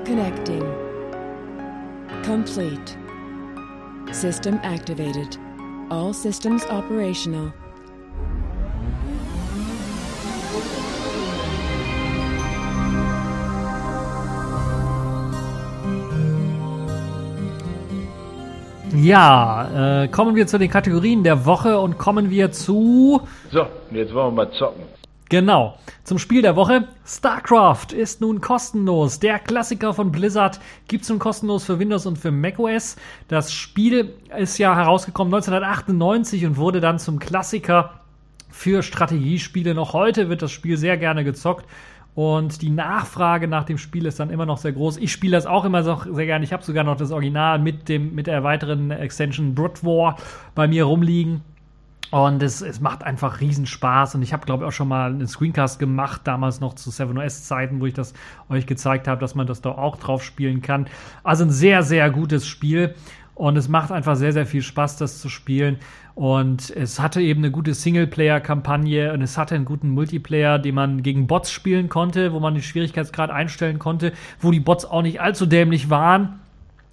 Connecting. 0.06 0.64
Complete. 2.24 2.98
System 4.12 4.60
activated. 4.64 5.38
All 5.90 6.14
systems 6.14 6.66
operational. 6.66 7.54
Ja, 18.96 20.04
äh, 20.04 20.08
kommen 20.10 20.36
wir 20.36 20.48
zu 20.48 20.58
den 20.58 20.70
Kategorien 20.70 21.24
der 21.24 21.46
Woche 21.46 21.80
und 21.80 21.98
kommen 21.98 22.30
wir 22.30 22.52
zu. 22.52 23.22
So, 23.52 23.66
jetzt 23.92 24.14
wollen 24.14 24.36
wir 24.36 24.46
mal 24.46 24.52
zocken. 24.52 24.84
Genau. 25.32 25.78
Zum 26.04 26.20
Spiel 26.20 26.42
der 26.42 26.58
Woche. 26.58 26.90
StarCraft 27.06 27.94
ist 27.96 28.20
nun 28.20 28.42
kostenlos. 28.42 29.22
Der 29.22 29.40
Klassiker 29.40 29.94
von 29.94 30.12
Blizzard 30.12 30.60
gibt 30.90 31.04
es 31.04 31.10
nun 31.10 31.20
kostenlos 31.20 31.64
für 31.64 31.80
Windows 31.80 32.06
und 32.06 32.18
für 32.18 32.32
macOS. 32.32 32.98
Das 33.30 33.54
Spiel 33.54 34.14
ist 34.38 34.58
ja 34.58 34.76
herausgekommen 34.76 35.34
1998 35.34 36.46
und 36.46 36.58
wurde 36.58 36.82
dann 36.82 37.00
zum 37.00 37.20
Klassiker 37.20 38.02
für 38.50 38.84
Strategiespiele. 38.84 39.74
Noch 39.74 39.94
heute 39.94 40.28
wird 40.28 40.42
das 40.42 40.52
Spiel 40.52 40.76
sehr 40.76 40.98
gerne 40.98 41.24
gezockt. 41.24 41.66
Und 42.14 42.62
die 42.62 42.70
Nachfrage 42.70 43.48
nach 43.48 43.64
dem 43.64 43.78
Spiel 43.78 44.08
ist 44.08 44.20
dann 44.20 44.32
immer 44.32 44.46
noch 44.46 44.58
sehr 44.58 44.74
groß. 44.74 44.98
Ich 44.98 45.14
spiele 45.14 45.38
das 45.38 45.46
auch 45.46 45.64
immer 45.64 45.82
so 45.84 45.98
sehr 46.12 46.26
gerne. 46.26 46.44
Ich 46.44 46.52
habe 46.52 46.66
sogar 46.66 46.84
noch 46.84 46.98
das 46.98 47.12
Original 47.12 47.58
mit, 47.58 47.88
dem, 47.88 48.14
mit 48.14 48.28
der 48.28 48.44
weiteren 48.44 48.92
Extension 48.92 49.56
Brood 49.56 49.82
War 49.86 50.18
bei 50.56 50.68
mir 50.68 50.84
rumliegen. 50.84 51.42
Und 52.12 52.44
es, 52.44 52.62
es 52.62 52.82
macht 52.82 53.04
einfach 53.04 53.40
riesen 53.40 53.66
Spaß. 53.66 54.16
Und 54.16 54.22
ich 54.22 54.34
habe, 54.34 54.46
glaube 54.46 54.64
ich, 54.64 54.68
auch 54.68 54.74
schon 54.74 54.90
mal 54.90 55.12
einen 55.12 55.28
Screencast 55.28 55.80
gemacht, 55.80 56.22
damals 56.26 56.60
noch 56.60 56.74
zu 56.74 56.90
7OS-Zeiten, 56.90 57.80
wo 57.80 57.86
ich 57.86 57.94
das 57.94 58.14
euch 58.50 58.66
gezeigt 58.68 59.08
habe, 59.08 59.22
dass 59.22 59.34
man 59.34 59.48
das 59.48 59.62
da 59.62 59.72
auch 59.72 59.96
drauf 59.96 60.22
spielen 60.22 60.62
kann. 60.62 60.88
Also 61.24 61.46
ein 61.46 61.52
sehr, 61.52 61.84
sehr 61.84 62.12
gutes 62.12 62.46
Spiel. 62.46 62.96
Und 63.34 63.58
es 63.58 63.70
macht 63.70 63.94
einfach 63.94 64.18
sehr, 64.18 64.34
sehr 64.34 64.46
viel 64.46 64.62
Spaß, 64.62 64.98
das 64.98 65.22
zu 65.22 65.30
spielen. 65.30 65.78
Und 66.14 66.70
es 66.70 67.00
hatte 67.00 67.22
eben 67.22 67.40
eine 67.40 67.50
gute 67.50 67.74
Singleplayer-Kampagne 67.74 69.14
und 69.14 69.22
es 69.22 69.38
hatte 69.38 69.56
einen 69.56 69.64
guten 69.64 69.90
Multiplayer, 69.90 70.60
den 70.60 70.76
man 70.76 71.04
gegen 71.04 71.28
Bots 71.28 71.50
spielen 71.50 71.88
konnte, 71.88 72.34
wo 72.34 72.42
man 72.42 72.54
den 72.54 72.62
Schwierigkeitsgrad 72.62 73.30
einstellen 73.30 73.80
konnte, 73.80 74.12
wo 74.42 74.52
die 74.52 74.60
Bots 74.60 74.84
auch 74.84 75.02
nicht 75.02 75.22
allzu 75.22 75.46
dämlich 75.46 75.90
waren 75.90 76.41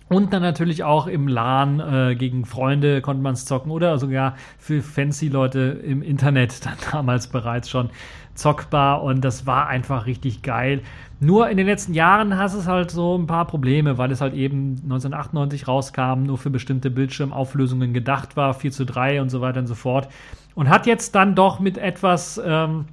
und 0.08 0.32
dann 0.32 0.42
natürlich 0.42 0.84
auch 0.84 1.06
im 1.06 1.28
LAN 1.28 1.80
äh, 1.80 2.14
gegen 2.14 2.44
Freunde 2.44 3.02
konnte 3.02 3.22
man 3.22 3.34
es 3.34 3.44
zocken 3.44 3.70
oder 3.70 3.98
sogar 3.98 4.36
für 4.58 4.82
fancy 4.82 5.28
Leute 5.28 5.80
im 5.84 6.02
Internet 6.02 6.64
dann 6.66 6.76
damals 6.92 7.28
bereits 7.28 7.68
schon 7.68 7.90
zockbar 8.34 9.02
und 9.02 9.22
das 9.22 9.46
war 9.46 9.66
einfach 9.66 10.06
richtig 10.06 10.42
geil. 10.42 10.82
Nur 11.20 11.50
in 11.50 11.56
den 11.56 11.66
letzten 11.66 11.94
Jahren 11.94 12.38
hast 12.38 12.54
es 12.54 12.68
halt 12.68 12.92
so 12.92 13.18
ein 13.18 13.26
paar 13.26 13.46
Probleme, 13.46 13.98
weil 13.98 14.12
es 14.12 14.20
halt 14.20 14.34
eben 14.34 14.76
1998 14.84 15.66
rauskam, 15.66 16.22
nur 16.22 16.38
für 16.38 16.48
bestimmte 16.48 16.90
Bildschirmauflösungen 16.90 17.92
gedacht 17.92 18.36
war, 18.36 18.54
4 18.54 18.70
zu 18.70 18.86
3 18.86 19.20
und 19.20 19.28
so 19.28 19.40
weiter 19.40 19.58
und 19.58 19.66
so 19.66 19.74
fort. 19.74 20.08
Und 20.54 20.68
hat 20.68 20.86
jetzt 20.86 21.16
dann 21.16 21.34
doch 21.34 21.58
mit 21.58 21.76
etwas 21.76 22.40
ähm, 22.44 22.86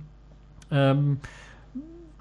ähm, 0.71 1.19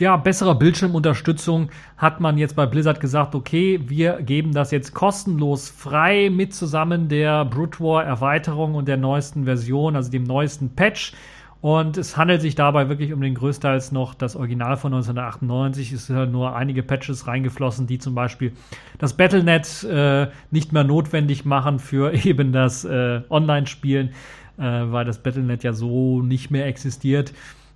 ja, 0.00 0.16
besserer 0.16 0.56
Bildschirmunterstützung 0.56 1.70
hat 1.96 2.20
man 2.20 2.36
jetzt 2.36 2.56
bei 2.56 2.66
Blizzard 2.66 3.00
gesagt, 3.00 3.34
okay, 3.34 3.80
wir 3.86 4.22
geben 4.22 4.52
das 4.52 4.70
jetzt 4.70 4.92
kostenlos 4.92 5.68
frei 5.68 6.30
mit 6.30 6.52
zusammen 6.52 7.08
der 7.08 7.44
Brute 7.44 7.80
War 7.80 8.04
Erweiterung 8.04 8.74
und 8.74 8.88
der 8.88 8.96
neuesten 8.96 9.44
Version, 9.44 9.94
also 9.94 10.10
dem 10.10 10.24
neuesten 10.24 10.74
Patch. 10.74 11.12
Und 11.60 11.96
es 11.96 12.18
handelt 12.18 12.42
sich 12.42 12.56
dabei 12.56 12.90
wirklich 12.90 13.14
um 13.14 13.22
den 13.22 13.34
größtenteils 13.34 13.90
noch 13.90 14.12
das 14.12 14.36
Original 14.36 14.76
von 14.76 14.92
1998. 14.92 15.92
Es 15.92 16.08
sind 16.08 16.16
halt 16.16 16.30
nur 16.30 16.54
einige 16.54 16.82
Patches 16.82 17.26
reingeflossen, 17.26 17.86
die 17.86 17.98
zum 17.98 18.14
Beispiel 18.14 18.52
das 18.98 19.16
Battlenet 19.16 19.82
äh, 19.84 20.26
nicht 20.50 20.74
mehr 20.74 20.84
notwendig 20.84 21.46
machen 21.46 21.78
für 21.78 22.12
eben 22.26 22.52
das 22.52 22.84
äh, 22.84 23.22
Online-Spielen, 23.30 24.10
äh, 24.58 24.62
weil 24.62 25.06
das 25.06 25.22
Battlenet 25.22 25.62
ja 25.62 25.72
so 25.72 26.20
nicht 26.20 26.50
mehr 26.50 26.66
existiert. 26.66 27.32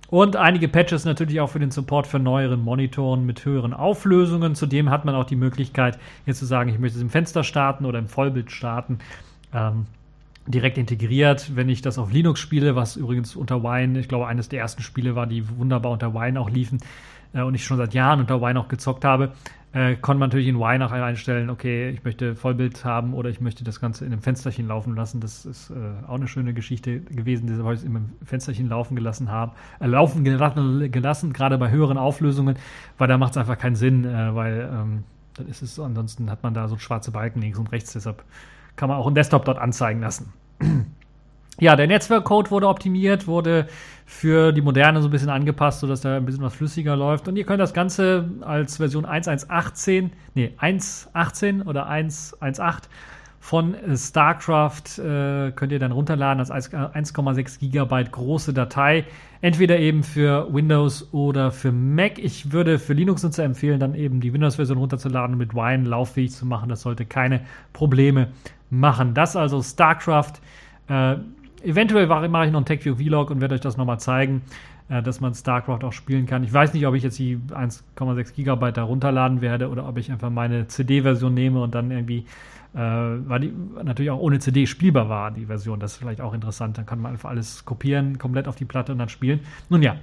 Und 0.09 0.35
einige 0.35 0.67
Patches 0.67 1.05
natürlich 1.05 1.39
auch 1.39 1.49
für 1.49 1.59
den 1.59 1.71
Support 1.71 2.07
für 2.07 2.19
neueren 2.19 2.63
Monitoren 2.63 3.25
mit 3.25 3.45
höheren 3.45 3.73
Auflösungen. 3.73 4.55
Zudem 4.55 4.89
hat 4.89 5.05
man 5.05 5.15
auch 5.15 5.25
die 5.25 5.35
Möglichkeit, 5.35 5.99
jetzt 6.25 6.39
zu 6.39 6.45
sagen, 6.45 6.69
ich 6.69 6.79
möchte 6.79 6.97
es 6.97 7.03
im 7.03 7.09
Fenster 7.09 7.43
starten 7.43 7.85
oder 7.85 7.99
im 7.99 8.07
Vollbild 8.07 8.51
starten. 8.51 8.99
Ähm, 9.53 9.85
direkt 10.47 10.79
integriert, 10.79 11.55
wenn 11.55 11.69
ich 11.69 11.83
das 11.83 11.99
auf 11.99 12.11
Linux 12.11 12.39
spiele, 12.39 12.75
was 12.75 12.95
übrigens 12.95 13.35
unter 13.35 13.61
Wine, 13.63 13.99
ich 13.99 14.07
glaube, 14.07 14.25
eines 14.25 14.49
der 14.49 14.59
ersten 14.59 14.81
Spiele 14.81 15.15
war, 15.15 15.27
die 15.27 15.47
wunderbar 15.57 15.91
unter 15.91 16.15
Wine 16.15 16.39
auch 16.39 16.49
liefen 16.49 16.79
äh, 17.33 17.41
und 17.41 17.55
ich 17.55 17.63
schon 17.63 17.77
seit 17.77 17.93
Jahren 17.93 18.19
unter 18.19 18.41
Wine 18.41 18.59
auch 18.59 18.67
gezockt 18.67 19.05
habe, 19.05 19.33
äh, 19.71 19.95
konnte 19.95 20.19
man 20.19 20.29
natürlich 20.29 20.47
in 20.47 20.59
Wine 20.59 20.85
auch 20.85 20.91
einstellen, 20.91 21.49
okay, 21.49 21.89
ich 21.89 22.03
möchte 22.03 22.35
Vollbild 22.35 22.83
haben 22.85 23.13
oder 23.13 23.29
ich 23.29 23.39
möchte 23.39 23.63
das 23.63 23.79
Ganze 23.79 24.03
in 24.03 24.11
einem 24.11 24.21
Fensterchen 24.21 24.67
laufen 24.67 24.95
lassen. 24.95 25.19
Das 25.19 25.45
ist 25.45 25.69
äh, 25.69 25.73
auch 26.07 26.15
eine 26.15 26.27
schöne 26.27 26.53
Geschichte 26.53 27.01
gewesen, 27.01 27.45
die 27.45 27.55
wir 27.57 27.83
im 27.83 28.09
Fensterchen 28.25 28.67
laufen 28.67 28.95
gelassen 28.95 29.29
haben, 29.29 29.51
äh, 29.79 29.85
laufen 29.85 30.23
gelassen, 30.23 30.91
gelassen, 30.91 31.33
gerade 31.33 31.57
bei 31.59 31.69
höheren 31.69 31.99
Auflösungen, 31.99 32.57
weil 32.97 33.07
da 33.07 33.17
macht 33.17 33.31
es 33.31 33.37
einfach 33.37 33.59
keinen 33.59 33.75
Sinn, 33.75 34.05
äh, 34.05 34.33
weil 34.33 34.69
ähm, 34.73 35.03
dann 35.35 35.47
ist 35.47 35.61
es, 35.61 35.79
ansonsten 35.79 36.31
hat 36.31 36.41
man 36.41 36.55
da 36.55 36.67
so 36.67 36.77
schwarze 36.77 37.11
Balken 37.11 37.39
links 37.41 37.59
und 37.59 37.71
rechts, 37.71 37.93
deshalb 37.93 38.23
kann 38.75 38.89
man 38.89 38.97
auch 38.97 39.05
einen 39.05 39.15
Desktop 39.15 39.45
dort 39.45 39.59
anzeigen 39.59 40.01
lassen. 40.01 40.33
Ja, 41.59 41.75
der 41.75 41.87
Netzwerkcode 41.87 42.51
wurde 42.51 42.67
optimiert, 42.67 43.27
wurde 43.27 43.67
für 44.05 44.51
die 44.51 44.61
Moderne 44.61 45.01
so 45.01 45.07
ein 45.07 45.11
bisschen 45.11 45.29
angepasst, 45.29 45.81
sodass 45.81 46.01
da 46.01 46.17
ein 46.17 46.25
bisschen 46.25 46.43
was 46.43 46.55
flüssiger 46.55 46.95
läuft. 46.95 47.27
Und 47.27 47.35
ihr 47.35 47.45
könnt 47.45 47.59
das 47.59 47.73
Ganze 47.73 48.29
als 48.41 48.77
Version 48.77 49.05
1.1.18, 49.05 50.09
nee, 50.35 50.53
1.18 50.59 51.65
oder 51.65 51.89
1.1.8 51.89 52.83
von 53.41 53.75
StarCraft 53.95 54.99
äh, 54.99 55.51
könnt 55.51 55.71
ihr 55.71 55.79
dann 55.79 55.91
runterladen 55.91 56.39
als 56.39 56.51
1,6 56.51 57.59
Gigabyte 57.59 58.11
große 58.11 58.53
Datei. 58.53 59.05
Entweder 59.41 59.79
eben 59.79 60.03
für 60.03 60.53
Windows 60.53 61.13
oder 61.13 61.51
für 61.51 61.71
Mac. 61.71 62.19
Ich 62.19 62.51
würde 62.51 62.79
für 62.79 62.93
Linux-Nutzer 62.93 63.43
empfehlen, 63.43 63.79
dann 63.79 63.95
eben 63.95 64.19
die 64.19 64.33
Windows-Version 64.33 64.77
runterzuladen 64.77 65.33
und 65.33 65.39
mit 65.39 65.53
Wine 65.53 65.87
lauffähig 65.87 66.31
zu 66.31 66.45
machen. 66.45 66.69
Das 66.69 66.81
sollte 66.81 67.05
keine 67.05 67.41
Probleme 67.71 68.27
machen. 68.69 69.13
Das 69.13 69.35
also 69.35 69.61
StarCraft. 69.61 70.33
Äh, 70.89 71.17
eventuell 71.63 72.07
mache 72.07 72.45
ich 72.45 72.51
noch 72.51 72.59
einen 72.59 72.65
TechView 72.65 72.95
Vlog 72.95 73.31
und 73.31 73.41
werde 73.41 73.55
euch 73.55 73.61
das 73.61 73.77
nochmal 73.77 73.99
zeigen, 73.99 74.41
äh, 74.89 75.01
dass 75.01 75.21
man 75.21 75.33
StarCraft 75.33 75.83
auch 75.83 75.93
spielen 75.93 76.25
kann. 76.25 76.43
Ich 76.43 76.51
weiß 76.51 76.73
nicht, 76.73 76.85
ob 76.87 76.95
ich 76.95 77.03
jetzt 77.03 77.19
die 77.19 77.37
1,6 77.37 78.33
Gigabyte 78.33 78.77
da 78.77 78.83
runterladen 78.83 79.41
werde 79.41 79.69
oder 79.69 79.87
ob 79.87 79.97
ich 79.97 80.11
einfach 80.11 80.29
meine 80.29 80.67
CD-Version 80.67 81.33
nehme 81.33 81.61
und 81.61 81.75
dann 81.75 81.91
irgendwie, 81.91 82.25
äh, 82.73 82.79
weil 82.79 83.39
die 83.39 83.53
natürlich 83.83 84.11
auch 84.11 84.19
ohne 84.19 84.39
CD 84.39 84.65
spielbar 84.65 85.09
war, 85.09 85.31
die 85.31 85.45
Version. 85.45 85.79
Das 85.79 85.93
ist 85.93 85.97
vielleicht 85.97 86.21
auch 86.21 86.33
interessant. 86.33 86.77
Dann 86.77 86.85
kann 86.85 86.99
man 86.99 87.13
einfach 87.13 87.29
alles 87.29 87.65
kopieren, 87.65 88.17
komplett 88.17 88.47
auf 88.47 88.55
die 88.55 88.65
Platte 88.65 88.91
und 88.91 88.97
dann 88.97 89.09
spielen. 89.09 89.41
Nun 89.69 89.81
ja, 89.81 89.95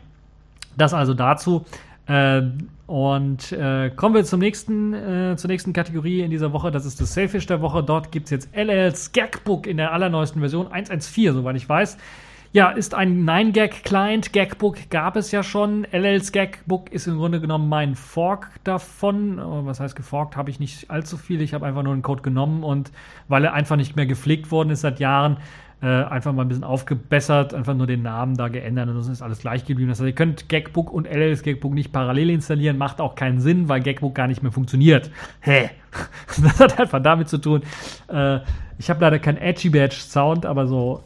das 0.77 0.95
also 0.95 1.15
dazu. 1.15 1.65
Äh, 2.07 2.43
und 2.87 3.51
äh, 3.51 3.91
kommen 3.91 4.15
wir 4.15 4.25
zum 4.25 4.39
nächsten, 4.39 4.95
äh, 4.95 5.37
zur 5.37 5.49
nächsten 5.49 5.73
Kategorie 5.73 6.21
in 6.21 6.31
dieser 6.31 6.53
Woche. 6.53 6.71
Das 6.71 6.87
ist 6.87 7.01
das 7.01 7.15
Selfish 7.15 7.47
der 7.47 7.61
Woche. 7.61 7.83
Dort 7.83 8.13
gibt 8.13 8.27
es 8.27 8.31
jetzt 8.31 8.57
LL's 8.57 9.13
Gagbook 9.13 9.67
in 9.67 9.77
der 9.77 9.93
allerneuesten 9.93 10.41
Version 10.41 10.69
1.1.4, 10.69 11.33
soweit 11.33 11.57
ich 11.57 11.69
weiß. 11.69 11.99
Ja, 12.53 12.71
ist 12.71 12.95
ein 12.95 13.29
9-Gag-Client. 13.29 14.33
Gagbook 14.33 14.89
gab 14.89 15.17
es 15.17 15.33
ja 15.33 15.43
schon. 15.43 15.85
LL's 15.91 16.31
Gagbook 16.31 16.91
ist 16.93 17.09
im 17.09 17.19
Grunde 17.19 17.41
genommen 17.41 17.69
mein 17.69 17.97
Fork 17.97 18.51
davon. 18.63 19.39
Was 19.67 19.81
heißt 19.81 19.97
geforkt? 19.97 20.37
Habe 20.37 20.51
ich 20.51 20.61
nicht 20.61 20.91
allzu 20.91 21.17
viel. 21.17 21.43
Ich 21.43 21.55
habe 21.55 21.67
einfach 21.67 21.83
nur 21.83 21.93
einen 21.93 22.03
Code 22.03 22.23
genommen 22.23 22.63
und 22.63 22.93
weil 23.29 23.45
er 23.45 23.53
einfach 23.53 23.77
nicht 23.77 23.97
mehr 23.97 24.07
gepflegt 24.07 24.51
worden 24.53 24.71
ist 24.71 24.83
seit 24.83 25.01
Jahren, 25.01 25.39
äh, 25.83 25.87
einfach 25.87 26.33
mal 26.33 26.43
ein 26.43 26.49
bisschen 26.49 26.64
aufgebessert, 26.64 27.53
einfach 27.53 27.74
nur 27.74 27.87
den 27.87 28.03
Namen 28.03 28.37
da 28.37 28.49
geändert 28.49 28.89
und 28.89 28.95
sonst 28.95 29.18
ist 29.18 29.22
alles 29.22 29.41
gleich 29.41 29.64
geblieben. 29.66 29.91
Das 29.91 30.01
heißt, 30.01 30.07
ihr 30.07 30.14
könnt 30.14 30.49
Gagbook 30.49 30.91
und 30.91 31.07
LLs 31.07 31.43
Gagbook 31.43 31.74
nicht 31.74 31.93
parallel 31.93 32.31
installieren, 32.31 32.79
macht 32.79 33.01
auch 33.01 33.14
keinen 33.14 33.41
Sinn, 33.41 33.68
weil 33.68 33.83
Gagbook 33.83 34.14
gar 34.14 34.27
nicht 34.27 34.43
mehr 34.43 34.53
funktioniert. 34.53 35.11
Hä? 35.41 35.70
Das 36.43 36.61
hat 36.61 36.79
einfach 36.79 37.03
damit 37.03 37.29
zu 37.29 37.39
tun. 37.39 37.62
Äh, 38.09 38.41
ich 38.79 38.91
habe 38.91 39.01
leider 39.01 39.18
keinen 39.18 39.39
Edgy 39.39 39.70
Badge 39.70 39.97
Sound, 39.97 40.45
aber 40.45 40.66
so. 40.66 41.03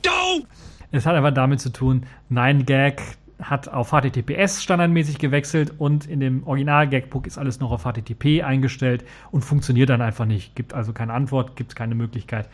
Es 0.92 1.06
hat 1.06 1.14
einfach 1.14 1.32
damit 1.32 1.60
zu 1.60 1.70
tun, 1.70 2.06
9gag 2.32 2.98
hat 3.40 3.68
auf 3.68 3.90
HTTPS 3.90 4.62
standardmäßig 4.62 5.18
gewechselt 5.18 5.72
und 5.78 6.06
in 6.06 6.20
dem 6.20 6.46
Original 6.46 6.88
Gagbook 6.88 7.26
ist 7.26 7.38
alles 7.38 7.60
noch 7.60 7.70
auf 7.70 7.84
HTTP 7.84 8.42
eingestellt 8.42 9.04
und 9.30 9.42
funktioniert 9.42 9.88
dann 9.88 10.02
einfach 10.02 10.26
nicht. 10.26 10.56
Gibt 10.56 10.74
also 10.74 10.92
keine 10.92 11.12
Antwort, 11.12 11.56
gibt 11.56 11.76
keine 11.76 11.94
Möglichkeit 11.94 12.48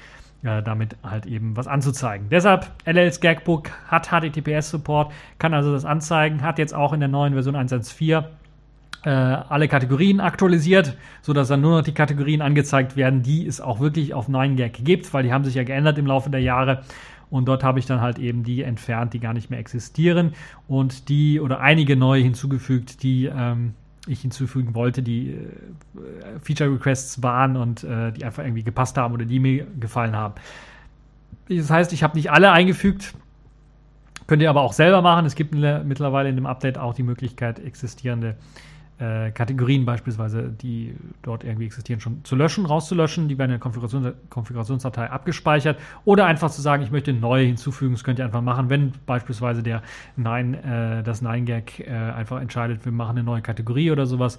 äh, 0.47 0.63
damit 0.63 0.97
halt 1.03 1.27
eben 1.27 1.57
was 1.57 1.67
anzuzeigen. 1.67 2.29
Deshalb 2.31 2.71
LLs 2.85 3.21
Gagbook 3.21 3.71
hat 3.89 4.09
HTTPS-Support, 4.09 5.13
kann 5.39 5.55
also 5.55 5.73
das 5.73 5.85
anzeigen, 5.85 6.43
hat 6.43 6.59
jetzt 6.59 6.75
auch 6.75 6.93
in 6.93 7.01
der 7.01 7.09
neuen 7.09 7.35
Version 7.35 7.57
1.1.4 7.57 8.25
äh, 9.05 9.11
alle 9.11 9.69
Kategorien 9.69 10.21
aktualisiert, 10.21 10.97
sodass 11.23 11.49
dann 11.49 11.61
nur 11.61 11.79
noch 11.79 11.85
die 11.85 11.95
Kategorien 11.95 12.43
angezeigt 12.43 12.97
werden, 12.97 13.23
die 13.23 13.47
es 13.47 13.61
auch 13.61 13.79
wirklich 13.81 14.15
auf 14.15 14.29
9gag 14.29 14.83
gibt, 14.83 15.13
weil 15.15 15.23
die 15.23 15.33
haben 15.33 15.45
sich 15.45 15.55
ja 15.55 15.65
geändert 15.65 15.99
im 15.99 16.07
Laufe 16.07 16.31
der 16.31 16.41
Jahre. 16.41 16.83
Und 17.31 17.47
dort 17.47 17.65
habe 17.65 17.79
ich 17.79 17.87
dann 17.87 18.01
halt 18.01 18.19
eben 18.19 18.45
die 18.45 18.63
entfernt, 18.63 19.13
die 19.13 19.21
gar 19.21 19.33
nicht 19.33 19.51
mehr 19.51 19.59
existieren 19.59 20.35
und 20.69 21.09
die 21.09 21.41
oder 21.41 21.61
einige 21.61 21.97
neue 21.97 22.23
hinzugefügt, 22.23 23.03
die 23.03 23.27
ähm, 23.27 23.75
ich 24.07 24.21
hinzufügen 24.21 24.75
wollte, 24.75 25.03
die 25.03 25.31
äh, 25.31 26.39
Feature 26.43 26.73
Requests 26.73 27.23
waren 27.23 27.57
und 27.57 27.85
äh, 27.85 28.13
die 28.13 28.25
einfach 28.25 28.43
irgendwie 28.45 28.63
gepasst 28.63 28.97
haben 28.97 29.15
oder 29.15 29.25
die 29.25 29.39
mir 29.39 29.67
gefallen 29.79 30.17
haben. 30.17 30.35
Das 31.49 31.71
heißt, 31.71 31.93
ich 31.93 32.03
habe 32.03 32.17
nicht 32.17 32.31
alle 32.31 32.51
eingefügt, 32.51 33.15
könnt 34.27 34.43
ihr 34.43 34.51
aber 34.51 34.63
auch 34.63 34.73
selber 34.73 35.03
machen. 35.03 35.27
Es 35.27 35.35
gibt 35.35 35.55
mittlerweile 35.55 36.29
in 36.29 36.37
dem 36.37 36.47
Update 36.47 36.79
auch 36.79 36.95
die 36.95 37.05
Möglichkeit, 37.05 37.59
existierende 37.59 38.37
äh, 38.99 39.31
Kategorien 39.31 39.85
beispielsweise, 39.85 40.49
die 40.49 40.97
dort 41.23 41.45
irgendwie 41.45 41.67
existieren, 41.67 42.01
schon 42.01 42.25
zu 42.25 42.35
löschen, 42.35 42.65
rauszulöschen. 42.65 43.29
Die 43.29 43.37
werden 43.37 43.51
in 43.51 43.55
der 43.55 43.61
Konfiguration, 43.61 44.13
Konfigurationsdatei 44.31 45.11
abgespeichert. 45.11 45.79
Oder 46.05 46.27
einfach 46.27 46.51
zu 46.51 46.63
sagen, 46.63 46.83
ich 46.83 46.91
möchte 46.91 47.13
neue 47.13 47.45
hinzufügen. 47.45 47.93
Das 47.93 48.05
könnt 48.05 48.19
ihr 48.19 48.25
einfach 48.25 48.43
machen, 48.43 48.71
wenn 48.71 48.93
beispielsweise 49.05 49.63
der 49.63 49.83
Nein, 50.17 50.55
äh, 50.55 51.03
das 51.03 51.21
Nein-Gag 51.23 51.81
äh, 51.81 51.91
einfach 51.91 52.41
entscheidet, 52.41 52.85
wir 52.85 52.93
machen 52.93 53.19
eine 53.19 53.25
neue 53.25 53.43
Kategorie 53.43 53.91
oder 53.91 54.07
sowas. 54.07 54.39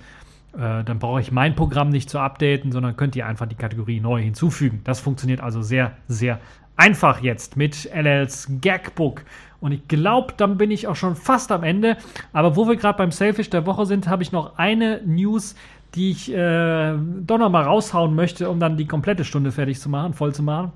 Äh, 0.54 0.84
dann 0.84 0.98
brauche 1.00 1.22
ich 1.22 1.32
mein 1.32 1.56
Programm 1.56 1.90
nicht 1.90 2.10
zu 2.10 2.20
updaten, 2.20 2.72
sondern 2.72 2.96
könnt 2.96 3.16
ihr 3.16 3.28
einfach 3.28 3.46
die 3.46 3.56
Kategorie 3.56 4.00
neu 4.00 4.22
hinzufügen. 4.22 4.82
Das 4.84 5.00
funktioniert 5.00 5.42
also 5.42 5.62
sehr, 5.62 5.92
sehr 6.08 6.40
einfach 6.78 7.22
jetzt 7.22 7.58
mit 7.58 7.90
LLs 7.94 8.48
Gagbook. 8.62 9.24
Und 9.60 9.72
ich 9.72 9.88
glaube, 9.88 10.34
dann 10.38 10.58
bin 10.58 10.72
ich 10.72 10.88
auch 10.88 10.96
schon 10.96 11.16
fast 11.16 11.52
am 11.52 11.64
Ende. 11.64 11.98
Aber 12.34 12.56
wo 12.56 12.68
wir 12.68 12.76
gerade 12.76 12.98
beim 12.98 13.12
Selfish 13.12 13.50
der 13.50 13.66
Woche 13.66 13.86
sind, 13.86 14.08
habe 14.08 14.24
ich 14.24 14.32
noch 14.32 14.58
eine 14.58 15.02
News, 15.06 15.56
die 15.96 16.12
ich 16.12 16.32
äh, 16.34 16.94
doch 17.26 17.38
noch 17.38 17.50
mal 17.50 17.64
raushauen 17.64 18.14
möchte, 18.14 18.50
um 18.50 18.60
dann 18.60 18.78
die 18.78 18.86
komplette 18.86 19.24
Stunde 19.24 19.52
fertig 19.52 19.80
zu 19.80 19.90
machen, 19.90 20.14
voll 20.14 20.34
zu 20.34 20.44
machen. 20.44 20.72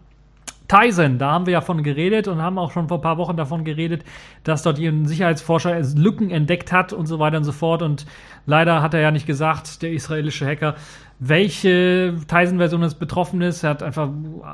Tizen, 0.72 1.18
da 1.18 1.32
haben 1.32 1.46
wir 1.48 1.54
ja 1.54 1.62
von 1.62 1.84
geredet 1.84 2.30
und 2.30 2.42
haben 2.42 2.58
auch 2.58 2.72
schon 2.72 2.88
vor 2.88 3.00
ein 3.00 3.02
paar 3.02 3.18
Wochen 3.18 3.36
davon 3.36 3.66
geredet, 3.66 4.06
dass 4.46 4.64
dort 4.64 4.80
ein 4.80 5.06
Sicherheitsforscher 5.06 5.82
Lücken 5.96 6.32
entdeckt 6.32 6.72
hat 6.72 6.94
und 6.94 7.08
so 7.08 7.20
weiter 7.20 7.38
und 7.38 7.44
so 7.44 7.52
fort. 7.52 7.82
Und 7.82 8.06
leider 8.46 8.82
hat 8.82 8.94
er 8.94 9.02
ja 9.02 9.12
nicht 9.12 9.28
gesagt, 9.28 9.82
der 9.82 9.92
israelische 9.92 10.46
Hacker, 10.46 10.76
welche 11.24 12.16
Tizen-Version 12.28 12.82
es 12.82 12.96
betroffen 12.96 13.42
ist. 13.42 13.62
Er 13.62 13.70
hat 13.70 13.84
einfach 13.84 14.10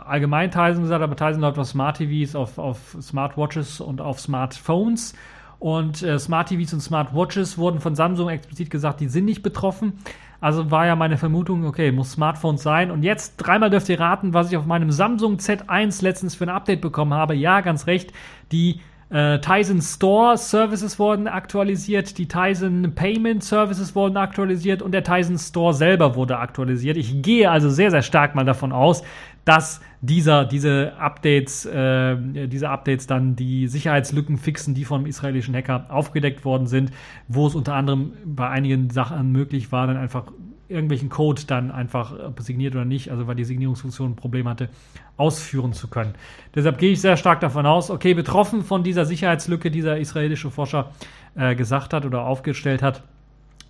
allgemein 0.06 0.52
Tizen 0.52 0.82
gesagt, 0.82 1.02
aber 1.02 1.16
Tizen 1.16 1.40
läuft 1.40 1.58
auf 1.58 1.68
Smart 1.68 1.96
TVs, 1.96 2.36
auf, 2.36 2.58
auf 2.58 2.98
Smartwatches 3.02 3.80
und 3.80 4.02
auf 4.02 4.20
Smartphones. 4.20 5.14
Und 5.60 6.04
äh, 6.04 6.20
Smart 6.20 6.50
TVs 6.50 6.74
und 6.74 6.82
Smartwatches 6.82 7.58
wurden 7.58 7.80
von 7.80 7.96
Samsung 7.96 8.28
explizit 8.28 8.70
gesagt, 8.70 9.00
die 9.00 9.08
sind 9.08 9.24
nicht 9.24 9.44
betroffen. 9.44 9.94
Also 10.42 10.70
war 10.70 10.86
ja 10.86 10.98
meine 10.98 11.18
Vermutung, 11.18 11.66
okay, 11.66 11.94
muss 11.94 12.12
Smartphones 12.12 12.64
sein. 12.64 12.92
Und 12.92 13.02
jetzt 13.02 13.38
dreimal 13.38 13.70
dürft 13.70 13.88
ihr 13.88 14.02
raten, 14.02 14.34
was 14.34 14.52
ich 14.52 14.58
auf 14.58 14.66
meinem 14.66 14.92
Samsung 14.92 15.38
Z1 15.38 16.04
letztens 16.04 16.36
für 16.36 16.44
ein 16.44 16.50
Update 16.50 16.82
bekommen 16.82 17.14
habe. 17.14 17.34
Ja, 17.34 17.62
ganz 17.62 17.88
recht. 17.88 18.12
Die 18.52 18.82
äh, 19.10 19.40
Tizen 19.40 19.82
Store 19.82 20.38
Services 20.38 21.00
wurden 21.00 21.28
aktualisiert, 21.28 22.18
die 22.18 22.28
Tizen 22.28 22.94
Payment 22.94 23.44
Services 23.44 23.96
wurden 23.96 24.18
aktualisiert 24.18 24.82
und 24.82 24.92
der 24.92 25.04
Tizen 25.04 25.38
Store 25.38 25.74
selber 25.74 26.16
wurde 26.16 26.38
aktualisiert. 26.38 26.98
Ich 26.98 27.22
gehe 27.22 27.50
also 27.50 27.70
sehr, 27.70 27.92
sehr 27.92 28.02
stark 28.02 28.36
mal 28.36 28.44
davon 28.44 28.72
aus, 28.74 29.04
dass 29.46 29.80
dieser, 30.02 30.44
diese 30.44 30.94
Updates, 31.00 31.66
äh, 31.66 32.18
diese 32.48 32.70
Updates 32.70 33.08
dann 33.08 33.38
die 33.38 33.68
Sicherheitslücken 33.68 34.38
fixen, 34.38 34.74
die 34.74 34.84
vom 34.84 35.06
israelischen 35.06 35.56
Hacker 35.56 35.86
aufgedeckt 35.88 36.44
worden 36.44 36.68
sind, 36.68 36.92
wo 37.30 37.48
es 37.48 37.56
unter 37.56 37.76
anderem 37.76 38.12
bei 38.26 38.50
einigen 38.50 38.90
Sachen 38.90 39.32
möglich 39.32 39.72
war, 39.72 39.88
dann 39.88 39.96
einfach 39.96 40.26
irgendwelchen 40.70 41.10
Code 41.10 41.44
dann 41.48 41.72
einfach 41.72 42.14
signiert 42.40 42.76
oder 42.76 42.86
nicht, 42.86 43.10
also 43.10 43.28
weil 43.28 43.36
die 43.36 43.46
Signierungsfunktion 43.46 44.12
ein 44.12 44.16
Problem 44.16 44.48
hatte, 44.48 44.70
ausführen 45.16 45.74
zu 45.74 45.88
können. 45.88 46.14
Deshalb 46.56 46.78
gehe 46.78 46.92
ich 46.92 47.02
sehr 47.02 47.18
stark 47.18 47.40
davon 47.40 47.66
aus, 47.66 47.90
okay, 47.90 48.14
betroffen 48.14 48.64
von 48.64 48.84
dieser 48.84 49.06
Sicherheitslücke, 49.06 49.72
die 49.72 49.78
dieser 49.78 49.98
israelische 49.98 50.52
Forscher 50.52 50.92
äh, 51.36 51.56
gesagt 51.56 51.94
hat 51.94 52.06
oder 52.06 52.24
aufgestellt 52.24 52.82
hat, 52.82 53.04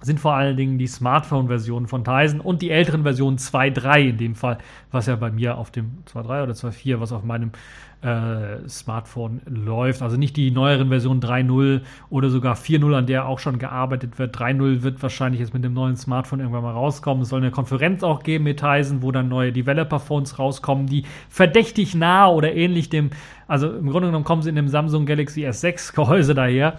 sind 0.02 0.20
vor 0.20 0.36
allen 0.36 0.56
Dingen 0.58 0.78
die 0.78 0.88
Smartphone-Versionen 0.88 1.88
von 1.88 2.04
Tizen 2.04 2.40
und 2.40 2.62
die 2.62 2.70
älteren 2.70 3.04
Versionen 3.04 3.38
2.3 3.38 4.10
in 4.10 4.18
dem 4.18 4.36
Fall, 4.36 4.60
was 4.92 5.08
ja 5.08 5.16
bei 5.16 5.32
mir 5.32 5.58
auf 5.58 5.72
dem 5.72 6.04
2.3 6.14 6.44
oder 6.44 6.54
2.4, 6.54 7.00
was 7.00 7.12
auf 7.12 7.24
meinem 7.24 7.52
äh, 8.02 8.68
Smartphone 8.68 9.42
läuft. 9.46 10.02
Also 10.02 10.18
nicht 10.18 10.38
die 10.38 10.52
neueren 10.52 10.90
Versionen 10.90 11.22
3.0 11.22 11.82
oder 12.10 12.30
sogar 12.30 12.56
4.0, 12.56 12.94
an 12.94 13.08
der 13.08 13.28
auch 13.28 13.40
schon 13.40 13.60
gearbeitet 13.60 14.20
wird. 14.20 14.38
3.0 14.38 14.84
wird 14.84 15.02
wahrscheinlich 15.02 15.42
jetzt 15.42 15.54
mit 15.54 15.64
dem 15.64 15.74
neuen 15.74 15.96
Smartphone 15.96 16.40
irgendwann 16.40 16.64
mal 16.64 16.74
rauskommen. 16.74 17.24
Es 17.24 17.30
soll 17.30 17.42
eine 17.42 17.52
Konferenz 17.52 18.04
auch 18.04 18.24
geben 18.24 18.44
mit 18.44 18.60
Tizen, 18.60 19.02
wo 19.02 19.12
dann 19.12 19.28
neue 19.28 19.52
Developer-Phones 19.52 20.38
rauskommen, 20.40 20.88
die 20.88 21.06
verdächtig 21.30 21.96
nah 21.96 22.28
oder 22.28 22.54
ähnlich 22.54 22.90
dem, 22.90 23.10
also 23.48 23.72
im 23.72 23.90
Grunde 23.90 24.10
genommen 24.10 24.26
kommen 24.26 24.42
sie 24.42 24.50
in 24.50 24.56
dem 24.56 24.68
Samsung 24.68 25.06
Galaxy 25.06 25.46
S6 25.48 25.96
Gehäuse 25.96 26.36
daher 26.36 26.78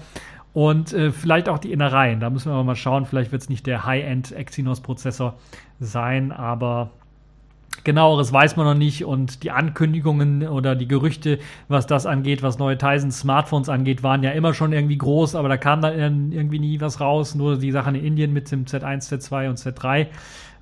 und 0.52 0.92
äh, 0.92 1.12
vielleicht 1.12 1.48
auch 1.48 1.58
die 1.58 1.72
Innereien. 1.72 2.20
Da 2.20 2.30
müssen 2.30 2.52
wir 2.52 2.62
mal 2.64 2.76
schauen. 2.76 3.06
Vielleicht 3.06 3.32
wird 3.32 3.42
es 3.42 3.48
nicht 3.48 3.66
der 3.66 3.84
High-End 3.84 4.32
Exynos-Prozessor 4.32 5.36
sein, 5.80 6.32
aber 6.32 6.90
genaueres 7.84 8.32
weiß 8.32 8.56
man 8.56 8.66
noch 8.66 8.74
nicht. 8.74 9.04
Und 9.04 9.42
die 9.42 9.50
Ankündigungen 9.50 10.46
oder 10.46 10.74
die 10.74 10.88
Gerüchte, 10.88 11.38
was 11.68 11.86
das 11.86 12.06
angeht, 12.06 12.42
was 12.42 12.58
neue 12.58 12.78
Tizen 12.78 13.10
Smartphones 13.10 13.68
angeht, 13.68 14.02
waren 14.02 14.22
ja 14.22 14.30
immer 14.30 14.54
schon 14.54 14.72
irgendwie 14.72 14.98
groß, 14.98 15.34
aber 15.34 15.48
da 15.48 15.56
kam 15.56 15.80
dann 15.80 16.32
irgendwie 16.32 16.58
nie 16.58 16.80
was 16.80 17.00
raus. 17.00 17.34
Nur 17.34 17.58
die 17.58 17.70
Sachen 17.70 17.94
in 17.94 18.04
Indien 18.04 18.32
mit 18.32 18.50
dem 18.50 18.64
Z1, 18.64 19.08
Z2 19.08 19.48
und 19.48 19.58
Z3 19.58 20.06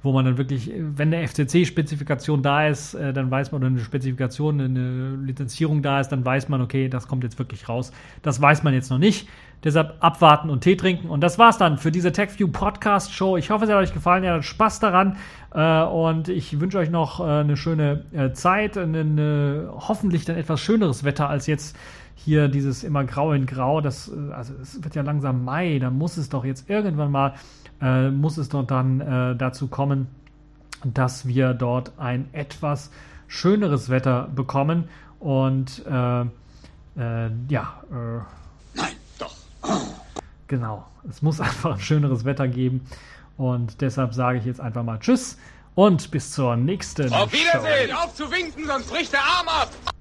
wo 0.06 0.12
man 0.12 0.24
dann 0.24 0.38
wirklich, 0.38 0.70
wenn 0.74 1.12
eine 1.12 1.26
FCC-Spezifikation 1.26 2.42
da 2.42 2.68
ist, 2.68 2.94
äh, 2.94 3.12
dann 3.12 3.30
weiß 3.30 3.52
man, 3.52 3.60
oder 3.60 3.66
eine 3.66 3.80
Spezifikation, 3.80 4.60
eine 4.60 5.16
Lizenzierung 5.16 5.82
da 5.82 6.00
ist, 6.00 6.08
dann 6.08 6.24
weiß 6.24 6.48
man, 6.48 6.62
okay, 6.62 6.88
das 6.88 7.08
kommt 7.08 7.24
jetzt 7.24 7.38
wirklich 7.38 7.68
raus. 7.68 7.92
Das 8.22 8.40
weiß 8.40 8.62
man 8.62 8.72
jetzt 8.72 8.90
noch 8.90 8.98
nicht. 8.98 9.28
Deshalb 9.64 9.96
abwarten 10.00 10.48
und 10.48 10.62
Tee 10.62 10.76
trinken. 10.76 11.10
Und 11.10 11.20
das 11.20 11.38
war's 11.38 11.58
dann 11.58 11.76
für 11.76 11.90
diese 11.90 12.12
TechView 12.12 12.48
Podcast 12.48 13.12
Show. 13.12 13.36
Ich 13.36 13.50
hoffe, 13.50 13.64
es 13.64 13.70
hat 13.70 13.76
euch 13.76 13.92
gefallen. 13.92 14.24
Ihr 14.24 14.30
hattet 14.30 14.44
Spaß 14.44 14.80
daran. 14.80 15.16
Äh, 15.52 15.82
und 15.82 16.28
ich 16.28 16.60
wünsche 16.60 16.78
euch 16.78 16.90
noch 16.90 17.20
äh, 17.20 17.24
eine 17.24 17.56
schöne 17.56 18.04
Zeit, 18.32 18.78
eine, 18.78 19.70
hoffentlich 19.74 20.24
dann 20.24 20.36
etwas 20.36 20.60
schöneres 20.60 21.04
Wetter 21.04 21.28
als 21.28 21.46
jetzt 21.46 21.76
hier 22.14 22.48
dieses 22.48 22.82
immer 22.82 23.04
grau 23.04 23.32
in 23.32 23.46
grau. 23.46 23.80
Das, 23.80 24.10
also 24.32 24.54
es 24.60 24.82
wird 24.82 24.94
ja 24.94 25.02
langsam 25.02 25.44
Mai. 25.44 25.78
Da 25.78 25.90
muss 25.90 26.16
es 26.16 26.28
doch 26.28 26.44
jetzt 26.44 26.68
irgendwann 26.70 27.10
mal, 27.10 27.34
äh, 27.80 28.10
muss 28.10 28.38
es 28.38 28.48
doch 28.48 28.66
dann 28.66 29.00
äh, 29.00 29.36
dazu 29.36 29.68
kommen, 29.68 30.08
dass 30.84 31.26
wir 31.26 31.54
dort 31.54 31.92
ein 31.98 32.28
etwas 32.32 32.90
schöneres 33.28 33.88
Wetter 33.90 34.28
bekommen. 34.34 34.88
Und 35.18 35.84
ja, 35.88 36.22
Nein, 38.74 38.92
doch. 39.18 39.34
Genau. 40.46 40.86
Es 41.08 41.22
muss 41.22 41.40
einfach 41.42 41.74
ein 41.74 41.80
schöneres 41.80 42.24
Wetter 42.24 42.48
geben. 42.48 42.86
Und 43.36 43.80
deshalb 43.80 44.14
sage 44.14 44.38
ich 44.38 44.44
jetzt 44.44 44.60
einfach 44.60 44.82
mal 44.82 44.98
Tschüss 44.98 45.36
und 45.74 46.10
bis 46.10 46.32
zur 46.32 46.56
nächsten 46.56 47.12
Auf 47.12 47.32
Wiedersehen! 47.32 47.90
Show. 47.90 47.96
Auf 47.96 48.14
zu 48.14 48.30
winken, 48.30 48.66
sonst 48.66 48.90
bricht 48.90 49.12
der 49.12 49.20
Arm 49.20 49.48
ab! 49.48 49.95